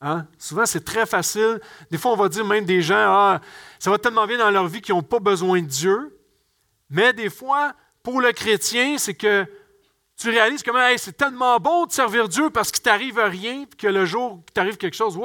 Hein? 0.00 0.26
Souvent, 0.38 0.66
c'est 0.66 0.84
très 0.84 1.06
facile. 1.06 1.60
Des 1.90 1.98
fois, 1.98 2.12
on 2.12 2.16
va 2.16 2.28
dire 2.28 2.44
même 2.44 2.64
des 2.64 2.82
gens, 2.82 2.96
ah, 2.96 3.40
ça 3.78 3.90
va 3.90 3.98
tellement 3.98 4.26
bien 4.26 4.38
dans 4.38 4.50
leur 4.50 4.66
vie 4.66 4.80
qu'ils 4.80 4.94
n'ont 4.94 5.02
pas 5.02 5.20
besoin 5.20 5.60
de 5.60 5.66
Dieu. 5.66 6.18
Mais 6.88 7.12
des 7.12 7.30
fois, 7.30 7.74
pour 8.02 8.20
le 8.20 8.32
chrétien, 8.32 8.96
c'est 8.98 9.14
que 9.14 9.46
tu 10.18 10.30
réalises 10.30 10.64
que 10.64 10.70
c'est 10.96 11.16
tellement 11.16 11.58
bon 11.58 11.86
de 11.86 11.92
servir 11.92 12.28
Dieu 12.28 12.50
parce 12.50 12.72
qu'il 12.72 12.82
t'arrive 12.82 13.18
rien, 13.18 13.64
puis 13.64 13.76
que 13.78 13.86
le 13.86 14.04
jour 14.04 14.42
qu'il 14.44 14.52
t'arrive 14.52 14.76
quelque 14.76 14.96
chose, 14.96 15.18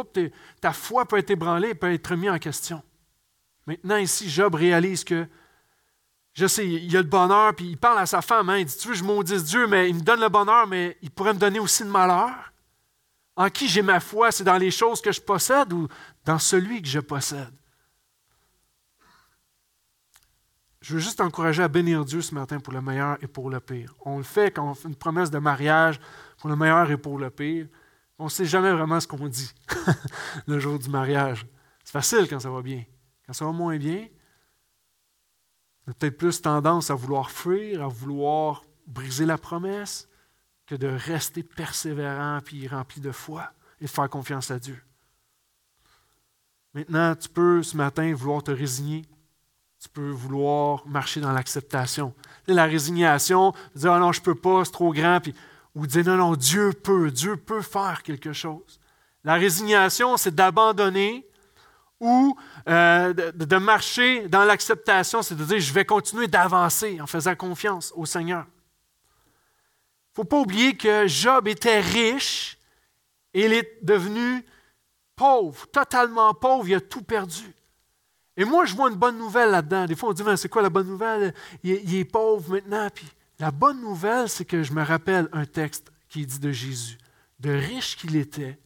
ta 0.62 0.72
foi 0.72 1.06
peut 1.06 1.18
être 1.18 1.32
ébranlée, 1.32 1.74
peut 1.74 1.92
être 1.92 2.16
mise 2.16 2.30
en 2.30 2.38
question. 2.38 2.82
Maintenant, 3.66 3.98
ici, 3.98 4.30
Job 4.30 4.54
réalise 4.54 5.04
que 5.04 5.26
je 6.34 6.48
sais, 6.48 6.68
il 6.68 6.92
y 6.92 6.98
a 6.98 7.02
le 7.02 7.08
bonheur, 7.08 7.56
puis 7.56 7.66
il 7.66 7.78
parle 7.78 8.00
à 8.00 8.06
sa 8.06 8.22
femme, 8.22 8.50
hein, 8.50 8.58
il 8.58 8.66
dit, 8.66 8.78
tu 8.78 8.88
veux, 8.88 8.94
je 8.94 9.04
maudisse 9.04 9.44
Dieu, 9.44 9.68
mais 9.68 9.90
il 9.90 9.96
me 9.96 10.02
donne 10.02 10.20
le 10.20 10.30
bonheur, 10.30 10.68
mais 10.68 10.98
il 11.02 11.12
pourrait 11.12 11.34
me 11.34 11.40
donner 11.40 11.60
aussi 11.60 11.84
le 11.84 11.90
malheur. 11.90 12.54
En 13.36 13.50
qui 13.50 13.68
j'ai 13.68 13.82
ma 13.82 14.00
foi, 14.00 14.32
c'est 14.32 14.44
dans 14.44 14.58
les 14.58 14.72
choses 14.72 15.02
que 15.02 15.12
je 15.12 15.22
possède 15.22 15.74
ou 15.74 15.88
dans 16.26 16.40
celui 16.40 16.82
que 16.82 16.88
je 16.88 17.00
possède? 17.00 17.54
Je 20.84 20.96
veux 20.96 21.00
juste 21.00 21.20
t'encourager 21.20 21.64
à 21.64 21.70
bénir 21.70 22.04
Dieu 22.04 22.22
ce 22.22 22.36
matin 22.36 22.60
pour 22.60 22.74
le 22.74 22.82
meilleur 22.82 23.18
et 23.24 23.28
pour 23.28 23.50
le 23.50 23.62
pire. 23.62 23.96
On 24.04 24.18
le 24.18 24.24
fait 24.24 24.52
quand 24.52 24.70
on 24.70 24.74
fait 24.74 24.90
une 24.90 24.98
promesse 24.98 25.32
de 25.32 25.40
mariage 25.40 25.98
pour 26.38 26.50
le 26.50 26.58
meilleur 26.58 26.92
et 26.92 26.98
pour 26.98 27.18
le 27.18 27.30
pire. 27.30 27.68
On 28.20 28.26
ne 28.26 28.30
sait 28.30 28.46
jamais 28.46 28.70
vraiment 28.70 29.00
ce 29.00 29.08
qu'on 29.08 29.30
dit 29.30 29.50
le 30.46 30.60
jour 30.60 30.78
du 30.78 30.90
mariage. 30.90 31.46
C'est 31.86 31.94
facile 31.94 32.28
quand 32.30 32.42
ça 32.42 32.50
va 32.50 32.62
bien. 32.62 32.84
Quand 33.26 33.32
ça 33.32 33.46
va 33.46 33.54
moins 33.54 33.78
bien, 33.78 34.10
on 35.88 35.92
a 35.92 35.94
peut-être 35.94 36.18
plus 36.18 36.42
tendance 36.42 36.92
à 36.92 36.96
vouloir 36.96 37.32
fuir, 37.32 37.82
à 37.82 37.88
vouloir 37.88 38.66
briser 38.86 39.26
la 39.26 39.38
promesse, 39.38 40.10
que 40.66 40.76
de 40.76 40.88
rester 40.88 41.44
persévérant 41.44 42.42
puis 42.44 42.68
rempli 42.68 43.00
de 43.00 43.14
foi 43.14 43.54
et 43.80 43.86
de 43.86 43.90
faire 43.90 44.10
confiance 44.10 44.52
à 44.52 44.60
Dieu. 44.60 44.84
Maintenant, 46.74 47.16
tu 47.16 47.30
peux 47.30 47.64
ce 47.64 47.78
matin 47.78 48.14
vouloir 48.14 48.44
te 48.44 48.52
résigner. 48.52 49.06
Tu 49.84 49.90
peux 49.90 50.12
vouloir 50.12 50.88
marcher 50.88 51.20
dans 51.20 51.34
l'acceptation. 51.34 52.14
La 52.48 52.64
résignation, 52.64 53.52
dire 53.76 53.92
ah 53.92 54.00
non, 54.00 54.14
je 54.14 54.22
ne 54.22 54.24
peux 54.24 54.36
pas, 54.36 54.64
c'est 54.64 54.72
trop 54.72 54.94
grand, 54.94 55.20
puis, 55.20 55.36
ou 55.76 55.86
dire 55.86 56.06
non, 56.06 56.16
non, 56.16 56.36
Dieu 56.38 56.72
peut, 56.72 57.12
Dieu 57.12 57.36
peut 57.36 57.62
faire 57.62 58.02
quelque 58.02 58.32
chose. 58.32 58.80
La 59.26 59.34
résignation, 59.34 60.16
c'est 60.16 60.34
d'abandonner 60.34 61.28
ou 62.00 62.38
euh, 62.70 63.14
de, 63.14 63.58
marcher 63.58 64.30
dans 64.30 64.46
l'acceptation, 64.46 65.22
c'est 65.22 65.36
de 65.36 65.44
dire 65.44 65.60
je 65.60 65.74
vais 65.74 65.84
continuer 65.84 66.28
d'avancer 66.28 67.02
en 67.02 67.08
faisant 67.08 67.36
confiance 67.36 67.92
au 67.98 68.06
Seigneur. 68.06 68.46
Il 68.46 70.12
ne 70.12 70.16
faut 70.16 70.24
pas 70.24 70.40
oublier 70.40 70.78
que 70.78 71.08
Job 71.08 71.50
était 71.50 71.82
riche 71.82 72.58
et 73.34 73.48
il 73.48 73.54
est 73.54 73.80
devenu 73.84 74.46
pauvre, 75.18 75.68
totalement 75.68 76.34
pauvre, 76.34 76.70
il 76.70 76.76
a 76.76 76.82
tout 76.82 77.02
perdu. 77.04 77.54
Et 78.36 78.46
moi, 78.46 78.66
je 78.66 78.76
vois 78.76 78.90
une 78.90 78.98
bonne 78.98 79.18
nouvelle 79.18 79.52
là-dedans. 79.52 79.86
Des 79.86 79.96
fois, 79.96 80.10
on 80.10 80.14
dit, 80.14 80.24
c'est 80.38 80.50
quoi 80.50 80.62
la 80.62 80.70
bonne 80.70 80.88
nouvelle? 80.88 81.34
Il 81.64 81.96
est, 81.96 82.06
pauvre 82.06 82.54
maintenant. 82.54 82.90
Puis 82.94 83.08
la 83.40 83.52
bonne 83.52 83.82
nouvelle, 83.82 84.28
c'est 84.28 84.46
que 84.46 84.64
je 84.64 84.74
me 84.74 84.84
rappelle 84.84 85.30
un 85.34 85.46
texte 85.46 85.92
qui 86.10 86.26
dit 86.26 86.40
de 86.40 86.52
Jésus. 86.52 86.98
De 87.40 87.52
riche 87.52 87.98
qu'il 87.98 88.16
était, 88.16 88.58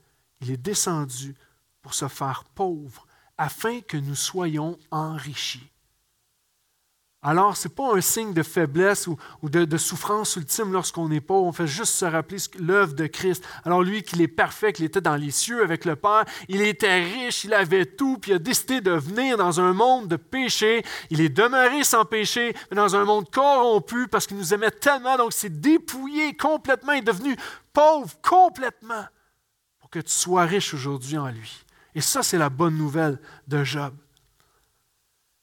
il 0.42 0.52
est 0.52 0.58
descendu 0.58 1.36
pour 1.82 1.94
se 1.94 2.08
faire 2.08 2.44
pauvre 2.56 3.08
afin 3.38 3.82
que 3.82 3.98
nous 3.98 4.16
soyons 4.16 4.78
enrichis. 4.92 5.70
Alors, 7.30 7.58
ce 7.58 7.68
n'est 7.68 7.74
pas 7.74 7.94
un 7.94 8.00
signe 8.00 8.34
de 8.34 8.42
faiblesse 8.42 9.06
ou, 9.06 9.18
de, 9.50 9.78
souffrance 9.78 10.38
ultime 10.38 10.72
lorsqu'on 10.72 11.10
n'est 11.10 11.20
pas. 11.20 11.34
On 11.34 11.52
fait 11.52 11.68
juste 11.68 11.94
se 11.94 12.06
rappeler 12.06 12.38
l'œuvre 12.58 12.94
de 12.94 13.06
Christ. 13.06 13.44
Alors, 13.66 13.84
lui, 13.84 14.02
qu'il 14.02 14.22
est 14.22 14.30
parfait, 14.30 14.72
qu'il 14.72 14.86
était 14.86 15.02
dans 15.02 15.18
les 15.18 15.32
cieux 15.32 15.62
avec 15.62 15.84
le 15.84 15.98
Père, 15.98 16.24
il 16.48 16.62
était 16.62 17.04
riche, 17.04 17.44
il 17.44 17.54
avait 17.54 17.86
tout, 17.86 18.18
puis 18.18 18.32
il 18.32 18.36
a 18.36 18.40
décidé 18.40 18.80
de 18.80 18.92
venir 18.92 19.36
dans 19.36 19.60
un 19.60 19.74
monde 19.74 20.08
de 20.08 20.16
péché. 20.16 20.86
Il 21.10 21.20
est 21.20 21.28
demeuré 21.28 21.84
sans 21.84 22.06
péché, 22.06 22.56
mais 22.72 22.78
dans 22.78 22.96
un 22.96 23.04
monde 23.04 23.30
corrompu 23.30 24.08
parce 24.08 24.26
qu'il 24.26 24.38
nous 24.38 24.54
aimait 24.54 24.72
tellement. 24.72 25.18
Donc, 25.18 25.34
c'est 25.34 25.60
dépouillé 25.60 26.34
complètement, 26.38 26.94
il 26.94 27.00
est 27.00 27.02
devenu 27.02 27.36
pauvre 27.74 28.16
complètement 28.22 29.04
pour 29.82 29.90
que 29.90 30.00
tu 30.00 30.14
sois 30.14 30.46
riche 30.46 30.74
aujourd'hui 30.74 31.18
en 31.18 31.28
lui. 31.28 31.66
Et 31.94 32.00
ça, 32.00 32.24
c'est 32.24 32.38
la 32.38 32.50
bonne 32.50 32.78
nouvelle 32.78 33.20
de 33.50 33.66
Job. 33.66 33.94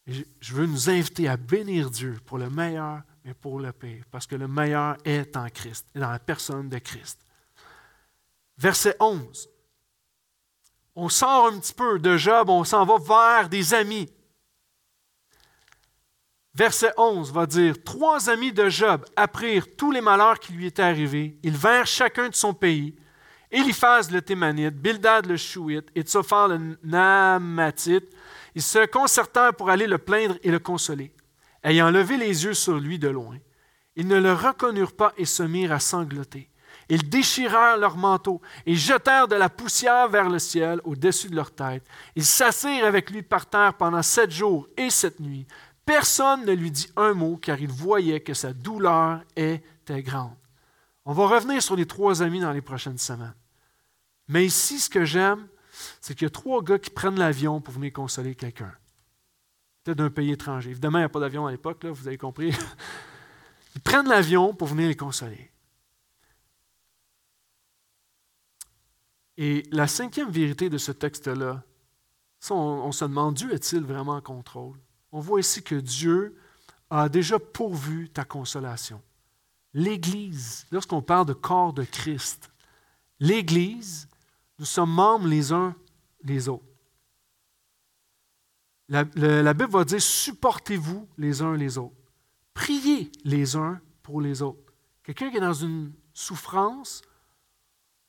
Je 0.07 0.55
veux 0.55 0.66
nous 0.66 0.90
inviter 0.90 1.28
à 1.28 1.36
bénir 1.36 1.90
Dieu 1.90 2.18
pour 2.26 2.38
le 2.38 2.50
meilleur, 2.50 3.02
mais 3.24 3.34
pour 3.34 3.59
le 3.59 3.72
pire, 3.72 4.05
parce 4.11 4.26
que 4.26 4.36
le 4.36 4.46
meilleur 4.46 4.96
est 5.05 5.36
en 5.36 5.48
Christ, 5.48 5.86
et 5.94 5.98
dans 5.98 6.11
la 6.11 6.18
personne 6.18 6.68
de 6.68 6.78
Christ. 6.78 7.20
Verset 8.59 8.96
11. 9.00 9.48
On 10.96 11.09
sort 11.09 11.46
un 11.46 11.59
petit 11.59 11.74
peu 11.74 11.98
de 11.98 12.16
Job, 12.16 12.50
on 12.50 12.64
s'en 12.64 12.84
va 12.84 12.98
vers 12.98 13.48
des 13.48 13.74
amis. 13.74 14.09
Verset 16.55 16.92
11 16.96 17.32
va 17.32 17.46
dire 17.46 17.82
Trois 17.82 18.30
amis 18.30 18.52
de 18.52 18.68
Job 18.68 19.05
apprirent 19.16 19.74
tous 19.76 19.90
les 19.90 20.00
malheurs 20.00 20.38
qui 20.38 20.52
lui 20.52 20.66
étaient 20.66 20.82
arrivés. 20.82 21.36
Ils 21.42 21.57
vinrent 21.57 21.86
chacun 21.86 22.28
de 22.28 22.34
son 22.34 22.55
pays. 22.55 22.94
Eliphaz 23.50 24.11
le 24.11 24.22
Thémanite, 24.22 24.76
Bildad 24.76 25.26
le 25.26 25.36
Chouite 25.36 25.88
et 25.94 26.02
Tsophar 26.02 26.48
le 26.48 26.78
Namatite, 26.84 28.09
ils 28.55 28.62
se 28.62 28.86
concertèrent 28.86 29.55
pour 29.55 29.70
aller 29.70 29.86
le 29.86 29.98
plaindre 29.98 30.36
et 30.42 30.50
le 30.50 30.59
consoler. 30.59 31.12
Ayant 31.62 31.90
levé 31.90 32.16
les 32.16 32.44
yeux 32.44 32.55
sur 32.55 32.78
lui 32.78 32.98
de 32.98 33.09
loin, 33.09 33.38
ils 33.96 34.07
ne 34.07 34.20
le 34.20 34.32
reconnurent 34.32 34.94
pas 34.94 35.12
et 35.16 35.24
se 35.24 35.42
mirent 35.42 35.72
à 35.72 35.80
sangloter. 35.80 36.50
Ils 36.88 37.09
déchirèrent 37.09 37.78
leurs 37.78 37.96
manteaux 37.96 38.42
et 38.66 38.74
jetèrent 38.74 39.28
de 39.28 39.36
la 39.36 39.48
poussière 39.48 40.09
vers 40.09 40.28
le 40.28 40.38
ciel 40.38 40.80
au-dessus 40.84 41.30
de 41.30 41.36
leur 41.36 41.50
tête. 41.50 41.86
Ils 42.14 42.24
s'assirent 42.24 42.84
avec 42.84 43.11
lui 43.11 43.22
par 43.22 43.46
terre 43.46 43.74
pendant 43.74 44.02
sept 44.02 44.30
jours 44.30 44.68
et 44.76 44.90
sept 44.90 45.20
nuits. 45.20 45.46
Personne 45.86 46.44
ne 46.44 46.52
lui 46.52 46.70
dit 46.70 46.90
un 46.96 47.14
mot 47.14 47.36
car 47.36 47.61
ils 47.61 47.70
voyaient 47.70 48.20
que 48.20 48.34
sa 48.34 48.52
douleur 48.52 49.20
était 49.36 50.02
grande. 50.02 50.36
On 51.07 51.12
va 51.12 51.26
revenir 51.26 51.62
sur 51.62 51.76
les 51.76 51.86
trois 51.86 52.22
amis 52.22 52.40
dans 52.40 52.52
les 52.52 52.62
prochaines 52.62 52.98
semaines. 52.98 53.34
Mais 54.28 54.46
ici, 54.46 54.78
ce 54.78 54.88
que 54.88 55.05
j'aime, 55.05 55.46
c'est 56.00 56.14
qu'il 56.14 56.24
y 56.24 56.26
a 56.26 56.30
trois 56.30 56.62
gars 56.62 56.78
qui 56.78 56.90
prennent 56.90 57.18
l'avion 57.18 57.60
pour 57.60 57.74
venir 57.74 57.92
consoler 57.92 58.34
quelqu'un. 58.34 58.72
Peut-être 59.82 59.98
d'un 59.98 60.10
pays 60.10 60.32
étranger. 60.32 60.70
Évidemment, 60.70 60.98
il 60.98 61.02
n'y 61.02 61.06
a 61.06 61.10
pas 61.10 61.20
d'avion 61.20 61.46
à 61.46 61.50
l'époque, 61.50 61.84
vous 61.84 62.08
avez 62.08 62.18
compris. 62.18 62.52
Ils 63.74 63.80
prennent 63.80 64.08
l'avion 64.08 64.54
pour 64.54 64.68
venir 64.68 64.88
les 64.88 64.96
consoler. 64.96 65.50
Et 69.36 69.64
la 69.72 69.88
cinquième 69.88 70.30
vérité 70.30 70.70
de 70.70 70.78
ce 70.78 70.92
texte-là, 70.92 71.62
on, 72.50 72.54
on, 72.54 72.92
se 72.92 73.04
demande, 73.04 73.34
Dieu 73.34 73.52
est-il 73.52 73.80
vraiment 73.80 74.12
en 74.12 74.20
contrôle? 74.20 74.78
On 75.10 75.18
voit 75.18 75.40
ici 75.40 75.62
que 75.62 75.74
Dieu 75.74 76.38
a 76.88 77.08
déjà 77.08 77.38
pourvu 77.38 78.10
ta 78.10 78.24
consolation. 78.24 79.02
L'Église, 79.72 80.66
lorsqu'on 80.70 81.02
parle 81.02 81.26
de 81.26 81.32
corps 81.32 81.72
de 81.72 81.82
Christ, 81.82 82.50
l'Église, 83.18 84.08
nous 84.59 84.64
sommes 84.64 84.92
membres 84.92 85.26
les 85.26 85.52
uns 85.52 85.74
les 86.22 86.48
autres. 86.48 86.64
La, 88.88 89.05
Bible 89.05 89.70
va 89.70 89.84
dire 89.84 90.00
supportez-vous 90.00 91.09
les 91.16 91.42
uns 91.42 91.57
les 91.57 91.78
autres. 91.78 91.96
Priez 92.52 93.11
les 93.24 93.57
uns 93.57 93.80
pour 94.02 94.20
les 94.20 94.42
autres. 94.42 94.72
Quelqu'un 95.02 95.30
qui 95.30 95.38
est 95.38 95.40
dans 95.40 95.52
une 95.52 95.92
souffrance, 96.12 97.02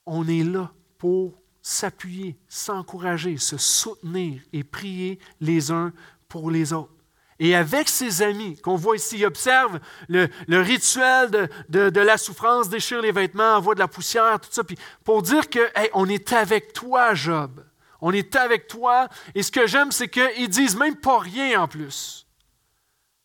on 0.05 0.27
est 0.27 0.43
là 0.43 0.71
pour 0.97 1.41
s'appuyer, 1.61 2.37
s'encourager, 2.47 3.37
se 3.37 3.57
soutenir 3.57 4.41
et 4.53 4.63
prier 4.63 5.19
les 5.39 5.71
uns 5.71 5.93
pour 6.27 6.51
les 6.51 6.73
autres. 6.73 6.94
Et 7.39 7.55
avec 7.55 7.89
ses 7.89 8.21
amis, 8.21 8.57
qu'on 8.61 8.75
voit 8.75 8.95
ici, 8.95 9.17
il 9.17 9.25
observe 9.25 9.79
le, 10.07 10.29
rituel 10.61 11.49
de, 11.67 11.99
la 11.99 12.17
souffrance, 12.17 12.69
déchire 12.69 13.01
les 13.01 13.11
vêtements, 13.11 13.55
envoie 13.55 13.75
de 13.75 13.79
la 13.79 13.89
poussière, 13.89 14.39
tout 14.39 14.49
ça, 14.51 14.63
puis 14.63 14.77
pour 15.03 15.21
dire 15.21 15.49
que, 15.49 15.59
on 15.93 16.07
est 16.07 16.31
avec 16.31 16.71
toi, 16.71 17.13
Job. 17.13 17.63
On 18.01 18.11
est 18.11 18.35
avec 18.35 18.67
toi. 18.67 19.07
Et 19.33 19.43
ce 19.43 19.51
que 19.51 19.67
j'aime, 19.67 19.91
c'est 19.91 20.07
qu'ils 20.07 20.49
disent 20.49 20.77
même 20.77 20.95
pas 20.95 21.19
rien 21.19 21.61
en 21.61 21.67
plus. 21.67 22.25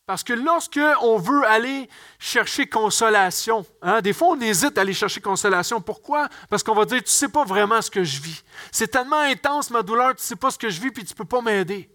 Parce 0.06 0.24
que 0.24 0.32
lorsque 0.32 0.80
on 1.02 1.18
veut 1.18 1.44
aller 1.46 1.88
chercher 2.18 2.66
consolation, 2.66 3.64
hein, 3.80 4.00
des 4.00 4.12
fois 4.12 4.30
on 4.30 4.40
hésite 4.40 4.76
à 4.76 4.80
aller 4.80 4.92
chercher 4.92 5.20
consolation. 5.20 5.80
Pourquoi? 5.80 6.28
Parce 6.48 6.64
qu'on 6.64 6.74
va 6.74 6.84
dire, 6.84 6.98
tu 6.98 7.04
ne 7.04 7.08
sais 7.08 7.28
pas 7.28 7.44
vraiment 7.44 7.80
ce 7.80 7.92
que 7.92 8.02
je 8.02 8.20
vis. 8.20 8.42
C'est 8.72 8.88
tellement 8.88 9.20
intense 9.20 9.70
ma 9.70 9.84
douleur, 9.84 10.08
tu 10.16 10.22
ne 10.22 10.26
sais 10.26 10.34
pas 10.34 10.50
ce 10.50 10.58
que 10.58 10.68
je 10.68 10.80
vis, 10.80 10.90
puis 10.90 11.04
tu 11.04 11.12
ne 11.12 11.16
peux 11.16 11.24
pas 11.24 11.42
m'aider. 11.42 11.88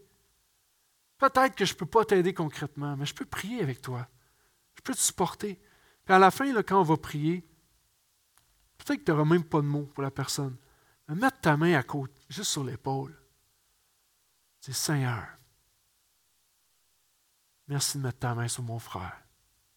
Peut-être 1.17 1.55
que 1.55 1.65
je 1.65 1.73
ne 1.73 1.77
peux 1.77 1.85
pas 1.85 2.05
t'aider 2.05 2.33
concrètement, 2.33 2.95
mais 2.97 3.05
je 3.05 3.13
peux 3.13 3.25
prier 3.25 3.61
avec 3.61 3.81
toi. 3.81 4.07
Je 4.75 4.81
peux 4.81 4.93
te 4.93 4.99
supporter. 4.99 5.59
Puis 6.03 6.13
à 6.13 6.19
la 6.19 6.31
fin, 6.31 6.53
quand 6.63 6.79
on 6.79 6.83
va 6.83 6.97
prier, 6.97 7.47
peut-être 8.77 8.99
que 8.99 9.05
tu 9.05 9.11
n'auras 9.11 9.25
même 9.25 9.43
pas 9.43 9.61
de 9.61 9.67
mots 9.67 9.85
pour 9.93 10.03
la 10.03 10.11
personne. 10.11 10.57
Mais 11.07 11.15
mettre 11.15 11.39
ta 11.41 11.55
main 11.55 11.73
à 11.73 11.83
côté, 11.83 12.19
juste 12.29 12.51
sur 12.51 12.63
l'épaule. 12.63 13.17
C'est 14.59 14.73
Seigneur, 14.73 15.35
Merci 17.67 17.97
de 17.97 18.03
mettre 18.03 18.19
ta 18.19 18.35
main 18.35 18.47
sur 18.47 18.63
mon 18.63 18.79
frère. 18.79 19.19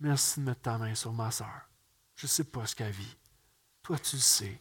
Merci 0.01 0.41
de 0.41 0.45
mettre 0.45 0.63
ta 0.63 0.79
main 0.79 0.95
sur 0.95 1.13
ma 1.13 1.31
soeur. 1.31 1.69
Je 2.15 2.27
ne 2.27 2.29
sais 2.29 2.45
pas 2.45 2.67
ce 2.67 2.75
qu'elle 2.75 2.93
vit. 2.93 3.17
Toi, 3.83 3.99
tu 3.99 4.17
le 4.17 4.23
sais. 4.23 4.61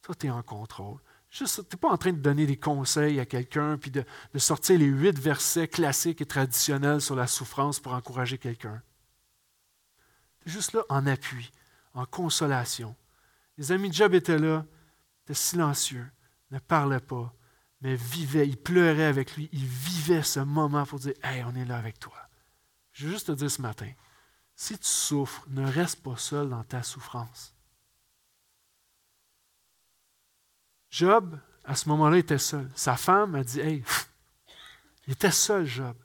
Toi, 0.00 0.14
tu 0.14 0.26
es 0.26 0.30
en 0.30 0.42
contrôle. 0.42 0.98
Tu 1.32 1.44
n'es 1.44 1.78
pas 1.80 1.88
en 1.88 1.96
train 1.96 2.12
de 2.12 2.18
donner 2.18 2.44
des 2.44 2.58
conseils 2.58 3.18
à 3.18 3.24
quelqu'un 3.24 3.78
puis 3.78 3.90
de, 3.90 4.04
sortir 4.36 4.78
les 4.78 4.84
huit 4.84 5.18
versets 5.18 5.66
classiques 5.66 6.20
et 6.20 6.26
traditionnels 6.26 7.00
sur 7.00 7.16
la 7.16 7.26
souffrance 7.26 7.80
pour 7.80 7.94
encourager 7.94 8.36
quelqu'un. 8.36 8.82
Tu 10.40 10.48
es 10.48 10.52
juste 10.52 10.74
là 10.74 10.82
en 10.90 11.06
appui, 11.06 11.50
en 11.94 12.04
consolation. 12.04 12.94
Les 13.56 13.72
amis 13.72 13.88
de 13.88 13.94
Job 13.94 14.12
étaient 14.12 14.38
là, 14.38 14.66
étaient 15.24 15.32
silencieux, 15.32 16.06
ne 16.50 16.58
parlaient 16.58 17.00
pas, 17.00 17.32
mais 17.80 17.96
vivaient, 17.96 18.46
ils 18.46 18.58
pleuraient 18.58 19.06
avec 19.06 19.34
lui, 19.34 19.48
ils 19.52 19.64
vivaient 19.64 20.22
ce 20.22 20.40
moment 20.40 20.84
pour 20.84 20.98
dire 20.98 21.14
Hey, 21.22 21.42
on 21.44 21.54
est 21.54 21.64
là 21.64 21.78
avec 21.78 21.98
toi. 21.98 22.28
Je 22.92 23.06
veux 23.06 23.12
juste 23.12 23.28
te 23.28 23.32
dire 23.32 23.50
ce 23.50 23.62
matin, 23.62 23.90
si 24.54 24.78
tu 24.78 24.86
souffres, 24.86 25.46
ne 25.48 25.66
reste 25.66 26.02
pas 26.02 26.18
seul 26.18 26.50
dans 26.50 26.62
ta 26.62 26.82
souffrance. 26.82 27.51
Job, 30.92 31.38
à 31.64 31.74
ce 31.74 31.88
moment-là, 31.88 32.18
était 32.18 32.36
seul. 32.36 32.68
Sa 32.74 32.96
femme 32.96 33.34
a 33.34 33.42
dit, 33.42 33.60
hey, 33.60 33.82
il 35.06 35.14
était 35.14 35.30
seul, 35.30 35.64
Job. 35.64 35.96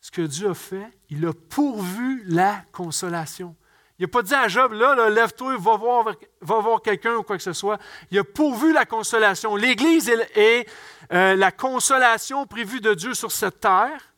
Ce 0.00 0.12
que 0.12 0.22
Dieu 0.22 0.50
a 0.50 0.54
fait, 0.54 0.88
il 1.10 1.26
a 1.26 1.32
pourvu 1.32 2.22
la 2.26 2.64
consolation. 2.72 3.56
Il 3.98 4.02
n'a 4.02 4.08
pas 4.08 4.22
dit 4.22 4.34
à 4.34 4.46
Job, 4.46 4.72
là, 4.72 4.94
là 4.94 5.10
lève-toi, 5.10 5.56
va 5.58 5.76
voir, 5.76 6.14
va 6.40 6.58
voir 6.60 6.82
quelqu'un 6.82 7.16
ou 7.16 7.24
quoi 7.24 7.36
que 7.36 7.42
ce 7.42 7.52
soit. 7.52 7.78
Il 8.12 8.18
a 8.18 8.24
pourvu 8.24 8.72
la 8.72 8.84
consolation. 8.84 9.56
L'Église 9.56 10.08
est, 10.08 10.68
euh, 11.12 11.34
la 11.34 11.50
consolation 11.50 12.46
prévue 12.46 12.80
de 12.80 12.94
Dieu 12.94 13.14
sur 13.14 13.32
cette 13.32 13.60
terre. 13.60 14.14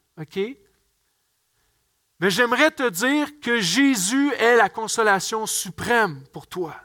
Mais 2.21 2.31
j'aimerais 2.31 2.71
te 2.71 2.89
dire 2.89 3.41
que 3.41 3.59
Jésus 3.59 4.33
est 4.35 4.57
la 4.57 4.69
consolation 4.69 5.47
suprême 5.47 6.23
pour 6.33 6.47
toi. 6.47 6.77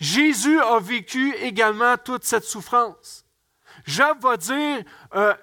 Jésus 0.00 0.58
a 0.58 0.80
vécu 0.80 1.34
également 1.36 1.96
toute 1.98 2.24
cette 2.24 2.44
souffrance. 2.44 3.24
Job 3.84 4.18
va 4.22 4.36
dire, 4.38 4.82
euh, 5.14 5.34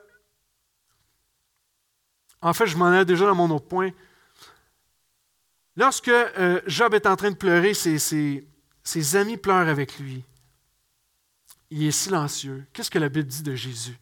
en 2.41 2.53
fait, 2.53 2.65
je 2.65 2.75
m'en 2.75 2.91
ai 2.91 3.05
déjà 3.05 3.25
dans 3.27 3.35
mon 3.35 3.49
autre 3.51 3.67
point. 3.67 3.91
Lorsque 5.75 6.07
euh, 6.07 6.59
Job 6.65 6.95
est 6.95 7.05
en 7.05 7.15
train 7.15 7.29
de 7.29 7.35
pleurer, 7.35 7.75
ses, 7.75 7.99
ses 8.83 9.15
amis 9.15 9.37
pleurent 9.37 9.67
avec 9.67 9.99
lui. 9.99 10.23
Il 11.69 11.83
est 11.83 11.91
silencieux. 11.91 12.65
Qu'est-ce 12.73 12.89
que 12.89 12.99
la 12.99 13.09
Bible 13.09 13.27
dit 13.27 13.43
de 13.43 13.53
Jésus? 13.53 13.99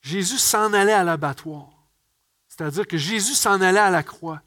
Jésus 0.00 0.38
s'en 0.38 0.72
allait 0.72 0.92
à 0.92 1.02
l'abattoir. 1.02 1.70
C'est-à-dire 2.46 2.86
que 2.86 2.96
Jésus 2.96 3.34
s'en 3.34 3.60
allait 3.60 3.80
à 3.80 3.90
la 3.90 4.04
croix. 4.04 4.42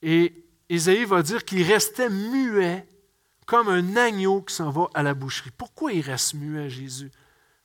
Et 0.00 0.46
Isaïe 0.70 1.04
va 1.04 1.22
dire 1.22 1.44
qu'il 1.44 1.62
restait 1.62 2.08
muet 2.08 2.86
comme 3.46 3.68
un 3.68 3.96
agneau 3.96 4.42
qui 4.42 4.54
s'en 4.54 4.70
va 4.70 4.88
à 4.92 5.02
la 5.02 5.14
boucherie. 5.14 5.52
Pourquoi 5.56 5.92
il 5.92 6.02
reste 6.02 6.34
muet, 6.34 6.68
Jésus? 6.68 7.10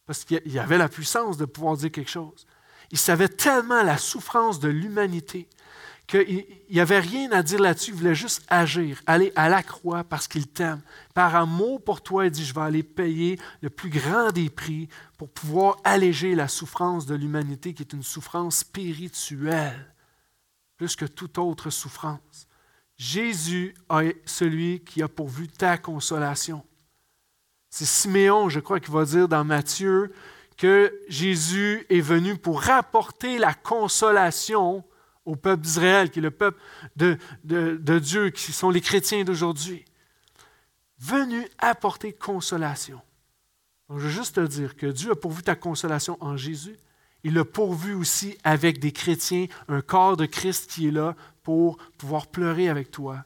Parce 0.06 0.24
qu'il 0.24 0.60
avait 0.60 0.78
la 0.78 0.90
puissance 0.90 1.38
de 1.38 1.46
pouvoir 1.46 1.76
dire 1.78 1.92
quelque 1.92 2.10
chose. 2.10 2.46
Il 2.92 2.98
savait 2.98 3.30
tellement 3.30 3.84
la 3.84 3.98
souffrance 3.98 4.60
de 4.60 4.70
l'humanité 4.70 5.50
qu'il 6.12 6.46
n'y 6.70 6.80
avait 6.80 7.00
rien 7.00 7.32
à 7.32 7.42
dire 7.42 7.62
là-dessus, 7.62 7.92
il 7.92 7.98
voulait 7.98 8.16
juste 8.16 8.44
agir, 8.50 9.02
aller 9.06 9.32
à 9.36 9.48
la 9.48 9.64
croix 9.64 10.04
parce 10.04 10.28
qu'il 10.28 10.48
t'aime. 10.48 10.82
Par 11.14 11.36
amour 11.36 11.82
pour 11.82 12.02
toi, 12.02 12.26
il 12.26 12.32
dit, 12.32 12.44
je 12.44 12.54
vais 12.54 12.62
aller 12.62 12.84
payer 12.84 13.40
le 13.62 13.70
plus 13.70 13.90
grand 13.90 14.32
des 14.32 14.50
prix 14.50 14.90
pour 15.18 15.30
pouvoir 15.30 15.78
alléger 15.86 16.36
la 16.36 16.50
souffrance 16.50 17.06
de 17.06 17.16
l'humanité 17.16 17.74
qui 17.74 17.84
est 17.84 17.94
une 17.94 18.04
souffrance 18.04 18.58
spirituelle, 18.58 19.94
plus 20.76 20.98
que 20.98 21.06
toute 21.06 21.38
autre 21.38 21.70
souffrance. 21.70 22.48
Jésus 23.02 23.74
est 23.90 24.22
celui 24.28 24.84
qui 24.84 25.02
a 25.02 25.08
pourvu 25.08 25.48
ta 25.48 25.80
consolation. 25.80 26.64
C'est 27.72 27.88
Siméon, 27.88 28.48
je 28.48 28.60
crois, 28.60 28.80
qui 28.80 28.92
va 28.92 29.06
dire 29.06 29.28
dans 29.28 29.44
Matthieu 29.44 30.14
que 30.56 30.94
Jésus 31.08 31.84
est 31.90 32.00
venu 32.00 32.38
pour 32.38 32.62
rapporter 32.62 33.40
la 33.40 33.56
consolation 33.56 34.84
au 35.26 35.36
peuple 35.36 35.64
d'Israël, 35.64 36.12
qui 36.12 36.20
est 36.20 36.22
le 36.22 36.30
peuple 36.30 36.62
de, 36.96 37.18
Dieu, 37.98 38.30
qui 38.30 38.52
sont 38.52 38.70
les 38.70 38.82
chrétiens 38.82 39.24
d'aujourd'hui, 39.24 39.84
venu 41.00 41.48
apporter 41.58 42.14
consolation. 42.14 43.02
Je 43.90 43.96
veux 43.96 44.10
juste 44.10 44.36
te 44.36 44.46
dire 44.46 44.76
que 44.76 44.86
Dieu 44.86 45.14
a 45.14 45.16
pourvu 45.16 45.42
ta 45.42 45.56
consolation 45.56 46.20
en 46.22 46.38
Jésus. 46.38 46.78
Il 47.24 47.36
a 47.40 47.46
pourvu 47.46 47.96
aussi 47.96 48.38
avec 48.44 48.80
des 48.80 48.92
chrétiens, 48.92 49.48
un 49.70 49.82
corps 49.82 50.18
de 50.18 50.28
Christ 50.28 50.70
qui 50.70 50.88
est 50.88 50.92
là 50.92 51.16
pour 51.44 51.78
pouvoir 51.98 52.28
pleurer 52.28 52.70
avec 52.70 52.92
toi. 52.92 53.26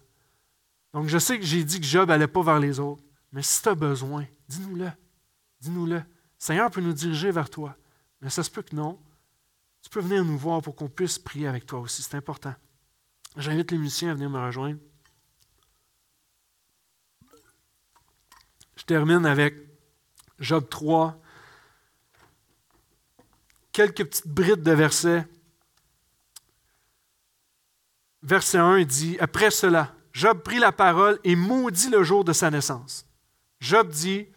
Donc, 0.93 1.07
je 1.07 1.17
sais 1.17 1.37
que 1.37 1.45
j'ai 1.45 1.63
dit 1.63 1.79
que 1.79 1.85
Job 1.85 2.09
n'allait 2.09 2.27
pas 2.27 2.41
vers 2.41 2.59
les 2.59 2.79
autres, 2.79 3.03
mais 3.31 3.41
si 3.41 3.61
tu 3.61 3.69
as 3.69 3.75
besoin, 3.75 4.25
dis-nous-le. 4.47 4.91
Dis-nous-le. 5.59 6.01
Seigneur 6.37 6.71
peut 6.71 6.81
nous 6.81 6.93
diriger 6.93 7.31
vers 7.31 7.49
toi. 7.49 7.75
Mais 8.21 8.29
ça 8.29 8.43
se 8.43 8.49
peut 8.49 8.61
que 8.61 8.75
non 8.75 8.99
tu 9.85 9.91
peux 9.91 9.99
venir 9.99 10.25
nous 10.25 10.35
voir 10.35 10.63
pour 10.63 10.75
qu'on 10.75 10.89
puisse 10.89 11.19
prier 11.19 11.47
avec 11.47 11.67
toi 11.67 11.79
aussi. 11.79 12.01
C'est 12.01 12.15
important. 12.15 12.55
J'invite 13.37 13.69
les 13.69 13.77
musiciens 13.77 14.09
à 14.09 14.13
venir 14.15 14.31
me 14.31 14.43
rejoindre. 14.43 14.79
Je 18.75 18.83
termine 18.83 19.27
avec 19.27 19.53
Job 20.39 20.67
3. 20.69 21.21
Quelques 23.71 24.05
petites 24.05 24.27
brides 24.27 24.63
de 24.63 24.71
versets. 24.71 25.27
Verset 28.25 28.57
1 28.57 28.83
dit 28.85 29.17
Après 29.19 29.51
cela, 29.51 29.93
Job 30.11 30.39
prit 30.39 30.57
la 30.57 30.71
parole 30.71 31.19
et 31.23 31.35
maudit 31.35 31.89
le 31.89 32.01
jour 32.03 32.23
de 32.23 32.33
sa 32.33 32.49
naissance. 32.49 33.05
Job 33.59 33.89
dit 33.89 34.27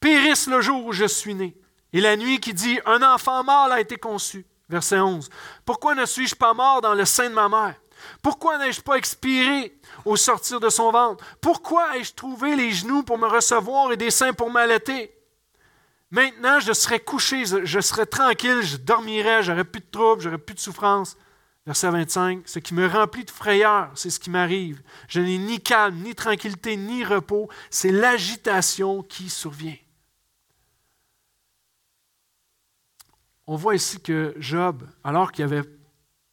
Périsse 0.00 0.48
le 0.48 0.60
jour 0.60 0.84
où 0.84 0.92
je 0.92 1.06
suis 1.06 1.34
né, 1.34 1.56
et 1.94 2.02
la 2.02 2.16
nuit 2.16 2.40
qui 2.40 2.52
dit 2.52 2.78
Un 2.84 3.02
enfant 3.02 3.42
mâle 3.42 3.72
a 3.72 3.80
été 3.80 3.96
conçu. 3.96 4.44
Verset 4.68 5.00
11. 5.00 5.30
Pourquoi 5.64 5.94
ne 5.94 6.04
suis-je 6.04 6.34
pas 6.34 6.52
mort 6.52 6.82
dans 6.82 6.92
le 6.92 7.06
sein 7.06 7.30
de 7.30 7.34
ma 7.34 7.48
mère? 7.48 7.74
Pourquoi 8.22 8.58
n'ai-je 8.58 8.82
pas 8.82 8.96
expiré 8.96 9.78
au 10.04 10.16
sortir 10.16 10.60
de 10.60 10.68
son 10.68 10.90
ventre? 10.90 11.24
Pourquoi 11.40 11.96
ai-je 11.96 12.12
trouvé 12.12 12.54
les 12.54 12.70
genoux 12.72 13.02
pour 13.02 13.16
me 13.16 13.26
recevoir 13.26 13.92
et 13.92 13.96
des 13.96 14.10
seins 14.10 14.34
pour 14.34 14.50
m'allaiter? 14.50 15.10
Maintenant, 16.10 16.60
je 16.60 16.74
serais 16.74 17.00
couché, 17.00 17.44
je 17.46 17.80
serais 17.80 18.04
tranquille, 18.04 18.60
je 18.62 18.76
dormirais, 18.76 19.42
j'aurais 19.42 19.64
plus 19.64 19.80
de 19.80 19.90
troubles, 19.90 20.20
j'aurais 20.20 20.36
plus 20.36 20.54
de 20.54 20.60
souffrance. 20.60 21.16
Verset 21.64 21.90
25, 21.90 22.48
ce 22.48 22.58
qui 22.58 22.74
me 22.74 22.86
remplit 22.86 23.24
de 23.24 23.30
frayeur, 23.30 23.90
c'est 23.94 24.10
ce 24.10 24.18
qui 24.18 24.30
m'arrive. 24.30 24.82
Je 25.08 25.20
n'ai 25.20 25.38
ni 25.38 25.60
calme, 25.60 25.96
ni 26.02 26.14
tranquillité, 26.14 26.76
ni 26.76 27.04
repos. 27.04 27.48
C'est 27.70 27.92
l'agitation 27.92 29.02
qui 29.02 29.30
survient. 29.30 29.76
On 33.46 33.54
voit 33.54 33.76
ici 33.76 34.00
que 34.00 34.34
Job, 34.38 34.82
alors 35.04 35.30
qu'il 35.30 35.44
avait, 35.44 35.62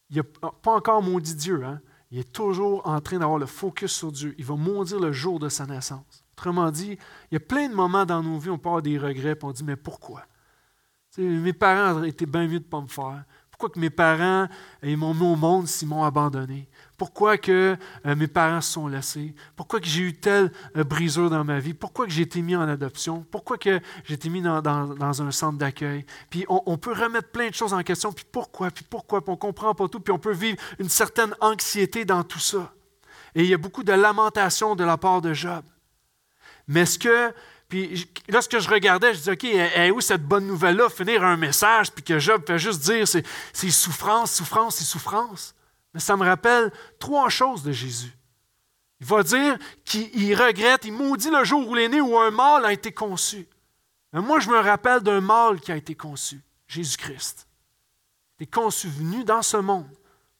n'a 0.09 0.23
pas 0.23 0.73
encore 0.73 1.03
maudit 1.03 1.35
Dieu, 1.35 1.63
hein, 1.63 1.79
il 2.11 2.19
est 2.19 2.31
toujours 2.31 2.87
en 2.87 2.99
train 3.01 3.19
d'avoir 3.19 3.37
le 3.37 3.45
focus 3.45 3.91
sur 3.91 4.11
Dieu. 4.11 4.33
Il 4.39 4.45
va 4.45 4.55
maudire 4.55 4.99
le 4.99 5.11
jour 5.11 5.39
de 5.39 5.49
sa 5.49 5.67
naissance. 5.67 6.23
Autrement 6.33 6.71
dit, 6.71 6.97
il 7.29 7.33
y 7.33 7.37
a 7.37 7.39
plein 7.39 7.69
de 7.69 7.75
moments 7.75 8.05
dans 8.05 8.23
nos 8.23 8.39
vies 8.39 8.49
où 8.49 8.53
on 8.53 8.55
avoir 8.55 8.81
des 8.81 8.97
regrets 8.97 9.31
et 9.31 9.43
on 9.43 9.51
dit 9.51 9.63
Mais 9.63 9.75
pourquoi 9.75 10.23
Mes 11.17 11.53
parents 11.53 11.97
auraient 11.97 12.09
été 12.09 12.25
bien 12.25 12.47
mieux 12.47 12.59
de 12.59 12.65
ne 12.65 12.69
pas 12.69 12.81
me 12.81 12.87
faire. 12.87 13.25
Pourquoi 13.59 13.73
que 13.73 13.79
mes 13.81 13.89
parents 13.89 14.47
ils 14.83 14.95
m'ont 14.95 15.13
mis 15.13 15.25
au 15.25 15.35
monde 15.35 15.67
s'ils 15.67 15.89
m'ont 15.89 16.05
abandonné? 16.05 16.69
Pourquoi 16.97 17.37
que 17.37 17.75
euh, 18.05 18.15
mes 18.15 18.27
parents 18.27 18.61
se 18.61 18.71
sont 18.71 18.87
laissés? 18.87 19.35
Pourquoi 19.57 19.81
que 19.81 19.85
j'ai 19.85 20.03
eu 20.03 20.13
telle 20.13 20.53
euh, 20.77 20.85
brisure 20.85 21.29
dans 21.29 21.43
ma 21.43 21.59
vie? 21.59 21.73
Pourquoi 21.73 22.05
que 22.05 22.11
j'ai 22.13 22.21
été 22.21 22.41
mis 22.41 22.55
en 22.55 22.61
adoption? 22.61 23.25
Pourquoi 23.29 23.57
que 23.57 23.81
j'ai 24.05 24.13
été 24.13 24.29
mis 24.29 24.41
dans, 24.41 25.21
un 25.21 25.31
centre 25.31 25.57
d'accueil? 25.57 26.05
Puis 26.29 26.45
on, 26.47 26.77
peut 26.77 26.93
remettre 26.93 27.31
plein 27.31 27.49
de 27.49 27.53
choses 27.53 27.73
en 27.73 27.83
question. 27.83 28.13
Puis 28.13 28.23
pourquoi? 28.31 28.71
Puis 28.71 28.85
pourquoi? 28.89 29.19
Puis 29.19 29.29
on 29.29 29.33
ne 29.33 29.39
comprend 29.39 29.75
pas 29.75 29.89
tout. 29.89 29.99
Puis 29.99 30.13
on 30.13 30.19
peut 30.19 30.31
vivre 30.31 30.57
une 30.79 30.87
certaine 30.87 31.35
anxiété 31.41 32.05
dans 32.05 32.23
tout 32.23 32.39
ça. 32.39 32.73
Et 33.35 33.43
il 33.43 33.49
y 33.49 33.53
a 33.53 33.57
beaucoup 33.57 33.83
de 33.83 33.91
lamentation 33.91 34.73
de 34.73 34.85
la 34.85 34.95
part 34.95 35.19
de 35.19 35.33
Job. 35.33 35.65
Mais 36.69 36.85
ce 36.85 36.97
que 36.97 37.33
puis 37.69 38.09
lorsque 38.27 38.57
je 38.57 38.67
regardais, 38.67 39.13
je 39.13 39.19
disais, 39.19 39.31
OK, 39.33 39.43
est 39.43 39.91
où 39.91 40.01
cette 40.01 40.23
bonne 40.23 40.47
nouvelle-là? 40.47 40.89
Finir 40.89 41.23
un 41.23 41.37
message, 41.37 41.91
puis 41.91 42.03
que 42.03 42.17
Job 42.17 42.43
fait 42.45 42.57
juste 42.57 42.81
dire, 42.81 43.07
c'est 43.07 43.69
souffrance, 43.69 44.33
souffrance 44.33 44.81
et 44.81 44.83
souffrance. 44.83 45.53
Mais 45.93 45.99
ça 45.99 46.17
me 46.17 46.25
rappelle 46.25 46.71
trois 46.99 47.29
choses 47.29 47.61
de 47.61 47.71
Jésus. 47.71 48.11
Il 48.99 49.05
va 49.05 49.21
dire 49.21 49.57
qu'il 49.85 50.35
regrette, 50.35 50.83
il 50.83 50.93
maudit 50.93 51.29
le 51.29 51.43
jour 51.43 51.67
où 51.67 51.75
il 51.75 51.83
est 51.83 51.89
né 51.89 52.01
où 52.01 52.17
un 52.17 52.31
mâle 52.31 52.65
a 52.65 52.73
été 52.73 52.91
conçu. 52.91 53.47
Mais 54.11 54.19
moi, 54.19 54.39
je 54.39 54.49
me 54.49 54.57
rappelle 54.57 55.01
d'un 55.01 55.21
mâle 55.21 55.61
qui 55.61 55.71
a 55.71 55.77
été 55.77 55.93
conçu, 55.93 56.41
Jésus-Christ. 56.67 57.47
Il 58.39 58.43
est 58.43 58.53
conçu, 58.53 58.89
venu 58.89 59.23
dans 59.23 59.43
ce 59.43 59.57
monde 59.57 59.89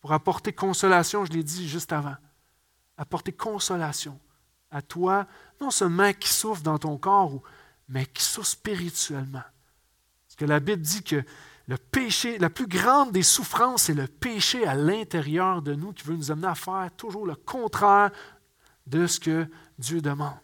pour 0.01 0.13
apporter 0.13 0.51
consolation, 0.51 1.25
je 1.25 1.32
l'ai 1.32 1.43
dit 1.43 1.67
juste 1.67 1.93
avant. 1.93 2.15
Apporter 2.97 3.32
consolation 3.32 4.19
à 4.72 4.82
toi, 4.82 5.28
non 5.61 5.72
seulement 5.72 6.13
qui 6.13 6.30
souffre 6.30 6.61
dans 6.61 6.78
ton 6.78 6.97
corps, 6.97 7.41
mais 7.88 8.05
qui 8.05 8.24
souffre 8.24 8.47
spirituellement. 8.47 9.43
Parce 10.28 10.36
que 10.38 10.45
la 10.45 10.59
Bible 10.59 10.82
dit 10.82 11.03
que 11.03 11.24
le 11.67 11.78
péché, 11.78 12.39
la 12.39 12.49
plus 12.49 12.67
grande 12.67 13.11
des 13.11 13.24
souffrances, 13.24 13.84
c'est 13.84 13.93
le 13.93 14.07
péché 14.07 14.65
à 14.65 14.74
l'intérieur 14.74 15.61
de 15.61 15.76
nous 15.76 15.93
qui 15.93 16.03
veut 16.03 16.15
nous 16.15 16.32
amener 16.32 16.47
à 16.47 16.55
faire 16.55 16.89
toujours 16.97 17.28
le 17.28 17.36
contraire 17.36 18.09
de 18.88 19.05
ce 19.05 19.20
que 19.20 19.45
Dieu 19.78 20.01
demande. 20.01 20.39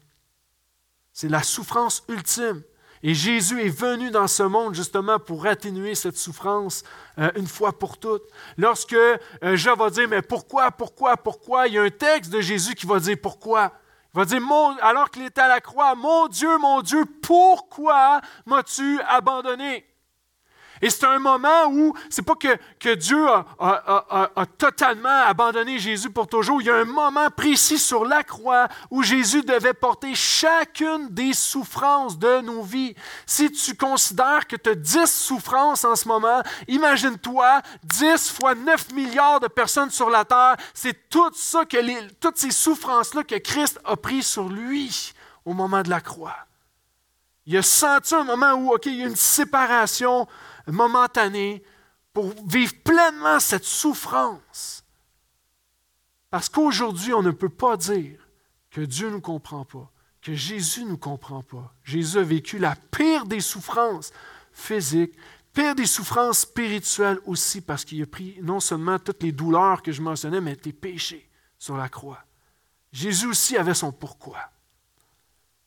C'est 1.11 1.29
la 1.29 1.41
souffrance 1.41 2.03
ultime. 2.09 2.61
Et 3.01 3.13
Jésus 3.13 3.61
est 3.61 3.69
venu 3.69 4.09
dans 4.11 4.27
ce 4.27 4.43
monde 4.43 4.73
justement 4.73 5.19
pour 5.19 5.45
atténuer 5.45 5.95
cette 5.95 6.17
souffrance 6.17 6.83
euh, 7.17 7.31
une 7.35 7.47
fois 7.47 7.77
pour 7.77 7.97
toutes. 7.97 8.23
Lorsque 8.57 8.93
euh, 8.93 9.75
va 9.77 9.89
dire, 9.89 10.07
mais 10.07 10.21
pourquoi, 10.21 10.71
pourquoi, 10.71 11.17
pourquoi, 11.17 11.67
il 11.67 11.73
y 11.73 11.77
a 11.77 11.83
un 11.83 11.89
texte 11.89 12.31
de 12.31 12.41
Jésus 12.41 12.75
qui 12.75 12.85
va 12.85 12.99
dire 12.99 13.17
pourquoi. 13.21 13.73
Va 14.15 14.23
dire, 14.23 14.39
alors 14.81 15.11
qu'il 15.11 15.23
est 15.23 15.37
à 15.37 15.49
la 15.49 15.59
croix, 15.59 15.93
mon 15.93 16.29
Dieu, 16.29 16.57
mon 16.57 16.81
Dieu, 16.81 17.03
pourquoi 17.21 18.21
m'as-tu 18.45 19.01
abandonné? 19.01 19.85
Et 20.85 20.91
c'est 20.91 21.07
un 21.07 21.17
moment 21.17 21.65
où 21.71 21.95
c'est 22.11 22.21
pas 22.21 22.35
que, 22.35 22.59
que 22.79 22.93
Dieu 22.93 23.25
a, 23.27 24.45
totalement 24.59 25.23
abandonné 25.25 25.79
Jésus 25.79 26.11
pour 26.11 26.27
toujours. 26.27 26.61
Il 26.61 26.67
y 26.67 26.69
a 26.69 26.75
un 26.75 26.85
moment 26.85 27.31
précis 27.31 27.79
sur 27.79 28.05
la 28.05 28.23
croix 28.23 28.67
où 28.91 29.01
Jésus 29.01 29.41
devait 29.41 29.73
porter 29.73 30.13
chacune 30.13 31.07
des 31.09 31.33
souffrances 31.33 32.19
de 32.19 32.41
nos 32.41 32.61
vies. 32.61 32.93
Si 33.25 33.51
tu 33.51 33.75
considères 33.75 34.45
que 34.45 34.55
tu 34.57 34.69
as 34.69 34.75
10 34.75 35.11
souffrances 35.11 35.85
en 35.85 35.95
ce 35.95 36.07
moment, 36.07 36.43
imagine-toi 36.67 37.63
10 37.83 38.29
fois 38.29 38.53
9 38.53 38.93
milliards 38.93 39.39
de 39.39 39.47
personnes 39.47 39.89
sur 39.89 40.11
la 40.11 40.23
terre. 40.23 40.55
C'est 40.75 41.09
tout 41.09 41.31
ça 41.33 41.65
que 41.65 41.77
les, 41.77 41.97
toutes 42.19 42.37
ces 42.37 42.51
souffrances-là 42.51 43.23
que 43.23 43.39
Christ 43.39 43.79
a 43.85 43.95
pris 43.95 44.21
sur 44.21 44.49
lui 44.49 45.13
au 45.45 45.53
moment 45.53 45.81
de 45.81 45.89
la 45.89 45.99
croix. 45.99 46.45
Il 47.47 47.57
a 47.57 47.61
senti 47.61 48.13
un 48.15 48.23
moment 48.23 48.53
où, 48.53 48.73
OK, 48.73 48.87
il 48.87 48.95
y 48.95 49.03
a 49.03 49.07
une 49.07 49.15
séparation 49.15 50.27
momentanée 50.71 51.63
pour 52.13 52.33
vivre 52.47 52.73
pleinement 52.83 53.39
cette 53.39 53.65
souffrance. 53.65 54.83
Parce 56.29 56.49
qu'aujourd'hui, 56.49 57.13
on 57.13 57.21
ne 57.21 57.31
peut 57.31 57.49
pas 57.49 57.77
dire 57.77 58.19
que 58.71 58.81
Dieu 58.81 59.07
ne 59.07 59.13
nous 59.13 59.21
comprend 59.21 59.65
pas, 59.65 59.91
que 60.21 60.33
Jésus 60.33 60.83
ne 60.83 60.89
nous 60.91 60.97
comprend 60.97 61.43
pas. 61.43 61.73
Jésus 61.83 62.17
a 62.17 62.23
vécu 62.23 62.57
la 62.57 62.75
pire 62.75 63.25
des 63.25 63.39
souffrances 63.39 64.11
physiques, 64.51 65.15
pire 65.53 65.75
des 65.75 65.85
souffrances 65.85 66.39
spirituelles 66.39 67.19
aussi, 67.25 67.61
parce 67.61 67.85
qu'il 67.85 68.01
a 68.01 68.05
pris 68.05 68.37
non 68.41 68.59
seulement 68.59 68.99
toutes 68.99 69.23
les 69.23 69.31
douleurs 69.31 69.81
que 69.81 69.91
je 69.91 70.01
mentionnais, 70.01 70.41
mais 70.41 70.55
tes 70.55 70.73
péchés 70.73 71.29
sur 71.57 71.77
la 71.77 71.89
croix. 71.89 72.23
Jésus 72.91 73.27
aussi 73.27 73.57
avait 73.57 73.73
son 73.73 73.91
pourquoi. 73.91 74.39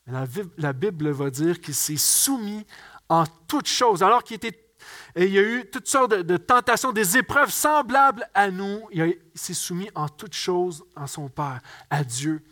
La, 0.07 0.73
Bible 0.73 1.11
va 1.11 1.29
dire 1.29 1.61
qu'il 1.61 1.75
s'est 1.75 1.99
soumis 1.99 2.67
en 3.11 3.25
toutes 3.47 3.69
choses, 3.69 4.03
alors 4.03 4.25
qu'il 4.25 4.37
était 4.37 4.68
et 5.15 5.25
il 5.27 5.33
y 5.33 5.39
a 5.39 5.43
eu 5.43 5.69
toutes 5.71 5.89
sortes 5.89 6.13
de, 6.13 6.37
tentations, 6.37 6.93
des 6.93 7.17
épreuves 7.17 7.51
semblables 7.51 8.29
à 8.35 8.51
nous. 8.51 8.87
Il, 8.93 9.19
s'est 9.35 9.55
soumis 9.55 9.91
en 9.95 10.09
toutes 10.09 10.35
choses 10.35 10.85
en 10.97 11.07
son 11.07 11.29
Père, 11.29 11.61
à 11.91 12.05
Dieu. 12.05 12.43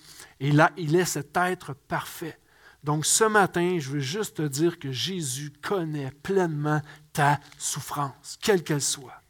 Et 0.41 0.53
là, 0.53 0.73
il 0.77 0.97
est 0.97 1.05
cet 1.05 1.37
être 1.37 1.75
parfait. 1.75 2.39
Donc 2.85 3.07
ce 3.07 3.25
matin, 3.25 3.79
je 3.81 3.91
veux 3.91 4.01
juste 4.01 4.37
te 4.37 4.43
dire 4.43 4.79
que 4.79 4.93
Jésus 4.93 5.53
connaît 5.63 6.11
pleinement 6.11 6.81
ta 7.13 7.41
souffrance, 7.59 8.39
quelle 8.41 8.63
qu'elle 8.63 8.83
soit. 8.83 9.21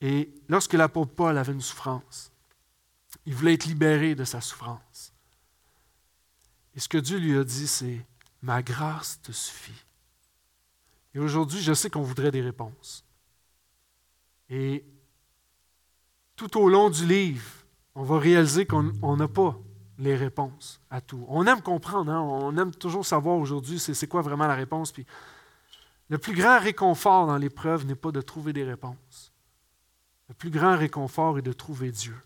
Et 0.00 0.32
lorsque 0.48 0.72
l'apôtre 0.72 1.12
Paul 1.14 1.36
avait 1.36 1.52
une 1.52 1.60
souffrance, 1.60 2.32
il 3.26 3.34
voulait 3.34 3.54
être 3.54 3.66
libéré 3.66 4.14
de 4.14 4.24
sa 4.24 4.40
souffrance. 4.40 5.12
Et 6.74 6.80
ce 6.80 6.88
que 6.88 6.98
Dieu 6.98 7.18
lui 7.18 7.36
a 7.36 7.44
dit, 7.44 7.66
c'est, 7.66 8.04
ma 8.40 8.62
grâce 8.62 9.20
te 9.22 9.32
suffit. 9.32 9.84
Et 11.14 11.18
aujourd'hui, 11.18 11.60
je 11.60 11.74
sais 11.74 11.90
qu'on 11.90 12.02
voudrait 12.02 12.30
des 12.30 12.40
réponses. 12.40 13.04
Et 14.48 14.84
tout 16.36 16.58
au 16.58 16.68
long 16.68 16.90
du 16.90 17.06
livre, 17.06 17.50
on 17.94 18.02
va 18.02 18.18
réaliser 18.18 18.66
qu'on 18.66 19.16
n'a 19.16 19.28
pas 19.28 19.58
les 19.98 20.16
réponses 20.16 20.80
à 20.90 21.00
tout. 21.00 21.24
On 21.28 21.46
aime 21.46 21.62
comprendre, 21.62 22.10
hein? 22.10 22.20
on 22.20 22.56
aime 22.56 22.74
toujours 22.74 23.04
savoir 23.04 23.36
aujourd'hui 23.36 23.78
c'est 23.78 24.06
quoi 24.06 24.22
vraiment 24.22 24.46
la 24.46 24.54
réponse. 24.54 24.92
Puis 24.92 25.06
le 26.08 26.18
plus 26.18 26.34
grand 26.34 26.58
réconfort 26.58 27.26
dans 27.26 27.36
l'épreuve 27.36 27.86
n'est 27.86 27.94
pas 27.94 28.10
de 28.12 28.20
trouver 28.20 28.52
des 28.52 28.64
réponses. 28.64 29.32
Le 30.28 30.34
plus 30.34 30.50
grand 30.50 30.76
réconfort 30.76 31.38
est 31.38 31.42
de 31.42 31.52
trouver 31.52 31.90
Dieu. 31.90 32.16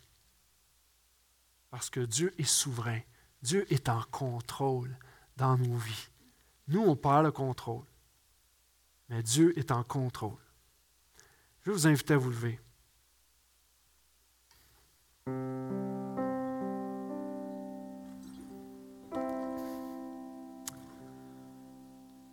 Parce 1.70 1.90
que 1.90 2.00
Dieu 2.00 2.32
est 2.38 2.44
souverain. 2.44 3.00
Dieu 3.42 3.66
est 3.72 3.88
en 3.88 4.02
contrôle 4.10 4.96
dans 5.36 5.56
nos 5.58 5.76
vies. 5.76 6.08
Nous, 6.68 6.80
on 6.80 6.96
parle 6.96 7.26
le 7.26 7.32
contrôle. 7.32 7.84
Mais 9.08 9.22
Dieu 9.22 9.56
est 9.58 9.70
en 9.70 9.82
contrôle. 9.82 10.38
Je 11.62 11.70
vous 11.70 11.86
inviter 11.86 12.14
à 12.14 12.18
vous 12.18 12.30
lever. 12.30 12.60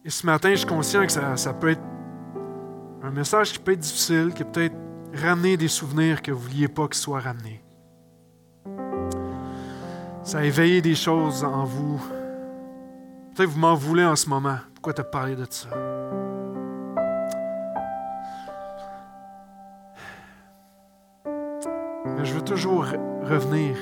Et 0.06 0.10
ce 0.10 0.26
matin, 0.26 0.52
je 0.52 0.58
suis 0.58 0.68
conscient 0.68 1.06
que 1.06 1.12
ça, 1.12 1.54
peut 1.54 1.70
être 1.70 1.82
un 3.02 3.12
message 3.12 3.54
qui 3.54 3.60
peut 3.60 3.72
être 3.72 3.80
difficile, 3.80 4.34
qui 4.36 4.44
peut 4.44 4.66
être 4.66 4.76
ramener 5.14 5.56
des 5.56 5.68
souvenirs 5.68 6.22
que 6.22 6.32
vous 6.32 6.44
ne 6.44 6.52
vouliez 6.52 6.68
pas 6.68 6.88
qu'ils 6.88 7.02
soient 7.02 7.20
ramenés. 7.20 7.64
Ça 10.24 10.40
a 10.40 10.44
éveillé 10.44 10.82
des 10.82 10.96
choses 10.96 11.44
en 11.44 11.64
vous. 11.64 12.00
Peut-être 13.34 13.50
que 13.50 13.54
vous 13.54 13.60
m'en 13.60 13.76
voulez 13.76 14.06
en 14.06 14.16
ce 14.16 14.30
moment. 14.30 14.58
Pourquoi 14.74 14.94
te 14.94 15.02
parler 15.02 15.36
de 15.36 15.46
ça? 15.50 15.70
Je 22.24 22.34
veux 22.34 22.42
toujours 22.42 22.86
revenir 23.24 23.76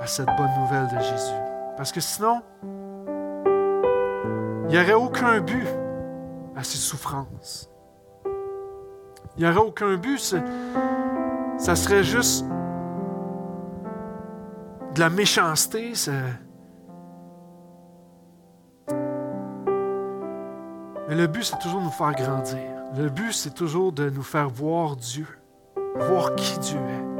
à 0.00 0.06
cette 0.06 0.28
bonne 0.36 0.50
nouvelle 0.60 0.86
de 0.88 1.00
Jésus. 1.00 1.34
Parce 1.76 1.92
que 1.92 2.00
sinon, 2.00 2.42
il 4.64 4.68
n'y 4.68 4.78
aurait 4.78 4.94
aucun 4.94 5.40
but 5.40 5.66
à 6.56 6.62
ces 6.62 6.78
souffrances. 6.78 7.70
Il 9.36 9.44
n'y 9.44 9.46
aurait 9.48 9.66
aucun 9.66 9.96
but. 9.96 10.18
ça 11.56 11.76
serait 11.76 12.04
juste 12.04 12.44
de 14.94 15.00
la 15.00 15.10
méchanceté. 15.10 15.92
Mais 21.08 21.14
le 21.14 21.26
but, 21.26 21.44
c'est 21.44 21.58
toujours 21.58 21.80
de 21.80 21.84
nous 21.84 21.90
faire 21.90 22.12
grandir. 22.12 22.58
Le 22.96 23.08
but, 23.08 23.32
c'est 23.32 23.54
toujours 23.54 23.92
de 23.92 24.10
nous 24.10 24.22
faire 24.22 24.50
voir 24.50 24.96
Dieu, 24.96 25.26
voir 25.96 26.34
qui 26.34 26.58
Dieu 26.58 26.78
est, 26.78 27.17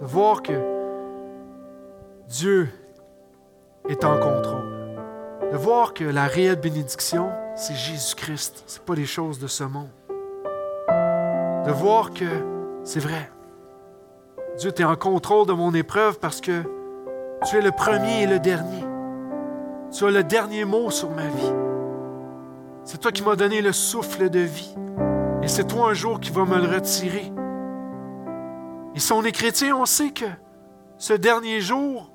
de 0.00 0.06
voir 0.06 0.42
que 0.42 0.52
Dieu 2.28 2.68
est 3.88 4.04
en 4.04 4.18
contrôle, 4.18 4.96
de 5.52 5.56
voir 5.56 5.92
que 5.92 6.04
la 6.04 6.26
réelle 6.26 6.60
bénédiction, 6.60 7.30
c'est 7.54 7.74
Jésus-Christ, 7.74 8.64
ce 8.66 8.78
n'est 8.78 8.84
pas 8.84 8.94
les 8.94 9.06
choses 9.06 9.38
de 9.38 9.46
ce 9.46 9.64
monde, 9.64 9.90
de 10.88 11.72
voir 11.72 12.12
que 12.12 12.24
c'est 12.82 13.00
vrai. 13.00 13.30
Dieu, 14.58 14.72
tu 14.72 14.84
en 14.84 14.96
contrôle 14.96 15.46
de 15.46 15.52
mon 15.52 15.74
épreuve 15.74 16.18
parce 16.18 16.40
que 16.40 16.62
tu 17.46 17.56
es 17.56 17.62
le 17.62 17.70
premier 17.70 18.22
et 18.22 18.26
le 18.26 18.38
dernier. 18.38 18.84
Tu 19.92 20.04
as 20.04 20.10
le 20.10 20.22
dernier 20.22 20.64
mot 20.64 20.90
sur 20.90 21.10
ma 21.10 21.26
vie. 21.26 21.52
C'est 22.84 22.98
toi 22.98 23.12
qui 23.12 23.22
m'as 23.22 23.36
donné 23.36 23.60
le 23.60 23.72
souffle 23.72 24.30
de 24.30 24.40
vie. 24.40 24.74
Et 25.42 25.48
c'est 25.48 25.64
toi 25.64 25.90
un 25.90 25.94
jour 25.94 26.20
qui 26.20 26.30
vas 26.30 26.44
me 26.44 26.58
le 26.58 26.74
retirer. 26.74 27.32
Et 28.94 28.98
si 28.98 29.12
on 29.12 29.22
est 29.22 29.32
chrétien, 29.32 29.76
on 29.76 29.86
sait 29.86 30.10
que 30.10 30.26
ce 30.98 31.12
dernier 31.12 31.60
jour, 31.60 32.10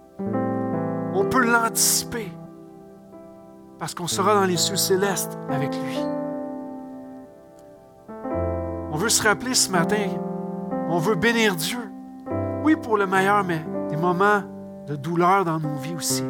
on 1.13 1.25
peut 1.25 1.43
l'anticiper. 1.45 2.31
Parce 3.79 3.93
qu'on 3.93 4.07
sera 4.07 4.35
dans 4.35 4.45
les 4.45 4.57
cieux 4.57 4.75
célestes 4.75 5.37
avec 5.49 5.73
lui. 5.75 5.99
On 8.91 8.97
veut 8.97 9.09
se 9.09 9.23
rappeler 9.23 9.53
ce 9.53 9.69
matin, 9.69 10.07
on 10.89 10.99
veut 10.99 11.15
bénir 11.15 11.55
Dieu. 11.55 11.79
Oui, 12.63 12.75
pour 12.75 12.97
le 12.97 13.05
meilleur, 13.05 13.43
mais 13.43 13.61
des 13.89 13.97
moments 13.97 14.41
de 14.87 14.95
douleur 14.95 15.45
dans 15.45 15.59
nos 15.59 15.75
vies 15.75 15.95
aussi. 15.95 16.23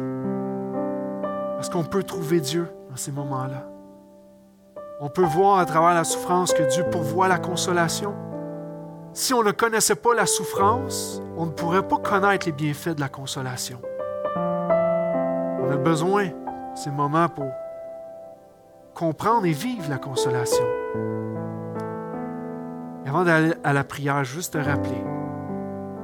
Parce 1.54 1.68
qu'on 1.68 1.84
peut 1.84 2.02
trouver 2.02 2.40
Dieu 2.40 2.68
dans 2.90 2.96
ces 2.96 3.12
moments-là. 3.12 3.68
On 5.00 5.08
peut 5.08 5.24
voir 5.24 5.58
à 5.58 5.66
travers 5.66 5.94
la 5.94 6.04
souffrance 6.04 6.52
que 6.52 6.62
Dieu 6.62 6.84
pourvoit 6.90 7.28
la 7.28 7.38
consolation. 7.38 8.14
Si 9.16 9.32
on 9.32 9.42
ne 9.42 9.50
connaissait 9.50 9.94
pas 9.94 10.14
la 10.14 10.26
souffrance, 10.26 11.22
on 11.38 11.46
ne 11.46 11.50
pourrait 11.50 11.88
pas 11.88 11.96
connaître 11.96 12.44
les 12.44 12.52
bienfaits 12.52 12.96
de 12.96 13.00
la 13.00 13.08
consolation. 13.08 13.80
On 14.36 15.70
a 15.70 15.76
besoin 15.78 16.26
de 16.26 16.32
ces 16.74 16.90
moments 16.90 17.30
pour 17.30 17.50
comprendre 18.92 19.46
et 19.46 19.52
vivre 19.52 19.88
la 19.88 19.96
consolation. 19.96 20.66
Avant 23.06 23.24
d'aller 23.24 23.54
à 23.64 23.72
la 23.72 23.84
prière, 23.84 24.22
juste 24.22 24.52
te 24.52 24.58
rappeler 24.58 25.02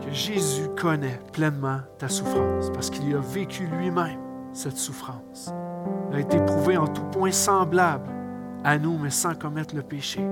que 0.03 0.11
Jésus 0.11 0.71
connaît 0.81 1.21
pleinement 1.35 1.81
ta 1.99 2.09
souffrance 2.09 2.71
parce 2.71 2.89
qu'il 2.89 3.15
a 3.15 3.21
vécu 3.21 3.67
lui-même 3.67 4.21
cette 4.55 4.79
souffrance. 4.79 5.53
Il 6.11 6.17
a 6.17 6.21
été 6.21 6.39
prouvé 6.39 6.79
en 6.79 6.87
tout 6.87 7.05
point 7.05 7.31
semblable 7.31 8.09
à 8.65 8.79
nous, 8.79 8.97
mais 8.97 9.11
sans 9.11 9.35
commettre 9.35 9.77
le 9.77 9.83
péché. 9.83 10.27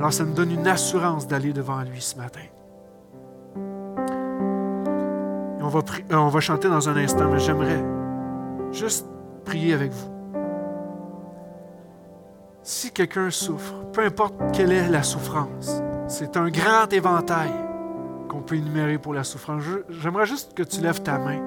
Alors 0.00 0.14
ça 0.14 0.24
nous 0.24 0.32
donne 0.32 0.50
une 0.50 0.66
assurance 0.66 1.28
d'aller 1.28 1.52
devant 1.52 1.82
lui 1.82 2.00
ce 2.00 2.16
matin. 2.16 2.40
on 5.60 5.68
va, 5.68 5.80
euh, 5.80 6.16
on 6.16 6.28
va 6.28 6.40
chanter 6.40 6.70
dans 6.70 6.88
un 6.88 6.96
instant, 6.96 7.28
mais 7.30 7.38
j'aimerais 7.38 7.84
juste 8.72 9.06
prier 9.44 9.74
avec 9.74 9.92
vous. 9.92 10.10
Si 12.62 12.92
quelqu'un 12.92 13.28
souffre, 13.28 13.74
peu 13.92 14.02
importe 14.02 14.36
quelle 14.54 14.72
est 14.72 14.88
la 14.88 15.02
souffrance, 15.02 15.82
c'est 16.08 16.38
un 16.38 16.48
grand 16.48 16.90
éventail 16.90 17.52
qu'on 18.26 18.40
peut 18.40 18.54
énumérer 18.54 18.96
pour 18.96 19.12
la 19.12 19.22
souffrance. 19.22 19.62
J'aimerais 19.90 20.24
juste 20.24 20.54
que 20.54 20.62
tu 20.62 20.80
lèves 20.80 21.02
ta 21.02 21.18
main. 21.18 21.42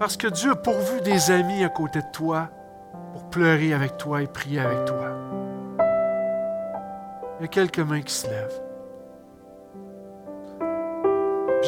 Parce 0.00 0.16
que 0.16 0.26
Dieu 0.26 0.50
a 0.50 0.56
pourvu 0.56 1.02
des 1.02 1.30
amis 1.30 1.62
à 1.62 1.68
côté 1.68 2.00
de 2.00 2.12
toi 2.12 2.50
pour 3.12 3.30
pleurer 3.30 3.72
avec 3.72 3.96
toi 3.96 4.22
et 4.22 4.26
prier 4.26 4.58
avec 4.58 4.86
toi. 4.86 5.23
Il 7.38 7.42
y 7.42 7.44
a 7.44 7.48
quelques 7.48 7.80
mains 7.80 8.00
qui 8.00 8.12
se 8.12 8.26
lèvent. 8.28 8.60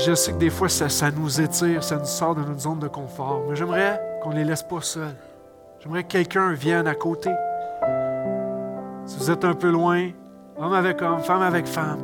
Je 0.04 0.14
sais 0.14 0.32
que 0.32 0.38
des 0.38 0.50
fois, 0.50 0.68
ça, 0.68 1.10
nous 1.10 1.40
étire, 1.40 1.82
ça 1.82 1.96
nous 1.96 2.04
sort 2.04 2.34
de 2.34 2.42
notre 2.42 2.60
zone 2.60 2.78
de 2.78 2.88
confort, 2.88 3.42
mais 3.48 3.56
j'aimerais 3.56 4.00
qu'on 4.22 4.30
ne 4.30 4.36
les 4.36 4.44
laisse 4.44 4.62
pas 4.62 4.80
seuls. 4.82 5.16
J'aimerais 5.80 6.04
que 6.04 6.08
quelqu'un 6.08 6.52
vienne 6.52 6.86
à 6.86 6.94
côté. 6.94 7.30
Si 9.06 9.18
vous 9.18 9.30
êtes 9.30 9.44
un 9.44 9.54
peu 9.54 9.70
loin, 9.70 10.10
homme 10.58 10.72
avec 10.72 11.00
homme, 11.00 11.20
femme 11.20 11.42
avec 11.42 11.66
femme. 11.66 12.02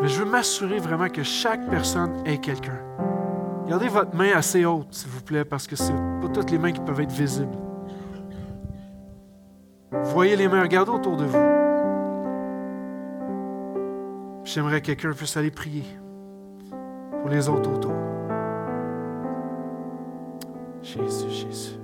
Mais 0.00 0.08
je 0.08 0.22
veux 0.22 0.30
m'assurer 0.30 0.78
vraiment 0.78 1.08
que 1.08 1.22
chaque 1.22 1.68
personne 1.68 2.22
ait 2.24 2.38
quelqu'un. 2.38 2.78
Gardez 3.66 3.88
votre 3.88 4.14
main 4.14 4.30
assez 4.34 4.64
haute, 4.64 4.92
s'il 4.92 5.10
vous 5.10 5.22
plaît, 5.22 5.44
parce 5.44 5.66
que 5.66 5.74
ce 5.74 5.90
pas 5.90 6.28
toutes 6.32 6.50
les 6.50 6.58
mains 6.58 6.72
qui 6.72 6.80
peuvent 6.80 7.00
être 7.00 7.12
visibles. 7.12 7.56
Voyez 9.90 10.36
les 10.36 10.46
mains, 10.46 10.62
regardez 10.62 10.92
autour 10.92 11.16
de 11.16 11.24
vous. 11.24 11.65
J'aimerais 14.46 14.80
que 14.80 14.86
quelqu'un 14.86 15.10
puisse 15.10 15.36
aller 15.36 15.50
prier 15.50 15.84
pour 17.20 17.28
les 17.28 17.48
autres 17.48 17.68
autour. 17.68 17.92
Jésus, 20.80 21.30
Jésus. 21.30 21.76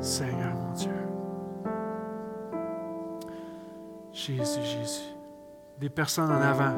Seigneur 0.00 0.54
mon 0.54 0.72
Dieu. 0.72 0.90
Jésus, 4.10 4.62
Jésus. 4.62 5.14
Des 5.78 5.90
personnes 5.90 6.30
en 6.30 6.40
avant. 6.40 6.74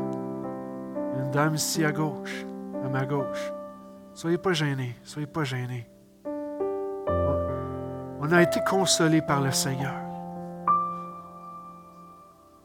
Une 1.17 1.31
dame 1.31 1.55
ici 1.55 1.85
à 1.85 1.93
gauche, 1.93 2.45
à 2.85 2.89
ma 2.89 3.07
gauche. 3.07 3.53
Soyez 4.15 4.37
pas 4.37 4.53
gênés, 4.53 4.97
soyez 5.05 5.29
pas 5.29 5.45
gênés. 5.45 5.89
On 8.21 8.33
a 8.33 8.43
été 8.43 8.59
consolés 8.69 9.23
par 9.23 9.41
le 9.41 9.53
Seigneur. 9.53 10.04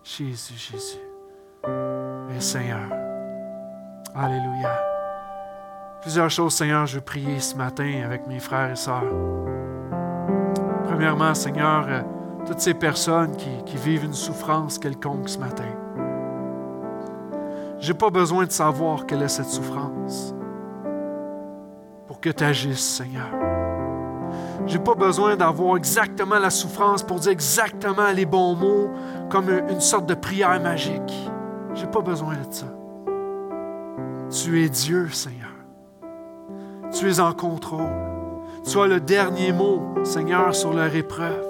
Jésus, 0.04 0.56
Jésus. 0.56 1.00
Et 2.36 2.40
Seigneur. 2.40 2.90
Alléluia. 4.16 4.80
Plusieurs 6.02 6.30
choses, 6.30 6.54
Seigneur, 6.54 6.86
je 6.86 6.96
veux 6.96 7.04
prier 7.04 7.40
ce 7.40 7.56
matin 7.56 8.02
avec 8.06 8.26
mes 8.28 8.40
frères 8.40 8.72
et 8.72 8.76
sœurs. 8.76 9.04
Premièrement, 10.86 11.34
Seigneur, 11.34 11.86
euh, 11.88 12.02
toutes 12.48 12.60
ces 12.60 12.74
personnes 12.74 13.36
qui, 13.36 13.50
qui 13.66 13.78
vivent 13.78 14.06
une 14.06 14.14
souffrance 14.14 14.80
quelconque 14.80 15.30
ce 15.30 15.38
matin. 15.38 15.70
Je 17.80 17.92
n'ai 17.92 17.98
pas 17.98 18.10
besoin 18.10 18.46
de 18.46 18.52
savoir 18.52 19.06
quelle 19.06 19.22
est 19.22 19.28
cette 19.28 19.50
souffrance 19.50 20.34
pour 22.08 22.20
que 22.20 22.30
tu 22.30 22.44
agisses, 22.44 22.98
Seigneur. 22.98 23.39
Je 24.70 24.78
n'ai 24.78 24.84
pas 24.84 24.94
besoin 24.94 25.36
d'avoir 25.36 25.78
exactement 25.78 26.38
la 26.38 26.52
souffrance 26.52 27.02
pour 27.02 27.20
dire 27.20 27.32
exactement 27.32 28.12
les 28.14 28.28
bons 28.28 28.54
mots 28.56 28.92
comme 29.32 29.50
une 29.50 29.82
sorte 29.82 30.06
de 30.06 30.14
prière 30.14 30.62
magique. 30.62 31.32
Je 31.74 31.86
n'ai 31.86 31.92
pas 31.92 32.02
besoin 32.02 32.36
de 32.36 32.54
ça. 32.54 32.68
Tu 34.30 34.64
es 34.64 34.70
Dieu, 34.70 35.10
Seigneur. 35.10 35.50
Tu 36.92 37.10
es 37.10 37.20
en 37.20 37.34
contrôle. 37.34 37.90
Tu 38.64 38.80
as 38.80 38.86
le 38.86 39.00
dernier 39.00 39.52
mot, 39.52 39.82
Seigneur, 40.04 40.54
sur 40.54 40.72
leur 40.72 40.96
épreuve. 40.96 41.44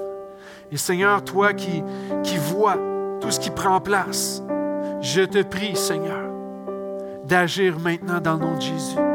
Et 0.72 0.78
Seigneur, 0.78 1.22
toi 1.22 1.52
qui, 1.52 1.84
qui 2.24 2.38
vois 2.38 2.78
tout 3.20 3.32
ce 3.32 3.40
qui 3.42 3.50
prend 3.50 3.82
place, 3.82 4.42
je 5.02 5.24
te 5.24 5.44
prie, 5.44 5.76
Seigneur, 5.76 6.32
d'agir 7.26 7.80
maintenant 7.80 8.22
dans 8.22 8.36
le 8.36 8.40
nom 8.40 8.56
de 8.56 8.62
Jésus. 8.62 9.09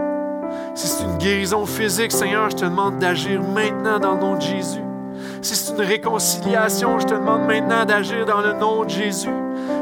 Si 0.75 0.89
c'est 0.89 1.05
une 1.05 1.19
guérison 1.19 1.67
physique, 1.67 2.11
Seigneur, 2.11 2.51
je 2.51 2.57
te 2.57 2.65
demande 2.65 2.99
d'agir 2.99 3.41
maintenant 3.43 4.01
dans 4.01 4.15
le 4.15 4.21
nom 4.21 4.35
de 4.35 4.41
Jésus. 4.41 4.81
Si 5.41 5.55
c'est 5.55 5.73
une 5.73 5.81
réconciliation, 5.81 6.99
je 6.99 7.07
te 7.07 7.15
demande 7.15 7.47
maintenant 7.47 7.85
d'agir 7.85 8.27
dans 8.27 8.41
le 8.41 8.55
nom 8.55 8.85
de 8.85 8.91
Jésus. 8.91 9.31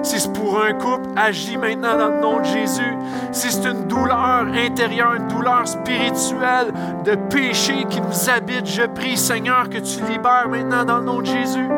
Si 0.03 0.21
c'est 0.21 0.33
pour 0.35 0.61
un 0.61 0.75
couple, 0.75 1.09
agis 1.17 1.57
maintenant 1.57 1.97
dans 1.97 2.09
le 2.09 2.21
nom 2.21 2.41
de 2.41 2.45
Jésus. 2.45 2.97
Si 3.33 3.51
c'est 3.51 3.71
une 3.71 3.87
douleur 3.87 4.47
intérieure, 4.55 5.15
une 5.15 5.29
douleur 5.29 5.67
spirituelle 5.67 6.73
de 7.05 7.15
péché 7.31 7.87
qui 7.89 8.01
nous 8.01 8.29
habite, 8.29 8.67
je 8.67 8.83
prie, 8.83 9.17
Seigneur, 9.17 9.71
que 9.71 9.79
tu 9.79 10.01
libères 10.11 10.49
maintenant 10.51 10.85
dans 10.85 10.99
le 10.99 11.05
nom 11.05 11.21
de 11.21 11.27
Jésus. 11.27 11.69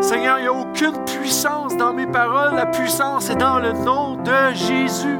Seigneur, 0.00 0.38
il 0.38 0.42
n'y 0.42 0.48
a 0.48 0.52
aucune 0.52 1.04
puissance 1.04 1.76
dans 1.76 1.92
mes 1.92 2.06
paroles. 2.06 2.56
La 2.56 2.66
puissance 2.66 3.30
est 3.30 3.36
dans 3.36 3.58
le 3.58 3.72
nom 3.72 4.16
de 4.16 4.54
Jésus. 4.54 5.18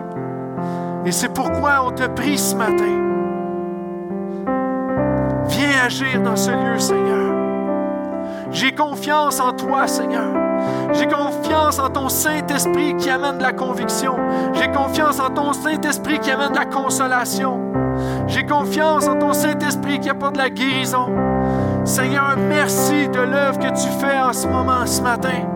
Et 1.06 1.12
c'est 1.12 1.32
pourquoi 1.32 1.84
on 1.86 1.92
te 1.92 2.06
prie 2.06 2.36
ce 2.36 2.54
matin. 2.54 2.96
Viens 5.48 5.84
agir 5.84 6.20
dans 6.22 6.36
ce 6.36 6.50
lieu, 6.50 6.78
Seigneur. 6.78 7.34
J'ai 8.50 8.72
confiance 8.72 9.40
en 9.40 9.52
toi, 9.52 9.86
Seigneur. 9.86 10.34
J'ai 10.92 11.06
confiance 11.06 11.78
en 11.78 11.88
ton 11.88 12.08
Saint-Esprit 12.08 12.96
qui 12.96 13.08
amène 13.08 13.38
de 13.38 13.42
la 13.42 13.52
conviction. 13.52 14.16
J'ai 14.54 14.68
confiance 14.68 15.20
en 15.20 15.30
ton 15.30 15.52
Saint-Esprit 15.52 16.18
qui 16.18 16.30
amène 16.30 16.52
de 16.52 16.58
la 16.58 16.66
consolation. 16.66 17.60
J'ai 18.26 18.44
confiance 18.44 19.08
en 19.08 19.16
ton 19.16 19.32
Saint-Esprit 19.32 20.00
qui 20.00 20.10
apporte 20.10 20.34
de 20.34 20.38
la 20.38 20.50
guérison. 20.50 21.08
Seigneur, 21.84 22.36
merci 22.36 23.08
de 23.08 23.20
l'œuvre 23.20 23.58
que 23.58 23.68
tu 23.68 23.88
fais 24.00 24.20
en 24.20 24.32
ce 24.32 24.46
moment, 24.46 24.84
ce 24.84 25.00
matin. 25.00 25.46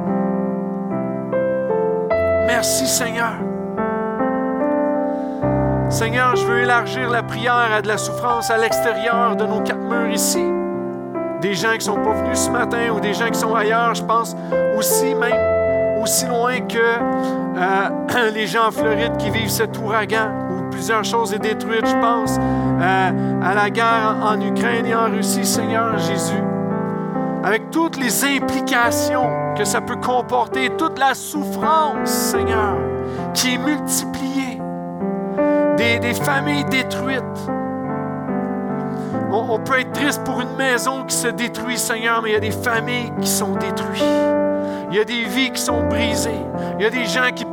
Merci, 2.47 2.87
Seigneur. 2.87 3.54
Seigneur, 5.95 6.35
je 6.35 6.45
veux 6.45 6.59
élargir 6.59 7.09
la 7.09 7.23
prière 7.23 7.73
à 7.73 7.81
de 7.81 7.87
la 7.87 7.99
souffrance 7.99 8.51
à 8.51 8.59
l'extérieur 8.59 9.37
de 9.37 9.45
nos 9.45 9.61
quatre 9.61 9.79
murs 9.79 10.11
ici. 10.11 10.45
Des 11.41 11.55
gens 11.55 11.71
qui 11.71 11.79
ne 11.79 11.83
sont 11.83 12.03
pas 12.03 12.15
venus 12.15 12.37
ce 12.37 12.51
matin 12.51 12.91
ou 12.93 12.99
des 12.99 13.15
gens 13.15 13.29
qui 13.31 13.39
sont 13.39 13.55
ailleurs, 13.55 13.95
je 13.95 14.03
pense 14.03 14.35
aussi 14.77 15.15
même 15.15 15.39
aussi 16.03 16.27
loin 16.27 16.59
que 16.63 16.79
euh, 16.79 18.31
les 18.35 18.49
gens 18.49 18.67
en 18.67 18.71
Floride 18.73 19.17
qui 19.19 19.31
vivent 19.31 19.49
cet 19.49 19.79
ouragan 19.79 20.33
où 20.51 20.69
plusieurs 20.69 21.05
choses 21.05 21.31
sont 21.31 21.39
détruites. 21.39 21.87
Je 21.87 22.01
pense 22.01 22.39
euh, 22.41 23.41
à 23.41 23.55
la 23.55 23.71
guerre 23.71 24.17
en 24.21 24.41
Ukraine 24.41 24.87
et 24.87 24.97
en 24.97 25.05
Russie, 25.05 25.45
Seigneur 25.45 25.97
Jésus. 25.97 26.43
Avec 27.45 27.71
toutes 27.71 27.99
les 27.99 28.25
implications 28.25 29.55
que 29.57 29.65
ça 29.65 29.81
peut 29.81 30.01
comporter, 30.05 30.71
toute 30.71 30.99
la 30.99 31.15
souffrance, 31.15 32.11
Seigneur, 32.11 32.79
qui 33.33 33.55
est 33.55 33.59
multipliée 33.59 34.54
des, 35.77 36.15
familles 36.15 36.65
détruites. 36.65 37.23
On, 39.33 39.59
peut 39.59 39.81
être 39.81 39.93
triste 39.93 40.23
pour 40.25 40.41
une 40.41 40.55
maison 40.57 41.05
qui 41.05 41.15
se 41.17 41.29
détruit, 41.29 41.77
Seigneur, 41.77 42.23
mais 42.23 42.31
il 42.31 42.33
y 42.35 42.37
a 42.37 42.41
des 42.41 42.51
familles 42.51 43.13
qui 43.21 43.29
sont 43.29 43.55
détruites. 43.55 44.03
Il 44.91 44.97
y 44.97 45.01
a 45.01 45.05
des 45.05 45.25
vies 45.25 45.51
qui 45.51 45.61
sont 45.61 45.83
brisées. 45.89 46.41
Il 46.79 46.83
y 46.83 46.87
a 46.87 46.91
des 46.91 47.05
gens 47.05 47.31
qui, 47.35 47.45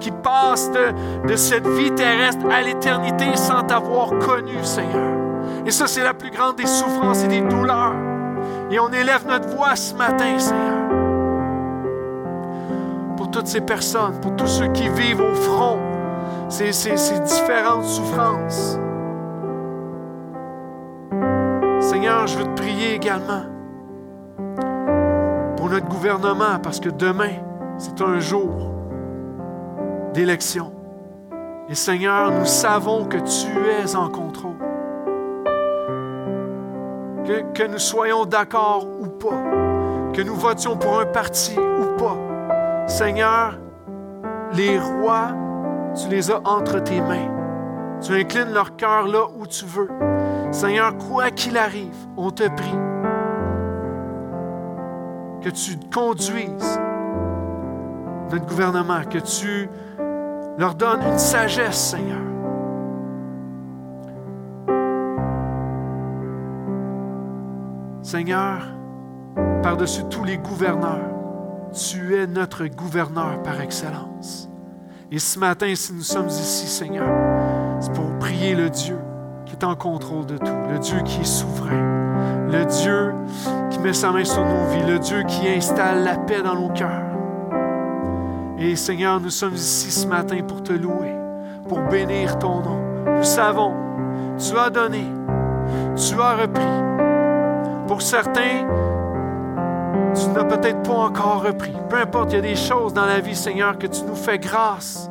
qui, 0.00 0.10
passent 0.10 0.70
de, 0.72 1.28
de 1.28 1.36
cette 1.36 1.66
vie 1.66 1.92
terrestre 1.92 2.44
à 2.50 2.62
l'éternité 2.62 3.36
sans 3.36 3.62
t'avoir 3.62 4.10
connu, 4.18 4.62
Seigneur. 4.62 5.12
Et 5.66 5.70
ça, 5.70 5.86
c'est 5.86 6.02
la 6.02 6.14
plus 6.14 6.30
grande 6.30 6.56
des 6.56 6.66
souffrances 6.66 7.22
et 7.24 7.28
des 7.28 7.40
douleurs. 7.42 7.94
Et 8.70 8.78
on 8.78 8.90
élève 8.92 9.26
notre 9.26 9.48
voix 9.48 9.76
ce 9.76 9.94
matin, 9.94 10.38
Seigneur. 10.38 10.88
Pour 13.16 13.30
toutes 13.30 13.46
ces 13.46 13.60
personnes, 13.60 14.20
pour 14.20 14.34
tous 14.34 14.48
ceux 14.48 14.68
qui 14.68 14.88
vivent 14.88 15.20
au 15.20 15.34
front 15.34 15.93
ces, 16.48 16.70
différentes 17.20 17.84
souffrances. 17.84 18.78
Seigneur, 21.80 22.26
je 22.26 22.38
veux 22.38 22.44
te 22.44 22.60
prier 22.60 22.94
également 22.94 23.42
pour 25.56 25.70
notre 25.70 25.88
gouvernement, 25.88 26.58
parce 26.62 26.80
que 26.80 26.90
demain, 26.90 27.32
c'est 27.78 28.00
un 28.00 28.18
jour 28.18 28.72
d'élection. 30.12 30.72
Et 31.68 31.74
Seigneur, 31.74 32.30
nous 32.30 32.44
savons 32.44 33.06
que 33.06 33.16
tu 33.16 33.48
es 33.80 33.96
en 33.96 34.08
contrôle. 34.08 34.52
Que, 37.24 37.40
que 37.54 37.66
nous 37.66 37.78
soyons 37.78 38.26
d'accord 38.26 38.86
ou 39.00 39.06
pas, 39.06 39.42
que 40.12 40.20
nous 40.20 40.34
votions 40.34 40.76
pour 40.76 41.00
un 41.00 41.06
parti 41.06 41.56
ou 41.58 41.96
pas. 41.96 42.18
Seigneur, 42.86 43.58
les 44.52 44.78
rois 44.78 45.30
tu 45.94 46.08
les 46.08 46.30
as 46.30 46.40
entre 46.44 46.80
tes 46.80 47.00
mains. 47.00 47.30
Tu 48.00 48.12
inclines 48.12 48.52
leur 48.52 48.76
cœur 48.76 49.06
là 49.06 49.26
où 49.38 49.46
tu 49.46 49.64
veux. 49.64 49.88
Seigneur, 50.50 50.96
quoi 50.96 51.30
qu'il 51.30 51.56
arrive, 51.56 51.94
on 52.16 52.30
te 52.30 52.48
prie 52.48 52.78
que 55.42 55.50
tu 55.50 55.78
conduises 55.92 56.80
notre 58.30 58.46
gouvernement, 58.46 59.02
que 59.04 59.18
tu 59.18 59.68
leur 60.58 60.74
donnes 60.74 61.02
une 61.02 61.18
sagesse, 61.18 61.90
Seigneur. 61.90 62.20
Seigneur, 68.02 68.62
par-dessus 69.62 70.04
tous 70.10 70.24
les 70.24 70.38
gouverneurs, 70.38 71.10
tu 71.72 72.16
es 72.16 72.26
notre 72.26 72.66
gouverneur 72.66 73.42
par 73.42 73.60
excellence. 73.60 74.48
Et 75.12 75.18
ce 75.18 75.38
matin, 75.38 75.72
si 75.74 75.92
nous 75.92 76.02
sommes 76.02 76.28
ici, 76.28 76.66
Seigneur, 76.66 77.06
c'est 77.80 77.92
pour 77.92 78.18
prier 78.18 78.54
le 78.54 78.70
Dieu 78.70 78.98
qui 79.44 79.52
est 79.52 79.64
en 79.64 79.76
contrôle 79.76 80.26
de 80.26 80.38
tout, 80.38 80.52
le 80.70 80.78
Dieu 80.78 80.98
qui 81.04 81.20
est 81.20 81.24
souverain, 81.24 82.48
le 82.50 82.64
Dieu 82.64 83.12
qui 83.70 83.78
met 83.80 83.92
sa 83.92 84.10
main 84.10 84.24
sur 84.24 84.44
nos 84.44 84.66
vies, 84.70 84.90
le 84.90 84.98
Dieu 84.98 85.22
qui 85.24 85.48
installe 85.48 86.04
la 86.04 86.16
paix 86.16 86.42
dans 86.42 86.54
nos 86.54 86.70
cœurs. 86.70 87.02
Et 88.58 88.76
Seigneur, 88.76 89.20
nous 89.20 89.30
sommes 89.30 89.54
ici 89.54 89.90
ce 89.90 90.06
matin 90.06 90.38
pour 90.46 90.62
te 90.62 90.72
louer, 90.72 91.14
pour 91.68 91.80
bénir 91.82 92.38
ton 92.38 92.62
nom. 92.62 92.80
Nous 93.18 93.24
savons, 93.24 93.74
tu 94.38 94.56
as 94.56 94.70
donné, 94.70 95.04
tu 95.96 96.20
as 96.20 96.36
repris. 96.36 96.64
Pour 97.86 98.00
certains, 98.00 98.66
tu 100.14 100.28
n'as 100.28 100.44
peut-être 100.44 100.82
pas 100.82 100.94
encore 100.94 101.42
repris. 101.42 101.72
Peu 101.88 101.96
importe, 101.96 102.32
il 102.32 102.36
y 102.36 102.38
a 102.38 102.42
des 102.42 102.56
choses 102.56 102.94
dans 102.94 103.06
la 103.06 103.20
vie, 103.20 103.34
Seigneur, 103.34 103.78
que 103.78 103.86
tu 103.86 104.02
nous 104.04 104.14
fais 104.14 104.38
grâce. 104.38 105.10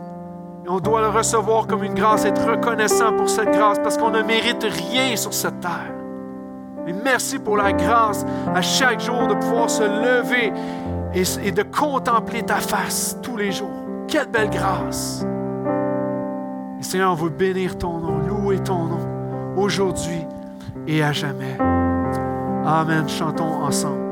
Et 0.65 0.69
on 0.69 0.79
doit 0.79 1.01
le 1.01 1.09
recevoir 1.09 1.67
comme 1.67 1.83
une 1.83 1.93
grâce, 1.93 2.25
être 2.25 2.45
reconnaissant 2.49 3.13
pour 3.13 3.29
cette 3.29 3.51
grâce, 3.51 3.79
parce 3.79 3.97
qu'on 3.97 4.11
ne 4.11 4.21
mérite 4.21 4.63
rien 4.63 5.15
sur 5.15 5.33
cette 5.33 5.59
terre. 5.59 5.91
Mais 6.85 6.93
merci 6.93 7.39
pour 7.39 7.57
la 7.57 7.73
grâce 7.73 8.25
à 8.53 8.61
chaque 8.61 8.99
jour 8.99 9.27
de 9.27 9.35
pouvoir 9.35 9.69
se 9.69 9.83
lever 9.83 10.53
et, 11.13 11.23
et 11.47 11.51
de 11.51 11.63
contempler 11.63 12.43
ta 12.43 12.55
face 12.55 13.17
tous 13.21 13.37
les 13.37 13.51
jours. 13.51 13.83
Quelle 14.07 14.27
belle 14.27 14.49
grâce. 14.49 15.25
Et 16.79 16.83
Seigneur, 16.83 17.11
on 17.11 17.15
veut 17.15 17.29
bénir 17.29 17.77
ton 17.77 17.97
nom, 17.99 18.17
louer 18.19 18.59
ton 18.59 18.85
nom, 18.85 18.99
aujourd'hui 19.57 20.25
et 20.87 21.03
à 21.03 21.11
jamais. 21.11 21.57
Amen. 22.65 23.07
Chantons 23.07 23.63
ensemble. 23.63 24.02